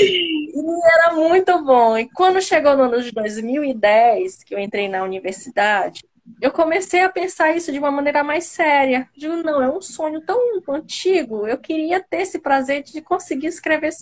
E 0.00 0.52
era 0.94 1.14
muito 1.14 1.62
bom. 1.62 1.98
E 1.98 2.08
quando 2.10 2.40
chegou 2.40 2.74
no 2.76 2.84
ano 2.84 3.02
de 3.02 3.12
2010, 3.12 4.42
que 4.42 4.54
eu 4.54 4.58
entrei 4.58 4.88
na 4.88 5.02
universidade, 5.02 6.00
eu 6.40 6.50
comecei 6.50 7.00
a 7.00 7.10
pensar 7.10 7.54
isso 7.54 7.70
de 7.70 7.78
uma 7.78 7.90
maneira 7.90 8.24
mais 8.24 8.44
séria. 8.44 9.06
Digo, 9.14 9.36
não, 9.36 9.62
é 9.62 9.68
um 9.68 9.82
sonho 9.82 10.22
tão 10.22 10.38
antigo, 10.70 11.46
eu 11.46 11.58
queria 11.58 12.00
ter 12.00 12.22
esse 12.22 12.38
prazer 12.38 12.82
de 12.82 13.02
conseguir 13.02 13.48
escrever 13.48 13.92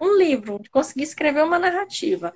um 0.00 0.16
livro, 0.16 0.58
de 0.60 0.68
conseguir 0.70 1.04
escrever 1.04 1.44
uma 1.44 1.58
narrativa. 1.58 2.32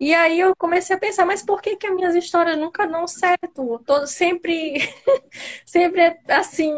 E 0.00 0.14
aí 0.14 0.38
eu 0.38 0.54
comecei 0.54 0.94
a 0.94 0.98
pensar, 0.98 1.26
mas 1.26 1.42
por 1.42 1.60
que, 1.60 1.76
que 1.76 1.86
as 1.86 1.94
minhas 1.94 2.14
histórias 2.14 2.56
nunca 2.56 2.86
dão 2.86 3.06
certo? 3.06 3.82
Todo, 3.84 4.06
sempre, 4.06 4.74
sempre 5.66 6.16
assim, 6.28 6.72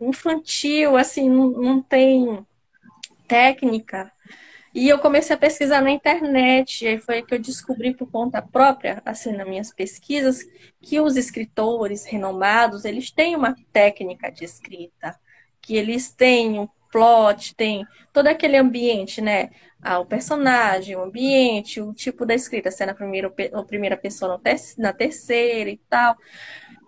infantil, 0.00 0.96
assim, 0.96 1.28
não, 1.28 1.50
não 1.50 1.82
tem 1.82 2.46
técnica. 3.28 4.10
E 4.74 4.88
eu 4.88 4.98
comecei 5.00 5.34
a 5.34 5.38
pesquisar 5.38 5.82
na 5.82 5.90
internet, 5.90 6.84
e 6.84 6.88
aí 6.88 6.98
foi 6.98 7.22
que 7.22 7.34
eu 7.34 7.38
descobri 7.40 7.92
por 7.92 8.08
conta 8.08 8.40
própria, 8.40 9.02
assim, 9.04 9.32
nas 9.32 9.46
minhas 9.46 9.72
pesquisas, 9.72 10.44
que 10.80 11.00
os 11.00 11.16
escritores 11.16 12.04
renomados, 12.04 12.84
eles 12.84 13.10
têm 13.10 13.34
uma 13.36 13.54
técnica 13.72 14.30
de 14.30 14.44
escrita, 14.44 15.18
que 15.60 15.76
eles 15.76 16.12
têm 16.12 16.60
um 16.60 16.68
plot, 16.90 17.54
tem 17.54 17.86
todo 18.12 18.26
aquele 18.26 18.56
ambiente, 18.56 19.20
né? 19.20 19.50
ah, 19.82 19.98
o 19.98 20.06
personagem, 20.06 20.96
o 20.96 21.02
ambiente, 21.02 21.80
o 21.80 21.92
tipo 21.92 22.26
da 22.26 22.34
escrita, 22.34 22.70
se 22.70 22.82
é 22.82 22.86
na 22.86 22.94
primeira 22.94 23.32
ou 23.52 23.64
primeira 23.64 23.96
pessoa 23.96 24.40
na 24.78 24.92
terceira 24.92 25.70
e 25.70 25.78
tal. 25.88 26.16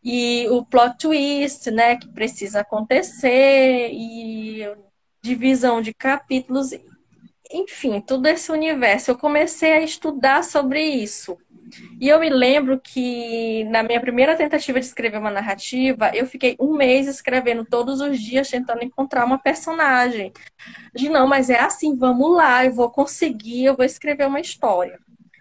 E 0.05 0.49
o 0.51 0.65
plot 0.65 0.99
twist, 0.99 1.71
né, 1.71 1.97
que 1.97 2.09
precisa 2.09 2.61
acontecer, 2.61 3.91
e 3.93 4.67
divisão 5.23 5.81
de 5.81 5.95
capítulos, 5.95 6.71
enfim, 7.53 8.01
todo 8.01 8.27
esse 8.27 8.51
universo. 8.51 9.11
Eu 9.11 9.19
comecei 9.19 9.73
a 9.73 9.81
estudar 9.81 10.43
sobre 10.45 10.83
isso. 10.83 11.39
E 12.01 12.09
eu 12.09 12.21
me 12.21 12.29
lembro 12.29 12.79
que 12.81 13.65
na 13.65 13.83
minha 13.83 14.01
primeira 14.01 14.37
tentativa 14.37 14.79
de 14.79 14.87
escrever 14.87 15.19
uma 15.19 15.31
narrativa, 15.31 16.11
eu 16.15 16.27
fiquei 16.27 16.57
um 16.61 16.77
mês 16.77 17.07
escrevendo 17.07 17.65
todos 17.65 18.01
os 18.01 18.21
dias, 18.21 18.51
tentando 18.51 18.85
encontrar 18.85 19.25
uma 19.25 19.39
personagem. 19.39 20.33
De 20.95 21.09
não, 21.09 21.27
mas 21.27 21.49
é 21.49 21.61
assim, 21.61 21.97
vamos 21.97 22.37
lá, 22.37 22.65
eu 22.65 22.73
vou 22.73 22.91
conseguir, 22.91 23.65
eu 23.65 23.77
vou 23.77 23.85
escrever 23.87 24.27
uma 24.27 24.41
história. 24.41 24.99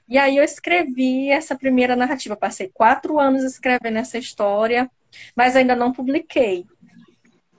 E 0.07 0.17
aí 0.17 0.37
eu 0.37 0.43
escrevi 0.43 1.29
essa 1.29 1.55
primeira 1.55 1.95
narrativa. 1.95 2.35
Passei 2.35 2.69
quatro 2.73 3.19
anos 3.19 3.43
escrevendo 3.43 3.97
essa 3.97 4.17
história, 4.17 4.89
mas 5.35 5.55
ainda 5.55 5.75
não 5.75 5.91
publiquei. 5.91 6.65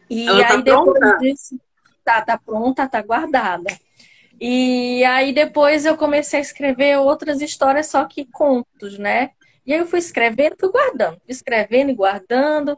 E 0.09 0.29
Ela 0.29 0.45
tá 0.45 0.55
aí 0.55 0.57
tá 0.59 0.63
depois 0.63 0.99
pronta? 0.99 1.19
disso, 1.19 1.61
tá, 2.05 2.23
tá 2.23 2.39
pronta, 2.39 2.89
tá 2.89 3.03
guardada. 3.03 3.71
E 4.45 5.05
aí 5.05 5.33
depois 5.33 5.87
eu 5.87 5.97
comecei 5.97 6.41
a 6.41 6.43
escrever 6.43 6.99
outras 6.99 7.41
histórias, 7.41 7.87
só 7.87 8.05
que 8.07 8.25
contos, 8.25 8.99
né? 8.99 9.31
E 9.65 9.73
aí 9.73 9.79
eu 9.79 9.87
fui 9.87 10.01
escrevendo, 10.01 10.57
fui 10.59 10.69
guardando, 10.69 11.17
escrevendo 11.29 11.93
e 11.93 11.95
guardando. 11.95 12.77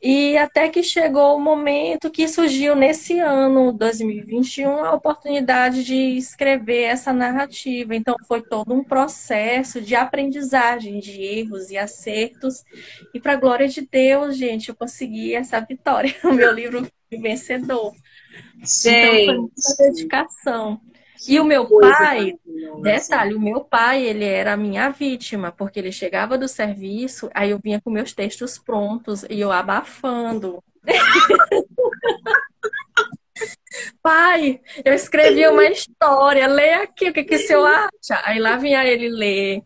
E 0.00 0.36
até 0.36 0.68
que 0.68 0.84
chegou 0.84 1.36
o 1.36 1.40
momento 1.40 2.12
que 2.12 2.28
surgiu 2.28 2.76
nesse 2.76 3.18
ano, 3.18 3.72
2021, 3.72 4.84
a 4.84 4.94
oportunidade 4.94 5.82
de 5.82 6.16
escrever 6.16 6.82
essa 6.82 7.12
narrativa. 7.12 7.96
Então 7.96 8.14
foi 8.28 8.40
todo 8.40 8.72
um 8.72 8.84
processo 8.84 9.80
de 9.80 9.96
aprendizagem, 9.96 11.00
de 11.00 11.20
erros 11.20 11.70
e 11.70 11.76
acertos. 11.76 12.62
E 13.12 13.18
para 13.18 13.34
glória 13.34 13.66
de 13.66 13.80
Deus, 13.80 14.36
gente, 14.36 14.68
eu 14.68 14.76
consegui 14.76 15.34
essa 15.34 15.58
vitória. 15.58 16.14
O 16.22 16.32
meu 16.32 16.52
livro 16.52 16.86
vencedor. 17.10 17.92
Gente. 18.58 18.88
Então 18.88 19.24
foi 19.24 19.36
muita 19.38 19.76
dedicação. 19.78 20.80
E 21.26 21.40
o 21.40 21.44
meu 21.44 21.66
pai, 21.66 22.34
detalhe, 22.82 23.34
o 23.34 23.40
meu 23.40 23.64
pai, 23.64 24.02
ele 24.04 24.24
era 24.24 24.52
a 24.52 24.56
minha 24.56 24.90
vítima, 24.90 25.50
porque 25.50 25.78
ele 25.78 25.90
chegava 25.90 26.36
do 26.36 26.46
serviço, 26.46 27.30
aí 27.32 27.50
eu 27.50 27.58
vinha 27.62 27.80
com 27.80 27.90
meus 27.90 28.12
textos 28.12 28.58
prontos 28.58 29.24
e 29.30 29.40
eu 29.40 29.50
abafando. 29.50 30.62
pai, 34.02 34.60
eu 34.84 34.92
escrevi 34.92 35.48
uma 35.48 35.64
história, 35.64 36.46
lê 36.46 36.74
aqui, 36.74 37.08
o 37.08 37.12
que, 37.12 37.24
que 37.24 37.36
o 37.36 37.46
senhor 37.46 37.66
acha? 37.66 38.20
Aí 38.24 38.38
lá 38.38 38.56
vinha 38.56 38.84
ele 38.84 39.08
ler. 39.08 39.62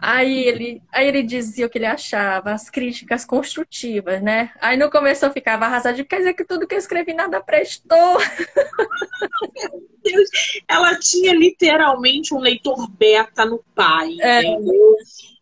Aí 0.00 0.44
ele, 0.46 0.82
aí 0.92 1.08
ele 1.08 1.22
dizia 1.22 1.66
o 1.66 1.70
que 1.70 1.78
ele 1.78 1.86
achava, 1.86 2.52
as 2.52 2.68
críticas 2.68 3.24
construtivas, 3.24 4.22
né? 4.22 4.50
Aí 4.60 4.76
no 4.76 4.90
começo 4.90 5.24
eu 5.24 5.32
ficava 5.32 5.64
arrasada, 5.64 6.02
quer 6.04 6.18
dizer 6.18 6.34
que 6.34 6.44
tudo 6.44 6.66
que 6.66 6.74
eu 6.74 6.78
escrevi 6.78 7.14
nada 7.14 7.40
prestou. 7.40 8.18
Meu 9.54 9.88
Deus, 10.02 10.28
ela 10.68 10.98
tinha 10.98 11.32
literalmente 11.32 12.34
um 12.34 12.38
leitor 12.38 12.88
beta 12.90 13.44
no 13.44 13.64
pai, 13.74 14.16
é. 14.20 14.42
entendeu? 14.42 14.96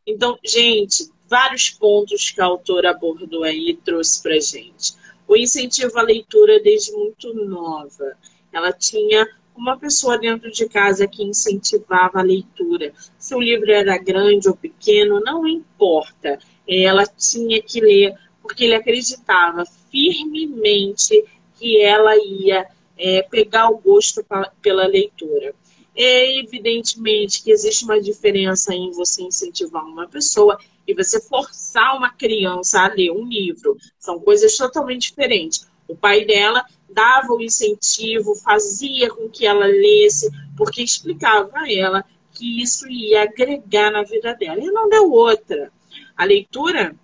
Então, 0.07 0.39
gente, 0.45 1.11
vários 1.29 1.71
pontos 1.71 2.31
que 2.31 2.41
a 2.41 2.45
autora 2.45 2.91
abordou 2.91 3.43
aí 3.43 3.71
e 3.71 3.77
trouxe 3.77 4.23
pra 4.23 4.39
gente. 4.39 4.95
O 5.27 5.37
incentivo 5.37 5.99
à 5.99 6.03
leitura 6.03 6.61
desde 6.61 6.93
muito 6.93 7.33
nova. 7.33 8.17
Ela 8.53 8.73
tinha 8.73 9.27
uma 9.57 9.79
pessoa 9.79 10.19
dentro 10.19 10.51
de 10.51 10.69
casa 10.69 11.07
que 11.07 11.23
incentivava 11.23 12.19
a 12.19 12.23
leitura. 12.23 12.93
Se 13.19 13.35
o 13.35 13.41
livro 13.41 13.71
era 13.71 13.99
grande 13.99 14.49
ou 14.49 14.57
pequeno, 14.57 15.21
não 15.21 15.47
importa. 15.47 16.39
Ela 16.67 17.07
tinha 17.07 17.61
que 17.63 17.81
ler, 17.81 18.15
porque 18.41 18.65
ele 18.65 18.75
acreditava 18.75 19.65
firmemente 19.91 21.25
que 21.59 21.81
ela 21.81 22.17
ia 22.17 22.67
é, 22.97 23.23
pegar 23.23 23.69
o 23.71 23.79
gosto 23.79 24.25
pela 24.61 24.87
leitura. 24.87 25.55
É 25.95 26.39
evidentemente 26.39 27.43
que 27.43 27.51
existe 27.51 27.85
uma 27.85 28.01
diferença 28.01 28.75
em 28.75 28.91
você 28.93 29.23
incentivar 29.23 29.85
uma 29.85 30.09
pessoa 30.09 30.59
e 30.87 30.95
você 30.95 31.21
forçar 31.21 31.97
uma 31.97 32.11
criança 32.11 32.81
a 32.81 32.89
ler 32.89 33.11
um 33.11 33.25
livro. 33.25 33.77
São 33.99 34.19
coisas 34.19 34.57
totalmente 34.57 35.11
diferentes. 35.11 35.67
O 35.93 35.97
pai 35.97 36.25
dela 36.25 36.65
dava 36.89 37.35
o 37.35 37.43
incentivo, 37.43 38.35
fazia 38.35 39.11
com 39.11 39.29
que 39.29 39.47
ela 39.47 39.67
lesse, 39.67 40.31
porque 40.57 40.83
explicava 40.83 41.51
a 41.55 41.71
ela 41.71 42.05
que 42.33 42.63
isso 42.63 42.89
ia 42.89 43.25
agregar 43.25 43.91
na 43.91 44.03
vida 44.03 44.35
dela. 44.35 44.59
E 44.59 44.71
não 44.71 44.89
deu 44.89 45.11
outra. 45.11 45.71
A 46.17 46.25
leitura, 46.25 46.97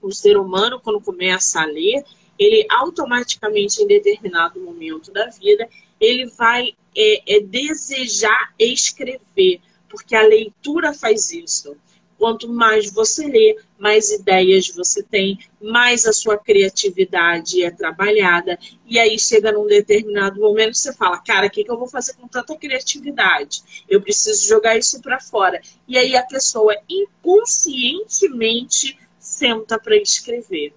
o 0.00 0.10
ser 0.10 0.38
humano, 0.38 0.80
quando 0.80 1.00
começa 1.02 1.60
a 1.60 1.66
ler, 1.66 2.02
ele 2.38 2.66
automaticamente, 2.70 3.82
em 3.82 3.86
determinado 3.86 4.58
momento 4.58 5.12
da 5.12 5.26
vida, 5.26 5.68
ele 6.00 6.26
vai 6.26 6.74
é, 6.96 7.36
é, 7.36 7.40
desejar 7.40 8.54
escrever, 8.58 9.60
porque 9.88 10.16
a 10.16 10.22
leitura 10.22 10.94
faz 10.94 11.30
isso. 11.30 11.76
Quanto 12.24 12.48
mais 12.48 12.90
você 12.90 13.26
lê, 13.26 13.54
mais 13.78 14.10
ideias 14.10 14.72
você 14.74 15.02
tem, 15.02 15.38
mais 15.60 16.06
a 16.06 16.12
sua 16.14 16.38
criatividade 16.38 17.62
é 17.62 17.70
trabalhada. 17.70 18.58
E 18.86 18.98
aí 18.98 19.18
chega 19.18 19.52
num 19.52 19.66
determinado 19.66 20.40
momento 20.40 20.74
você 20.74 20.94
fala, 20.94 21.18
cara, 21.18 21.48
o 21.48 21.50
que, 21.50 21.62
que 21.62 21.70
eu 21.70 21.76
vou 21.76 21.86
fazer 21.86 22.14
com 22.14 22.26
tanta 22.26 22.56
criatividade? 22.56 23.62
Eu 23.86 24.00
preciso 24.00 24.48
jogar 24.48 24.78
isso 24.78 25.02
para 25.02 25.20
fora. 25.20 25.60
E 25.86 25.98
aí 25.98 26.16
a 26.16 26.22
pessoa 26.22 26.74
inconscientemente 26.88 28.98
senta 29.18 29.78
para 29.78 29.98
escrever. 29.98 30.72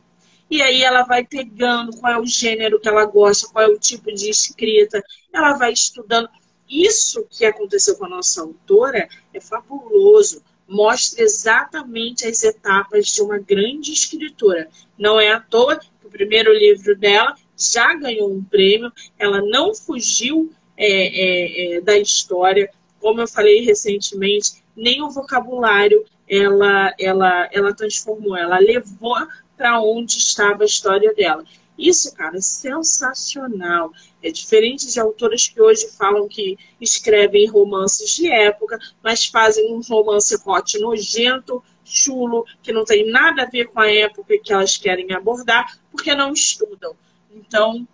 E 0.52 0.62
aí 0.62 0.84
ela 0.84 1.04
vai 1.04 1.24
pegando 1.24 1.96
qual 1.96 2.12
é 2.12 2.20
o 2.20 2.26
gênero 2.26 2.78
que 2.78 2.90
ela 2.90 3.06
gosta, 3.06 3.48
qual 3.48 3.64
é 3.64 3.70
o 3.70 3.80
tipo 3.80 4.14
de 4.14 4.30
escrita, 4.30 5.02
ela 5.32 5.54
vai 5.54 5.72
estudando. 5.72 6.28
Isso 6.70 7.26
que 7.30 7.46
aconteceu 7.46 7.96
com 7.96 8.04
a 8.04 8.10
nossa 8.10 8.42
autora 8.42 9.08
é 9.34 9.40
fabuloso 9.40 10.44
mostra 10.68 11.24
exatamente 11.24 12.28
as 12.28 12.44
etapas 12.44 13.08
de 13.08 13.22
uma 13.22 13.38
grande 13.38 13.92
escritora. 13.92 14.68
Não 14.98 15.20
é 15.20 15.32
à 15.32 15.40
toa 15.40 15.78
que 15.78 15.88
o 16.06 16.10
primeiro 16.10 16.54
livro 16.54 16.96
dela 16.96 17.36
já 17.58 17.94
ganhou 17.96 18.32
um 18.32 18.44
prêmio, 18.44 18.92
ela 19.18 19.42
não 19.42 19.74
fugiu 19.74 20.52
é, 20.76 20.88
é, 20.88 21.78
é, 21.78 21.82
da 21.82 21.98
história, 21.98 22.70
como 23.00 23.22
eu 23.22 23.28
falei 23.28 23.62
recentemente, 23.62 24.64
nem 24.76 25.02
o 25.02 25.10
vocabulário 25.10 26.06
ela, 26.30 26.94
ela, 27.00 27.50
ela 27.52 27.74
transformou, 27.74 28.36
ela 28.36 28.60
levou 28.60 29.16
para 29.56 29.82
onde 29.82 30.18
estava 30.18 30.64
a 30.64 30.66
história 30.66 31.14
dela. 31.14 31.44
Isso, 31.78 32.14
cara, 32.16 32.38
é 32.38 32.42
sensacional. 32.42 33.94
É 34.24 34.32
diferente 34.32 34.92
de 34.92 35.00
autores 35.00 35.48
que 35.48 35.62
hoje 35.62 35.88
falam 35.90 36.28
que 36.28 36.58
escrevem 36.82 37.48
romances 37.48 38.10
de 38.16 38.32
época, 38.32 38.80
mas 39.04 39.26
fazem 39.26 39.72
um 39.74 39.82
romance 39.82 40.36
hot 40.44 40.80
nojento, 40.80 41.64
chulo, 41.86 42.46
que 42.64 42.72
não 42.74 42.84
tem 42.84 43.10
nada 43.10 43.44
a 43.44 43.50
ver 43.50 43.68
com 43.68 43.80
a 43.80 43.92
época 43.92 44.40
que 44.40 44.52
elas 44.52 44.76
querem 44.76 45.14
abordar, 45.14 45.80
porque 45.92 46.16
não 46.16 46.34
estudam. 46.34 46.96
Então, 47.32 47.88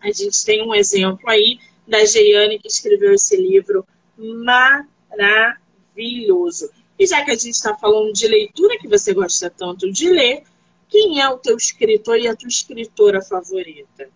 a 0.00 0.08
gente 0.12 0.44
tem 0.44 0.62
um 0.62 0.74
exemplo 0.74 1.28
aí 1.28 1.58
da 1.86 2.04
Geiane 2.04 2.58
que 2.58 2.68
escreveu 2.68 3.14
esse 3.14 3.36
livro 3.36 3.86
maravilhoso. 5.88 6.70
E 6.98 7.06
já 7.06 7.24
que 7.24 7.30
a 7.30 7.34
gente 7.34 7.50
está 7.50 7.74
falando 7.76 8.12
de 8.12 8.26
leitura, 8.26 8.78
que 8.78 8.88
você 8.88 9.14
gosta 9.14 9.50
tanto 9.50 9.90
de 9.90 10.10
ler, 10.10 10.42
quem 10.88 11.20
é 11.20 11.28
o 11.28 11.38
teu 11.38 11.56
escritor 11.56 12.18
e 12.18 12.28
a 12.28 12.36
tua 12.36 12.48
escritora 12.48 13.22
favorita? 13.22 14.08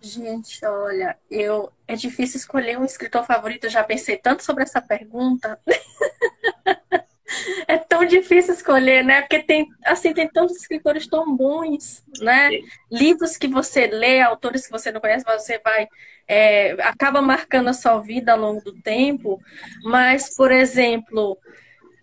Gente, 0.00 0.64
olha, 0.64 1.16
eu 1.30 1.72
é 1.88 1.96
difícil 1.96 2.38
escolher 2.38 2.78
um 2.78 2.84
escritor 2.84 3.24
favorito. 3.24 3.64
Eu 3.64 3.70
já 3.70 3.82
pensei 3.82 4.16
tanto 4.16 4.44
sobre 4.44 4.62
essa 4.62 4.80
pergunta. 4.80 5.58
é 7.66 7.78
tão 7.78 8.04
difícil 8.04 8.54
escolher, 8.54 9.04
né? 9.04 9.22
Porque 9.22 9.42
tem, 9.42 9.68
assim, 9.84 10.12
tem 10.12 10.28
tantos 10.28 10.56
escritores 10.56 11.08
tão 11.08 11.36
bons, 11.36 12.04
né? 12.20 12.50
Sim. 12.50 12.64
Livros 12.90 13.36
que 13.36 13.48
você 13.48 13.86
lê, 13.86 14.20
autores 14.20 14.66
que 14.66 14.72
você 14.72 14.92
não 14.92 15.00
conhece, 15.00 15.24
mas 15.26 15.42
você 15.42 15.58
vai 15.58 15.88
é, 16.28 16.72
acaba 16.82 17.22
marcando 17.22 17.68
a 17.68 17.72
sua 17.72 18.00
vida 18.00 18.32
ao 18.32 18.38
longo 18.38 18.60
do 18.60 18.74
tempo. 18.80 19.40
Mas, 19.82 20.34
por 20.34 20.50
exemplo, 20.50 21.38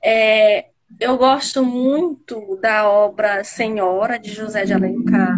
é, 0.03 0.67
eu 0.99 1.17
gosto 1.17 1.63
muito 1.65 2.57
da 2.61 2.89
obra 2.89 3.43
Senhora, 3.43 4.17
de 4.17 4.31
José 4.31 4.65
de 4.65 4.73
Alencar. 4.73 5.37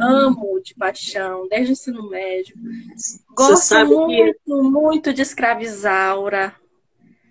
Amo 0.00 0.60
de 0.62 0.74
paixão, 0.74 1.46
desde 1.48 1.70
o 1.70 1.72
ensino 1.72 2.08
médio. 2.08 2.54
Gosto 3.36 3.86
muito, 3.86 4.38
que... 4.44 4.52
muito 4.52 5.12
de 5.12 5.22
Escravizaura. 5.22 6.54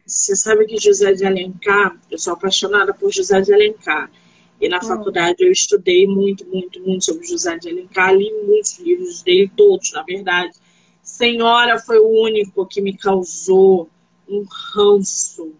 Você 0.05 0.35
sabe 0.35 0.65
que 0.65 0.77
José 0.77 1.13
de 1.13 1.25
Alencar, 1.25 1.97
eu 2.11 2.17
sou 2.17 2.33
apaixonada 2.33 2.93
por 2.93 3.11
José 3.11 3.39
de 3.41 3.53
Alencar. 3.53 4.11
E 4.59 4.67
na 4.67 4.77
hum. 4.77 4.81
faculdade 4.81 5.37
eu 5.39 5.51
estudei 5.51 6.05
muito, 6.07 6.45
muito, 6.47 6.81
muito 6.81 7.05
sobre 7.05 7.25
José 7.25 7.57
de 7.57 7.69
Alencar, 7.69 8.13
li 8.13 8.31
muitos 8.45 8.79
livros 8.79 9.21
dele, 9.23 9.51
todos, 9.55 9.91
na 9.93 10.03
verdade. 10.03 10.53
Senhora 11.01 11.79
foi 11.79 11.99
o 11.99 12.07
único 12.07 12.65
que 12.65 12.81
me 12.81 12.95
causou 12.95 13.89
um 14.27 14.45
ranço 14.73 15.53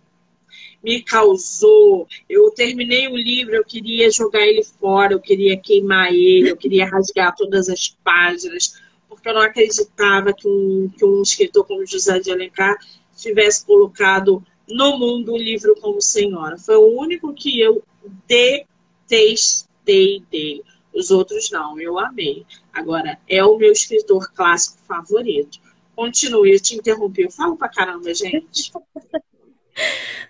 me 0.84 1.02
causou. 1.02 2.08
Eu 2.30 2.52
terminei 2.52 3.08
o 3.08 3.16
livro, 3.16 3.56
eu 3.56 3.64
queria 3.64 4.12
jogar 4.12 4.46
ele 4.46 4.64
fora, 4.64 5.14
eu 5.14 5.20
queria 5.20 5.58
queimar 5.58 6.14
ele, 6.14 6.50
eu 6.50 6.58
queria 6.58 6.86
rasgar 6.86 7.34
todas 7.36 7.70
as 7.70 7.90
páginas, 8.04 8.82
porque 9.08 9.30
eu 9.30 9.34
não 9.34 9.42
acreditava 9.42 10.34
que 10.34 10.48
um, 10.48 10.90
que 10.90 11.06
um 11.06 11.22
escritor 11.22 11.66
como 11.66 11.86
José 11.86 12.20
de 12.20 12.32
Alencar 12.32 12.78
tivesse 13.16 13.66
colocado 13.66 14.44
no 14.68 14.98
mundo 14.98 15.34
o 15.34 15.38
livro 15.38 15.76
como 15.80 16.02
Senhora. 16.02 16.58
Foi 16.58 16.76
o 16.76 17.00
único 17.00 17.34
que 17.34 17.60
eu 17.60 17.82
detestei 18.28 20.24
dele. 20.30 20.64
Os 20.94 21.10
outros 21.10 21.50
não, 21.50 21.80
eu 21.80 21.98
amei. 21.98 22.46
Agora, 22.72 23.18
é 23.28 23.44
o 23.44 23.58
meu 23.58 23.72
escritor 23.72 24.32
clássico 24.34 24.78
favorito. 24.88 25.60
Continue, 25.96 26.54
eu 26.54 26.60
te 26.60 26.76
interrompi. 26.76 27.24
Eu 27.24 27.32
falo 27.32 27.56
pra 27.56 27.70
caramba, 27.70 28.14
gente. 28.14 28.72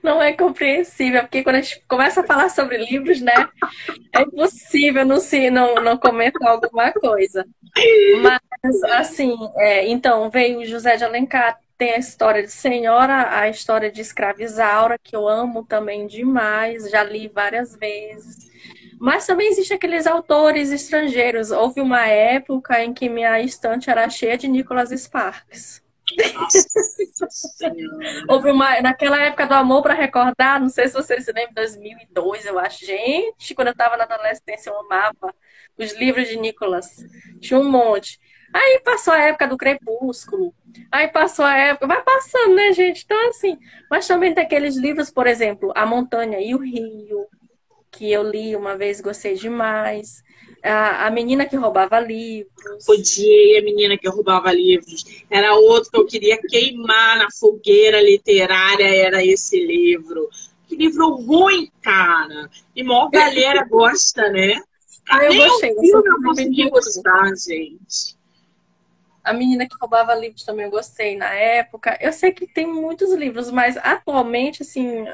Não 0.02 0.22
é 0.22 0.34
compreensível, 0.34 1.22
porque 1.22 1.44
quando 1.44 1.58
a 1.58 1.62
gente 1.62 1.82
começa 1.88 2.22
a 2.22 2.26
falar 2.26 2.50
sobre 2.50 2.78
livros, 2.78 3.22
né? 3.22 3.34
É 4.14 4.22
impossível 4.22 5.06
não, 5.06 5.18
se, 5.18 5.50
não, 5.50 5.76
não 5.76 5.98
comentar 5.98 6.50
alguma 6.50 6.91
coisa. 6.91 7.46
Mas, 8.22 8.84
assim, 8.84 9.36
é, 9.58 9.88
então, 9.88 10.30
veio 10.30 10.66
José 10.66 10.96
de 10.98 11.04
Alencar, 11.04 11.58
tem 11.78 11.94
a 11.94 11.98
história 11.98 12.44
de 12.44 12.52
Senhora, 12.52 13.38
a 13.38 13.50
história 13.50 13.91
de 13.91 14.02
Escravizaura, 14.02 14.98
que 15.02 15.16
eu 15.16 15.28
amo 15.28 15.66
também 15.66 16.08
demais, 16.08 16.89
já 16.89 17.04
li 17.04 17.28
várias 17.28 17.76
vezes. 17.76 18.52
Mas 19.00 19.26
também 19.26 19.50
existem 19.50 19.76
aqueles 19.76 20.08
autores 20.08 20.72
estrangeiros. 20.72 21.52
Houve 21.52 21.82
uma 21.82 22.08
época 22.08 22.82
em 22.82 22.94
que 22.94 23.10
minha 23.10 23.38
estante 23.41 23.89
era 23.89 24.10
cheia 24.10 24.38
de 24.38 24.48
Nicholas 24.48 24.91
Sparks. 24.91 25.82
Houve 28.28 28.51
uma, 28.51 28.82
naquela 28.82 29.22
época 29.22 29.47
do 29.47 29.53
amor 29.53 29.82
para 29.82 29.93
recordar, 29.93 30.59
não 30.59 30.70
sei 30.70 30.88
se 30.88 30.93
vocês 30.93 31.26
se 31.26 31.32
lembram, 31.32 31.53
2002, 31.55 32.45
eu 32.45 32.59
acho. 32.59 32.86
Gente, 32.86 33.55
quando 33.55 33.68
eu 33.68 33.74
estava 33.74 33.97
na 33.97 34.03
adolescência, 34.03 34.70
eu 34.70 34.80
amava 34.80 35.34
os 35.78 35.93
livros 35.93 36.28
de 36.28 36.38
Nicholas. 36.38 37.05
Tinha 37.39 37.59
um 37.59 37.70
monte. 37.70 38.20
Aí 38.53 38.80
passou 38.84 39.14
a 39.14 39.20
época 39.20 39.47
do 39.47 39.57
crepúsculo. 39.57 40.53
Aí 40.91 41.07
passou 41.07 41.43
a 41.43 41.57
época. 41.57 41.88
Vai 41.88 42.03
passando, 42.03 42.55
né, 42.55 42.72
gente? 42.72 43.03
Então, 43.03 43.30
assim. 43.30 43.57
Mas 43.89 44.07
também 44.07 44.34
tem 44.34 44.43
aqueles 44.43 44.78
livros, 44.78 45.09
por 45.09 45.26
exemplo, 45.26 45.72
A 45.76 45.86
Montanha 45.86 46.39
e 46.39 46.53
o 46.53 46.59
Rio, 46.59 47.26
que 47.91 48.11
eu 48.11 48.24
li 48.24 48.55
uma 48.55 48.78
vez, 48.78 49.01
gostei 49.01 49.34
demais. 49.34 50.24
A, 50.64 51.07
a 51.07 51.11
menina 51.11 51.45
que 51.45 51.57
roubava 51.57 51.99
livros. 51.99 52.86
Podia, 52.86 53.59
a 53.59 53.64
menina 53.64 53.97
que 53.97 54.07
roubava 54.07 54.51
livros. 54.51 55.03
Era 55.30 55.55
outro 55.55 55.91
que 55.91 55.97
eu 55.97 56.05
queria 56.05 56.38
queimar 56.41 57.18
na 57.18 57.28
fogueira 57.32 58.01
literária, 58.01 58.88
era 58.88 59.24
esse 59.24 59.59
livro. 59.59 60.30
Que 60.68 60.76
livro 60.76 61.16
ruim, 61.16 61.70
cara. 61.82 62.49
E 62.76 62.82
maior 62.84 63.09
galera 63.09 63.66
gosta, 63.70 64.30
né? 64.30 64.61
Ah, 65.09 65.26
eu 65.26 65.36
gostei. 65.36 65.76
Filme 65.76 66.09
eu 66.09 66.22
consegui 66.24 66.70
gostar, 66.70 67.30
gente. 67.36 68.18
A 69.24 69.34
menina 69.34 69.68
que 69.68 69.76
roubava 69.80 70.14
livros 70.16 70.43
também 70.43 70.66
eu 70.66 70.72
gostei 70.72 71.16
na 71.16 71.34
época. 71.34 71.97
Eu 72.01 72.11
sei 72.11 72.32
que 72.32 72.47
tem 72.47 72.68
muitos 72.68 73.14
livros, 73.14 73.51
mas 73.51 73.78
atualmente, 73.78 74.64
assim, 74.64 75.05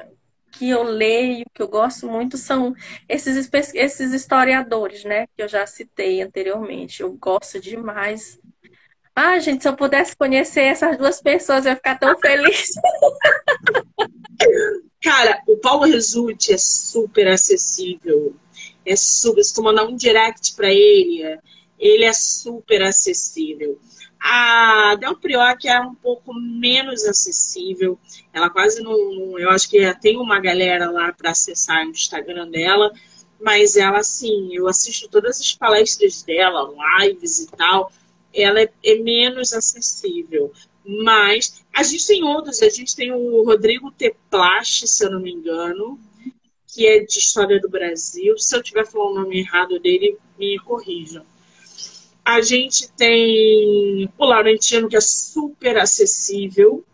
que 0.51 0.69
eu 0.69 0.83
leio, 0.83 1.45
que 1.53 1.61
eu 1.61 1.67
gosto 1.67 2.07
muito, 2.07 2.37
são 2.37 2.73
esses, 3.07 3.49
esses 3.73 4.13
historiadores, 4.13 5.03
né? 5.03 5.27
Que 5.35 5.43
eu 5.43 5.47
já 5.47 5.65
citei 5.65 6.21
anteriormente. 6.21 7.01
Eu 7.01 7.13
gosto 7.13 7.59
demais. 7.59 8.39
Ah, 9.15 9.37
gente, 9.39 9.63
se 9.63 9.67
eu 9.67 9.75
pudesse 9.75 10.15
conhecer 10.15 10.61
essas 10.61 10.97
duas 10.97 11.21
pessoas, 11.21 11.65
eu 11.65 11.71
ia 11.71 11.75
ficar 11.75 11.99
tão 11.99 12.17
feliz. 12.19 12.71
Cara, 15.01 15.41
o 15.47 15.57
Paulo 15.57 15.85
Resulti 15.85 16.53
é 16.53 16.57
super 16.57 17.27
acessível. 17.27 18.35
É 18.85 18.95
super. 18.95 19.43
Se 19.43 19.53
tu 19.53 19.61
mandar 19.61 19.85
um 19.85 19.95
direct 19.95 20.55
para 20.55 20.69
ele, 20.69 21.37
ele 21.77 22.05
é 22.05 22.13
super 22.13 22.81
acessível. 22.81 23.79
A 24.21 24.95
Del 24.95 25.15
Prior, 25.15 25.57
que 25.57 25.69
é 25.69 25.79
um 25.79 25.95
pouco 25.95 26.33
menos 26.33 27.05
acessível, 27.05 27.97
ela 28.33 28.49
quase 28.49 28.81
não. 28.83 29.39
Eu 29.39 29.49
acho 29.49 29.69
que 29.69 29.93
tem 29.99 30.17
uma 30.17 30.39
galera 30.39 30.91
lá 30.91 31.13
para 31.13 31.31
acessar 31.31 31.85
o 31.85 31.91
Instagram 31.91 32.49
dela, 32.49 32.91
mas 33.39 33.77
ela, 33.77 33.99
assim, 33.99 34.53
eu 34.53 34.67
assisto 34.67 35.07
todas 35.07 35.39
as 35.39 35.55
palestras 35.55 36.21
dela, 36.23 36.69
lives 36.99 37.39
e 37.39 37.47
tal, 37.51 37.91
ela 38.33 38.61
é, 38.61 38.69
é 38.83 38.95
menos 38.95 39.53
acessível. 39.53 40.51
Mas 40.85 41.63
a 41.73 41.83
gente 41.83 42.05
tem 42.05 42.23
outros, 42.23 42.61
a 42.61 42.69
gente 42.69 42.95
tem 42.95 43.11
o 43.11 43.43
Rodrigo 43.43 43.91
Teplache, 43.91 44.87
se 44.87 45.05
eu 45.05 45.11
não 45.11 45.19
me 45.19 45.31
engano, 45.31 45.99
que 46.67 46.87
é 46.87 46.99
de 46.99 47.19
História 47.19 47.59
do 47.59 47.69
Brasil. 47.69 48.37
Se 48.37 48.55
eu 48.55 48.61
estiver 48.61 48.85
falando 48.85 49.17
o 49.17 49.21
nome 49.21 49.39
errado 49.39 49.79
dele, 49.79 50.17
me 50.37 50.59
corrijam. 50.59 51.25
A 52.29 52.41
gente 52.41 52.91
tem 52.91 54.07
o 54.15 54.23
Laurentino, 54.23 54.87
que 54.87 54.95
é 54.95 55.01
super 55.01 55.79
acessível. 55.79 56.85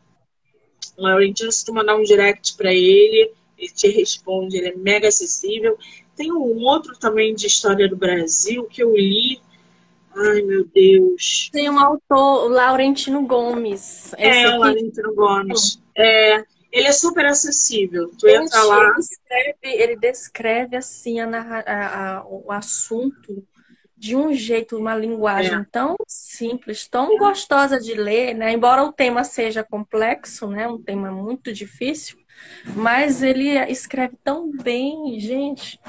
O 0.98 1.04
Laurentino, 1.04 1.52
se 1.52 1.66
tu 1.66 1.74
mandar 1.74 1.98
um 1.98 2.04
direct 2.04 2.56
para 2.56 2.74
ele, 2.74 3.34
ele 3.58 3.70
te 3.70 3.90
responde, 3.90 4.56
ele 4.56 4.70
é 4.70 4.76
mega 4.78 5.10
acessível. 5.10 5.78
Tem 6.16 6.32
um 6.32 6.64
outro 6.64 6.98
também 6.98 7.36
de 7.36 7.48
história 7.48 7.90
do 7.90 7.98
Brasil 7.98 8.64
que 8.64 8.82
eu 8.82 8.96
li. 8.96 9.42
Ai, 10.16 10.42
meu 10.42 10.64
Deus. 10.74 11.50
Tem 11.52 11.70
um 11.70 11.80
autor, 11.80 12.46
o 12.46 12.48
Laurentino 12.48 13.28
Gomes. 13.28 14.14
é, 14.18 14.56
o 14.56 14.60
Laurentino 14.60 15.14
Gomes. 15.14 15.82
É, 15.98 16.46
ele 16.72 16.88
é 16.88 16.94
super 16.94 17.26
acessível. 17.26 18.10
Tu 18.18 18.26
entra 18.30 18.64
lá. 18.64 18.86
Ele 18.86 18.94
descreve, 18.94 19.58
ele 19.64 19.96
descreve 19.98 20.78
assim 20.78 21.20
a, 21.20 21.28
a, 21.28 22.20
a, 22.20 22.26
o 22.26 22.50
assunto 22.54 23.46
de 23.98 24.16
um 24.16 24.34
jeito, 24.34 24.78
uma 24.78 24.96
linguagem 24.96 25.60
é. 25.60 25.66
tão 25.72 25.96
simples, 26.06 26.88
tão 26.88 27.18
gostosa 27.18 27.80
de 27.80 27.94
ler, 27.94 28.34
né? 28.34 28.52
Embora 28.52 28.84
o 28.84 28.92
tema 28.92 29.24
seja 29.24 29.64
complexo, 29.64 30.48
né? 30.48 30.68
Um 30.68 30.82
tema 30.82 31.12
muito 31.12 31.54
difícil, 31.54 32.18
mas 32.76 33.24
ele 33.24 33.58
escreve 33.72 34.16
tão 34.24 34.52
bem, 34.52 35.20
gente. 35.20 35.80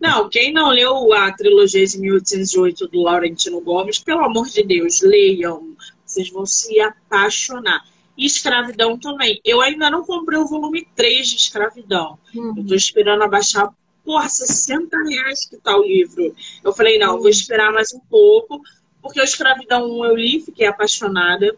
Não, 0.00 0.28
quem 0.28 0.52
não 0.52 0.68
leu 0.70 1.12
a 1.12 1.32
trilogia 1.32 1.86
de 1.86 1.98
1808 1.98 2.88
do 2.88 3.02
Laurentino 3.02 3.60
Gomes, 3.60 3.98
pelo 3.98 4.24
amor 4.24 4.46
de 4.48 4.62
Deus, 4.62 5.00
leiam. 5.00 5.74
Vocês 6.04 6.30
vão 6.30 6.44
se 6.44 6.78
apaixonar. 6.80 7.82
E 8.16 8.26
escravidão 8.26 8.96
também. 8.98 9.40
Eu 9.44 9.60
ainda 9.60 9.90
não 9.90 10.04
comprei 10.04 10.38
o 10.38 10.46
volume 10.46 10.86
3 10.94 11.28
de 11.28 11.36
escravidão. 11.36 12.16
Uhum. 12.34 12.54
Eu 12.56 12.66
tô 12.66 12.74
esperando 12.74 13.22
abaixar 13.22 13.74
porra, 14.04 14.28
60 14.28 14.96
reais 15.08 15.46
que 15.46 15.56
tá 15.56 15.76
o 15.76 15.82
livro. 15.82 16.34
Eu 16.62 16.72
falei, 16.72 16.98
não, 16.98 17.18
vou 17.18 17.28
esperar 17.28 17.72
mais 17.72 17.92
um 17.92 18.00
pouco, 18.00 18.60
porque 19.00 19.20
o 19.20 19.24
Escravidão 19.24 19.90
1 19.90 20.04
eu 20.04 20.16
li, 20.16 20.40
fiquei 20.40 20.66
apaixonada. 20.66 21.56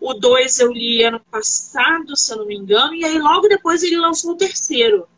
O 0.00 0.14
2 0.14 0.60
eu 0.60 0.72
li 0.72 1.02
ano 1.02 1.20
passado, 1.30 2.16
se 2.16 2.32
eu 2.32 2.38
não 2.38 2.46
me 2.46 2.56
engano, 2.56 2.94
e 2.94 3.04
aí 3.04 3.18
logo 3.18 3.48
depois 3.48 3.82
ele 3.82 3.96
lançou 3.96 4.32
o 4.32 4.36
terceiro, 4.36 5.08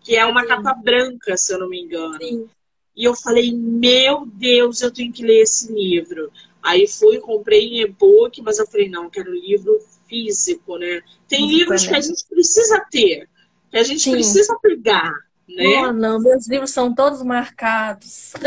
que 0.00 0.16
é 0.16 0.26
uma 0.26 0.42
Sim. 0.42 0.48
capa 0.48 0.74
branca, 0.74 1.36
se 1.36 1.54
eu 1.54 1.60
não 1.60 1.68
me 1.68 1.80
engano. 1.80 2.18
Sim. 2.20 2.48
E 2.96 3.04
eu 3.04 3.14
falei, 3.14 3.52
meu 3.52 4.26
Deus, 4.26 4.80
eu 4.80 4.90
tenho 4.90 5.12
que 5.12 5.24
ler 5.24 5.42
esse 5.42 5.72
livro. 5.72 6.30
Aí 6.62 6.86
fui, 6.86 7.18
comprei 7.18 7.66
em 7.66 7.80
e-book, 7.82 8.40
mas 8.42 8.58
eu 8.58 8.66
falei, 8.66 8.88
não, 8.88 9.10
quero 9.10 9.32
livro 9.32 9.78
físico, 10.08 10.78
né? 10.78 11.02
Tem 11.28 11.46
livros 11.48 11.82
né? 11.82 11.88
que 11.88 11.94
a 11.96 12.00
gente 12.00 12.24
precisa 12.26 12.86
ter, 12.90 13.28
que 13.70 13.76
a 13.76 13.82
gente 13.82 14.02
Sim. 14.02 14.12
precisa 14.12 14.56
pegar, 14.62 15.12
né? 15.48 15.64
Não, 15.64 15.92
não, 15.92 16.20
meus 16.20 16.48
livros 16.48 16.70
são 16.70 16.94
todos 16.94 17.22
marcados. 17.22 18.32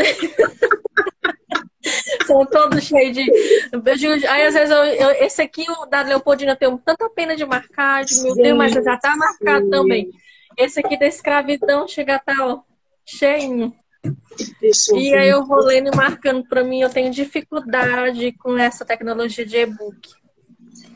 são 2.26 2.44
todos 2.46 2.84
cheios 2.84 3.16
de. 3.16 4.26
Aí 4.26 4.46
às 4.46 4.54
vezes 4.54 4.70
eu, 4.70 4.84
eu, 4.84 5.10
esse 5.24 5.40
aqui, 5.40 5.64
o 5.70 5.86
da 5.86 6.02
Leopoldina, 6.02 6.52
eu 6.52 6.56
tenho 6.56 6.78
tanta 6.78 7.08
pena 7.10 7.36
de 7.36 7.44
marcar, 7.44 8.04
de 8.04 8.20
meu 8.22 8.34
Deus, 8.34 8.56
mas 8.56 8.72
já 8.72 8.96
tá 8.96 9.16
marcado 9.16 9.68
também. 9.70 10.10
Esse 10.56 10.80
aqui 10.80 10.98
da 10.98 11.06
escravidão 11.06 11.86
chega 11.86 12.14
a 12.14 12.16
estar, 12.16 12.46
ó, 12.46 12.60
cheinho. 13.06 13.72
E 14.94 15.14
aí 15.14 15.28
eu 15.28 15.46
vou 15.46 15.58
lendo 15.58 15.90
e 15.92 15.96
marcando 15.96 16.44
para 16.44 16.64
mim, 16.64 16.80
eu 16.80 16.90
tenho 16.90 17.10
dificuldade 17.10 18.32
com 18.32 18.56
essa 18.56 18.84
tecnologia 18.84 19.44
de 19.44 19.56
e-book. 19.56 20.14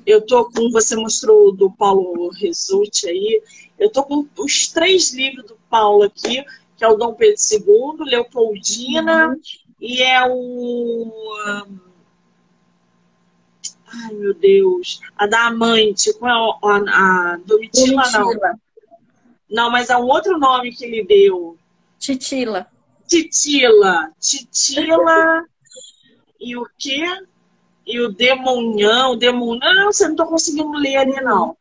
Eu 0.05 0.25
tô 0.25 0.51
com, 0.51 0.71
você 0.71 0.97
mostrou 0.97 1.55
do 1.55 1.71
Paulo 1.71 2.31
Resulte 2.31 3.09
aí, 3.09 3.43
eu 3.79 3.91
tô 3.91 4.03
com 4.05 4.27
os 4.39 4.69
três 4.69 5.13
livros 5.13 5.47
do 5.47 5.57
Paulo 5.73 6.03
aqui, 6.03 6.45
que 6.77 6.85
é 6.85 6.89
o 6.89 6.97
Dom 6.97 7.15
Pedro 7.15 7.41
II, 7.51 8.11
Leopoldina 8.11 9.29
uhum. 9.29 9.41
e 9.81 10.03
é 10.03 10.23
o. 10.29 11.11
Ai, 13.87 14.13
meu 14.13 14.35
Deus. 14.35 15.01
A 15.17 15.27
da 15.27 15.47
Amante, 15.47 16.13
qual 16.19 16.59
é 16.63 16.91
a, 16.91 17.33
a 17.33 17.37
Domitila, 17.39 18.03
Domitila, 18.03 18.39
não. 18.51 18.61
Não, 19.51 19.71
mas 19.71 19.89
é 19.89 19.97
um 19.97 20.07
outro 20.07 20.39
nome 20.39 20.75
que 20.75 20.85
ele 20.85 21.05
deu. 21.05 21.57
Titila. 21.99 22.67
Titila. 23.07 24.11
Titila. 24.21 25.45
e 26.41 26.57
o 26.57 26.67
quê? 26.79 27.05
E 27.87 28.01
o 28.01 28.13
Demonhão. 28.13 29.17
Demonhão. 29.17 29.75
Não, 29.75 29.93
você 29.93 30.09
não 30.09 30.17
tô 30.17 30.27
conseguindo 30.27 30.73
ler 30.73 30.97
ali, 30.97 31.21
não. 31.21 31.57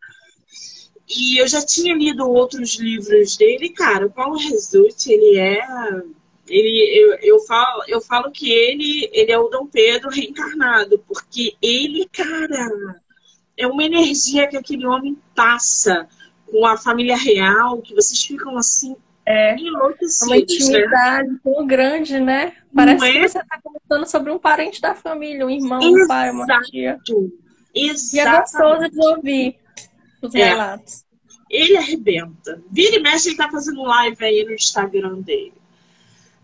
E 1.14 1.38
eu 1.42 1.48
já 1.48 1.62
tinha 1.62 1.94
lido 1.94 2.30
outros 2.30 2.76
livros 2.76 3.36
dele. 3.36 3.70
Cara, 3.70 4.06
o 4.06 4.12
Paulo 4.12 4.38
Resulte, 4.38 5.12
ele 5.12 5.38
é. 5.38 5.62
Ele, 6.48 7.00
eu, 7.00 7.14
eu, 7.22 7.40
falo, 7.42 7.84
eu 7.88 8.02
falo 8.02 8.32
que 8.32 8.52
ele, 8.52 9.10
ele 9.14 9.32
é 9.32 9.38
o 9.38 9.48
Dom 9.48 9.68
Pedro 9.68 10.10
reencarnado, 10.10 11.00
porque 11.08 11.56
ele, 11.62 12.10
cara, 12.12 13.00
é 13.58 13.68
uma 13.68 13.84
energia 13.84 14.48
que 14.48 14.58
aquele 14.58 14.86
homem 14.86 15.18
passa 15.36 16.08
com 16.50 16.66
a 16.66 16.78
família 16.78 17.16
real, 17.16 17.82
que 17.82 17.94
vocês 17.94 18.22
ficam 18.22 18.58
assim, 18.58 18.96
é 19.26 19.56
uma 19.56 20.36
né? 20.36 20.40
intimidade 20.40 21.30
né? 21.30 21.40
tão 21.44 21.68
grande, 21.68 22.20
né? 22.20 22.54
Parece 22.74 23.06
é? 23.06 23.12
que 23.14 23.30
você 23.30 23.40
está 23.40 23.60
contando 23.64 24.06
sobre 24.06 24.32
um 24.32 24.40
parente 24.40 24.82
da 24.82 24.96
família, 24.96 25.46
um 25.46 25.50
irmão, 25.50 25.80
um 25.80 26.08
pai, 26.08 26.32
uma 26.32 26.46
tia. 26.64 27.00
Exato. 27.74 28.16
E 28.16 28.20
é 28.20 28.40
gostoso 28.40 28.90
de 28.90 29.00
ouvir 29.00 29.61
os 30.22 30.36
é. 30.36 30.50
relatos. 30.50 31.04
Ele 31.50 31.76
arrebenta. 31.78 32.62
Vira 32.72 32.96
e 32.96 33.00
mexe, 33.00 33.28
ele 33.28 33.34
está 33.34 33.50
fazendo 33.50 33.84
live 33.84 34.24
aí 34.24 34.44
no 34.46 34.54
Instagram 34.54 35.20
dele. 35.22 35.54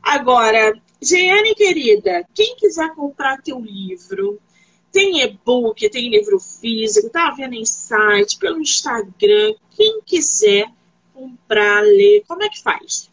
Agora, 0.04 0.74
Jeane, 1.02 1.56
querida, 1.56 2.26
quem 2.34 2.56
quiser 2.56 2.94
comprar 2.94 3.42
teu 3.42 3.60
livro, 3.60 4.40
tem 4.92 5.22
e-book, 5.22 5.90
tem 5.90 6.10
livro 6.10 6.40
físico, 6.40 7.10
tá 7.10 7.32
vendo 7.32 7.54
em 7.54 7.66
site, 7.66 8.38
pelo 8.38 8.60
Instagram, 8.60 9.54
quem 9.72 10.02
quiser 10.06 10.68
comprar, 11.14 11.82
ler, 11.82 12.24
como 12.28 12.44
é 12.44 12.50
que 12.50 12.62
faz? 12.62 13.10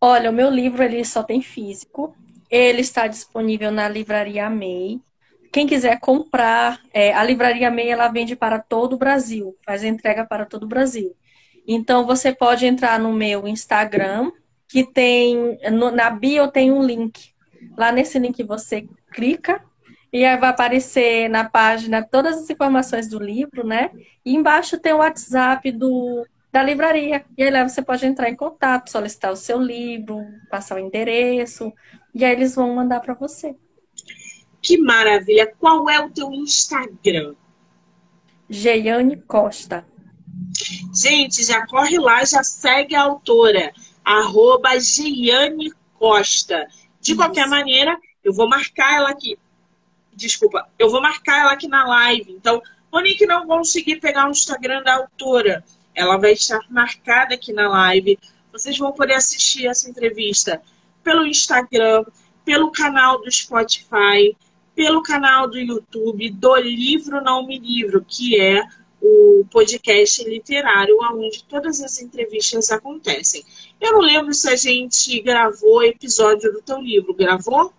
Olha, 0.00 0.30
o 0.30 0.34
meu 0.34 0.50
livro 0.50 0.82
ele 0.82 1.04
só 1.04 1.22
tem 1.22 1.40
físico. 1.40 2.14
Ele 2.50 2.82
está 2.82 3.06
disponível 3.06 3.70
na 3.70 3.88
livraria 3.88 4.50
MEI. 4.50 5.00
Quem 5.54 5.68
quiser 5.68 6.00
comprar, 6.00 6.80
é, 6.92 7.14
a 7.14 7.22
livraria 7.22 7.70
MEI 7.70 7.90
ela 7.90 8.08
vende 8.08 8.34
para 8.34 8.58
todo 8.58 8.94
o 8.94 8.98
Brasil, 8.98 9.54
faz 9.64 9.84
entrega 9.84 10.26
para 10.26 10.44
todo 10.44 10.64
o 10.64 10.66
Brasil. 10.66 11.14
Então 11.64 12.04
você 12.04 12.34
pode 12.34 12.66
entrar 12.66 12.98
no 12.98 13.12
meu 13.12 13.46
Instagram, 13.46 14.32
que 14.66 14.82
tem 14.82 15.56
no, 15.70 15.92
na 15.92 16.10
bio 16.10 16.48
tem 16.48 16.72
um 16.72 16.82
link. 16.82 17.32
Lá 17.78 17.92
nesse 17.92 18.18
link 18.18 18.42
você 18.42 18.88
clica 19.12 19.62
e 20.12 20.24
aí 20.24 20.36
vai 20.36 20.50
aparecer 20.50 21.28
na 21.28 21.48
página 21.48 22.02
todas 22.02 22.36
as 22.36 22.50
informações 22.50 23.08
do 23.08 23.22
livro, 23.22 23.64
né? 23.64 23.92
E 24.24 24.34
embaixo 24.34 24.76
tem 24.76 24.92
o 24.92 24.98
WhatsApp 24.98 25.70
do 25.70 26.26
da 26.50 26.64
livraria. 26.64 27.24
E 27.38 27.44
aí 27.44 27.50
lá 27.52 27.62
você 27.62 27.80
pode 27.80 28.04
entrar 28.04 28.28
em 28.28 28.34
contato, 28.34 28.90
solicitar 28.90 29.30
o 29.30 29.36
seu 29.36 29.60
livro, 29.60 30.20
passar 30.50 30.74
o 30.74 30.80
endereço, 30.80 31.72
e 32.12 32.24
aí 32.24 32.32
eles 32.32 32.56
vão 32.56 32.74
mandar 32.74 32.98
para 32.98 33.14
você. 33.14 33.54
Que 34.64 34.78
maravilha! 34.78 35.52
Qual 35.58 35.88
é 35.90 36.00
o 36.00 36.10
teu 36.10 36.32
Instagram? 36.32 37.34
Geiane 38.48 39.16
Costa. 39.16 39.86
Gente, 40.94 41.44
já 41.44 41.66
corre 41.66 41.98
lá, 41.98 42.24
já 42.24 42.42
segue 42.42 42.94
a 42.94 43.02
autora, 43.02 43.72
arroba 44.04 44.78
Geiane 44.80 45.70
Costa. 45.98 46.66
De 47.00 47.12
Isso. 47.12 47.16
qualquer 47.16 47.46
maneira, 47.46 47.96
eu 48.24 48.32
vou 48.32 48.48
marcar 48.48 48.96
ela 48.96 49.10
aqui. 49.10 49.38
Desculpa, 50.14 50.66
eu 50.78 50.90
vou 50.90 51.02
marcar 51.02 51.40
ela 51.42 51.52
aqui 51.52 51.68
na 51.68 51.86
live. 51.86 52.32
Então, 52.32 52.62
Monique 52.90 53.26
não 53.26 53.46
conseguir 53.46 54.00
pegar 54.00 54.26
o 54.26 54.30
Instagram 54.30 54.82
da 54.82 54.94
autora 54.94 55.62
ela 55.94 56.16
vai 56.16 56.32
estar 56.32 56.60
marcada 56.68 57.34
aqui 57.34 57.52
na 57.52 57.68
live. 57.68 58.18
Vocês 58.52 58.76
vão 58.76 58.92
poder 58.92 59.14
assistir 59.14 59.66
essa 59.66 59.88
entrevista 59.88 60.60
pelo 61.02 61.26
Instagram, 61.26 62.04
pelo 62.44 62.72
canal 62.72 63.20
do 63.22 63.30
Spotify, 63.30 64.36
pelo 64.74 65.02
canal 65.02 65.48
do 65.48 65.58
YouTube 65.58 66.30
do 66.30 66.56
Livro 66.56 67.22
Não 67.22 67.46
Me 67.46 67.58
Livro, 67.58 68.04
que 68.06 68.40
é 68.40 68.62
o 69.00 69.44
podcast 69.50 70.24
literário 70.24 70.96
onde 71.12 71.44
todas 71.44 71.82
as 71.82 72.00
entrevistas 72.00 72.70
acontecem. 72.70 73.44
Eu 73.80 73.92
não 73.92 74.00
lembro 74.00 74.32
se 74.32 74.48
a 74.48 74.56
gente 74.56 75.20
gravou 75.20 75.82
episódio 75.82 76.52
do 76.52 76.62
teu 76.62 76.80
livro. 76.80 77.14
Gravou? 77.14 77.72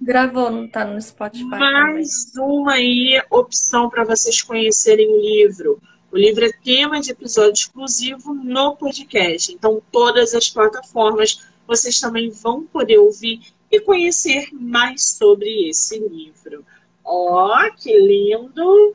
Gravou, 0.00 0.50
não 0.50 0.66
tá 0.66 0.84
no 0.84 1.00
Spotify. 1.00 1.44
Mais 1.44 2.24
também. 2.32 2.50
uma 2.50 2.72
aí 2.72 3.22
opção 3.30 3.88
para 3.88 4.04
vocês 4.04 4.42
conhecerem 4.42 5.08
o 5.08 5.20
livro. 5.20 5.80
O 6.10 6.18
livro 6.18 6.44
é 6.44 6.52
tema 6.52 7.00
de 7.00 7.12
episódio 7.12 7.52
exclusivo 7.52 8.34
no 8.34 8.76
podcast. 8.76 9.52
Então, 9.52 9.80
todas 9.92 10.34
as 10.34 10.50
plataformas 10.50 11.40
vocês 11.66 12.00
também 12.00 12.28
vão 12.30 12.64
poder 12.64 12.98
ouvir 12.98 13.40
e 13.72 13.80
conhecer 13.80 14.48
mais 14.52 15.02
sobre 15.16 15.70
esse 15.70 15.98
livro. 15.98 16.62
Ó, 17.02 17.48
oh, 17.48 17.74
que 17.74 17.98
lindo! 17.98 18.94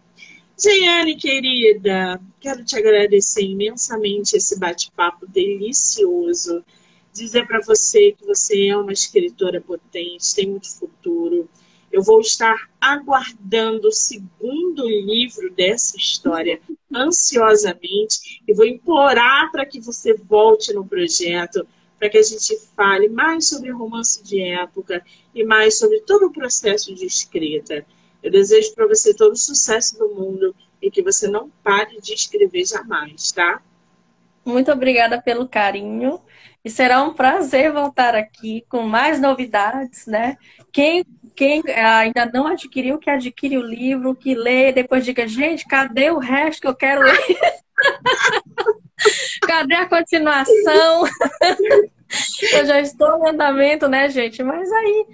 Jaiane, 0.59 1.15
querida, 1.15 2.21
quero 2.39 2.63
te 2.63 2.77
agradecer 2.77 3.43
imensamente 3.43 4.37
esse 4.37 4.59
bate-papo 4.59 5.27
delicioso. 5.27 6.63
Dizer 7.11 7.47
para 7.47 7.59
você 7.61 8.11
que 8.11 8.25
você 8.25 8.67
é 8.67 8.77
uma 8.77 8.93
escritora 8.93 9.59
potente, 9.59 10.35
tem 10.35 10.47
muito 10.49 10.69
futuro. 10.69 11.49
Eu 11.91 12.03
vou 12.03 12.21
estar 12.21 12.69
aguardando 12.79 13.87
o 13.87 13.91
segundo 13.91 14.87
livro 14.87 15.51
dessa 15.51 15.97
história 15.97 16.59
ansiosamente 16.93 18.41
e 18.47 18.53
vou 18.53 18.65
implorar 18.65 19.51
para 19.51 19.65
que 19.65 19.79
você 19.79 20.13
volte 20.13 20.73
no 20.73 20.85
projeto, 20.85 21.67
para 21.97 22.09
que 22.09 22.17
a 22.17 22.23
gente 22.23 22.57
fale 22.75 23.09
mais 23.09 23.49
sobre 23.49 23.71
romance 23.71 24.23
de 24.23 24.41
época 24.41 25.03
e 25.33 25.43
mais 25.43 25.77
sobre 25.77 26.01
todo 26.01 26.27
o 26.27 26.31
processo 26.31 26.93
de 26.93 27.05
escrita. 27.05 27.85
Eu 28.21 28.31
desejo 28.31 28.73
para 28.73 28.87
você 28.87 29.13
todo 29.13 29.33
o 29.33 29.37
sucesso 29.37 29.97
do 29.97 30.09
mundo 30.09 30.55
e 30.81 30.91
que 30.91 31.01
você 31.01 31.27
não 31.27 31.49
pare 31.63 31.99
de 32.01 32.13
escrever 32.13 32.65
jamais, 32.65 33.31
tá? 33.31 33.61
Muito 34.45 34.71
obrigada 34.71 35.21
pelo 35.21 35.47
carinho 35.47 36.21
e 36.63 36.69
será 36.69 37.03
um 37.03 37.13
prazer 37.13 37.71
voltar 37.71 38.15
aqui 38.15 38.65
com 38.69 38.81
mais 38.83 39.19
novidades, 39.19 40.05
né? 40.05 40.37
Quem, 40.71 41.05
quem 41.35 41.63
ainda 41.69 42.25
não 42.25 42.47
adquiriu, 42.47 42.97
que 42.97 43.09
adquire 43.09 43.57
o 43.57 43.61
livro, 43.61 44.15
que 44.15 44.35
lê, 44.35 44.71
depois 44.71 45.03
diga, 45.03 45.27
gente, 45.27 45.65
cadê 45.65 46.11
o 46.11 46.19
resto 46.19 46.61
que 46.61 46.67
eu 46.67 46.75
quero 46.75 47.01
ler? 47.01 47.37
cadê 49.41 49.75
a 49.75 49.89
continuação? 49.89 51.03
eu 52.53 52.65
já 52.65 52.79
estou 52.79 53.17
em 53.17 53.29
andamento, 53.29 53.87
né, 53.87 54.09
gente? 54.09 54.43
Mas 54.43 54.71
aí, 54.71 55.05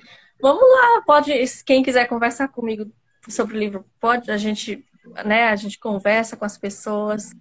vamos 0.41 0.63
lá, 0.63 1.01
pode, 1.05 1.33
quem 1.65 1.83
quiser 1.83 2.07
conversar 2.07 2.47
comigo 2.47 2.85
sobre 3.27 3.55
o 3.55 3.59
livro, 3.59 3.85
pode, 3.99 4.29
a 4.31 4.37
gente, 4.37 4.85
né, 5.25 5.49
a 5.49 5.55
gente 5.55 5.79
conversa 5.79 6.35
com 6.35 6.45
as 6.45 6.57
pessoas. 6.57 7.31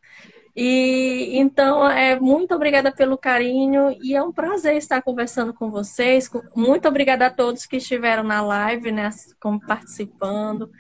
E 0.55 1.31
então, 1.39 1.89
é 1.89 2.19
muito 2.21 2.55
obrigada 2.55 2.93
pelo 2.93 3.17
carinho 3.17 3.97
e 4.03 4.15
é 4.15 4.23
um 4.23 4.31
prazer 4.31 4.77
estar 4.77 5.01
conversando 5.01 5.55
com 5.55 5.71
vocês. 5.71 6.31
Muito 6.55 6.87
obrigada 6.87 7.27
a 7.27 7.31
todos 7.31 7.65
que 7.65 7.77
estiveram 7.77 8.23
na 8.23 8.43
live, 8.43 8.93
né, 8.93 9.09
como 9.41 9.59
participando. 9.61 10.71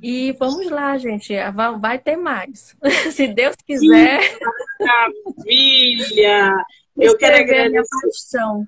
E 0.00 0.32
vamos 0.32 0.68
lá, 0.70 0.96
gente, 0.98 1.34
vai 1.80 1.98
ter 1.98 2.16
mais. 2.16 2.76
Se 3.12 3.28
Deus 3.28 3.56
quiser. 3.64 4.20
Que 4.20 4.44
maravilha! 4.84 6.64
Eu 6.96 7.16
quero 7.16 7.36
agradecer. 7.36 7.88
paixão. 8.02 8.66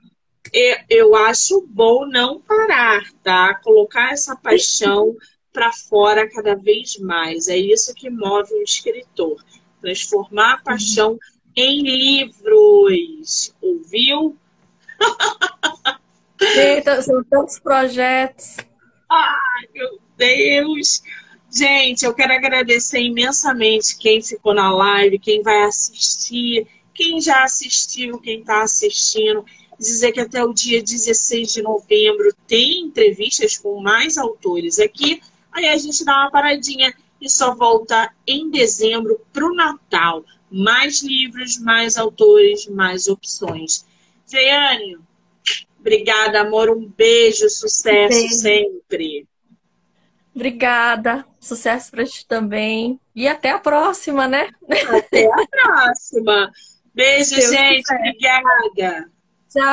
Eu, 0.52 0.76
eu 0.88 1.16
acho 1.16 1.66
bom 1.68 2.06
não 2.06 2.40
parar, 2.40 3.02
tá? 3.22 3.54
Colocar 3.62 4.12
essa 4.12 4.36
paixão 4.36 5.16
para 5.52 5.72
fora 5.72 6.28
cada 6.28 6.54
vez 6.54 6.98
mais. 6.98 7.48
É 7.48 7.56
isso 7.56 7.94
que 7.94 8.10
move 8.10 8.52
o 8.54 8.62
escritor 8.62 9.36
transformar 9.84 10.54
a 10.54 10.58
paixão 10.58 11.18
em 11.54 11.82
livros. 11.82 13.54
Ouviu? 13.60 14.36
Eita, 16.40 17.02
são 17.02 17.22
tantos 17.24 17.58
projetos. 17.58 18.56
Ai, 19.10 19.68
meu 19.74 20.00
Deus! 20.16 21.02
Gente, 21.56 22.04
eu 22.04 22.12
quero 22.12 22.32
agradecer 22.32 22.98
imensamente 23.00 23.96
quem 23.96 24.20
ficou 24.20 24.52
na 24.52 24.74
live, 24.74 25.20
quem 25.20 25.40
vai 25.40 25.62
assistir, 25.62 26.66
quem 26.92 27.20
já 27.20 27.44
assistiu, 27.44 28.18
quem 28.18 28.40
está 28.40 28.64
assistindo. 28.64 29.44
Dizer 29.78 30.10
que 30.10 30.18
até 30.18 30.42
o 30.44 30.52
dia 30.52 30.82
16 30.82 31.52
de 31.52 31.62
novembro 31.62 32.34
tem 32.48 32.80
entrevistas 32.80 33.56
com 33.56 33.80
mais 33.80 34.18
autores 34.18 34.80
aqui. 34.80 35.22
Aí 35.52 35.68
a 35.68 35.78
gente 35.78 36.04
dá 36.04 36.22
uma 36.22 36.30
paradinha 36.30 36.92
e 37.20 37.30
só 37.30 37.54
volta 37.54 38.12
em 38.26 38.50
dezembro 38.50 39.20
para 39.32 39.46
o 39.46 39.54
Natal. 39.54 40.24
Mais 40.50 41.02
livros, 41.02 41.56
mais 41.58 41.96
autores, 41.96 42.66
mais 42.66 43.06
opções. 43.06 43.86
Jeiane, 44.26 44.98
obrigada, 45.78 46.40
amor. 46.40 46.68
Um 46.68 46.84
beijo, 46.84 47.48
sucesso 47.48 48.08
beijo. 48.08 48.34
sempre. 48.34 49.28
Obrigada, 50.34 51.24
sucesso 51.40 51.90
para 51.90 52.04
ti 52.04 52.26
também. 52.26 52.98
E 53.14 53.28
até 53.28 53.50
a 53.50 53.58
próxima, 53.58 54.26
né? 54.26 54.48
Até 54.88 55.26
a 55.26 55.46
próxima. 55.48 56.50
Beijo, 56.92 57.34
gente. 57.34 57.94
Obrigada. 57.94 59.10
Tchau. 59.48 59.64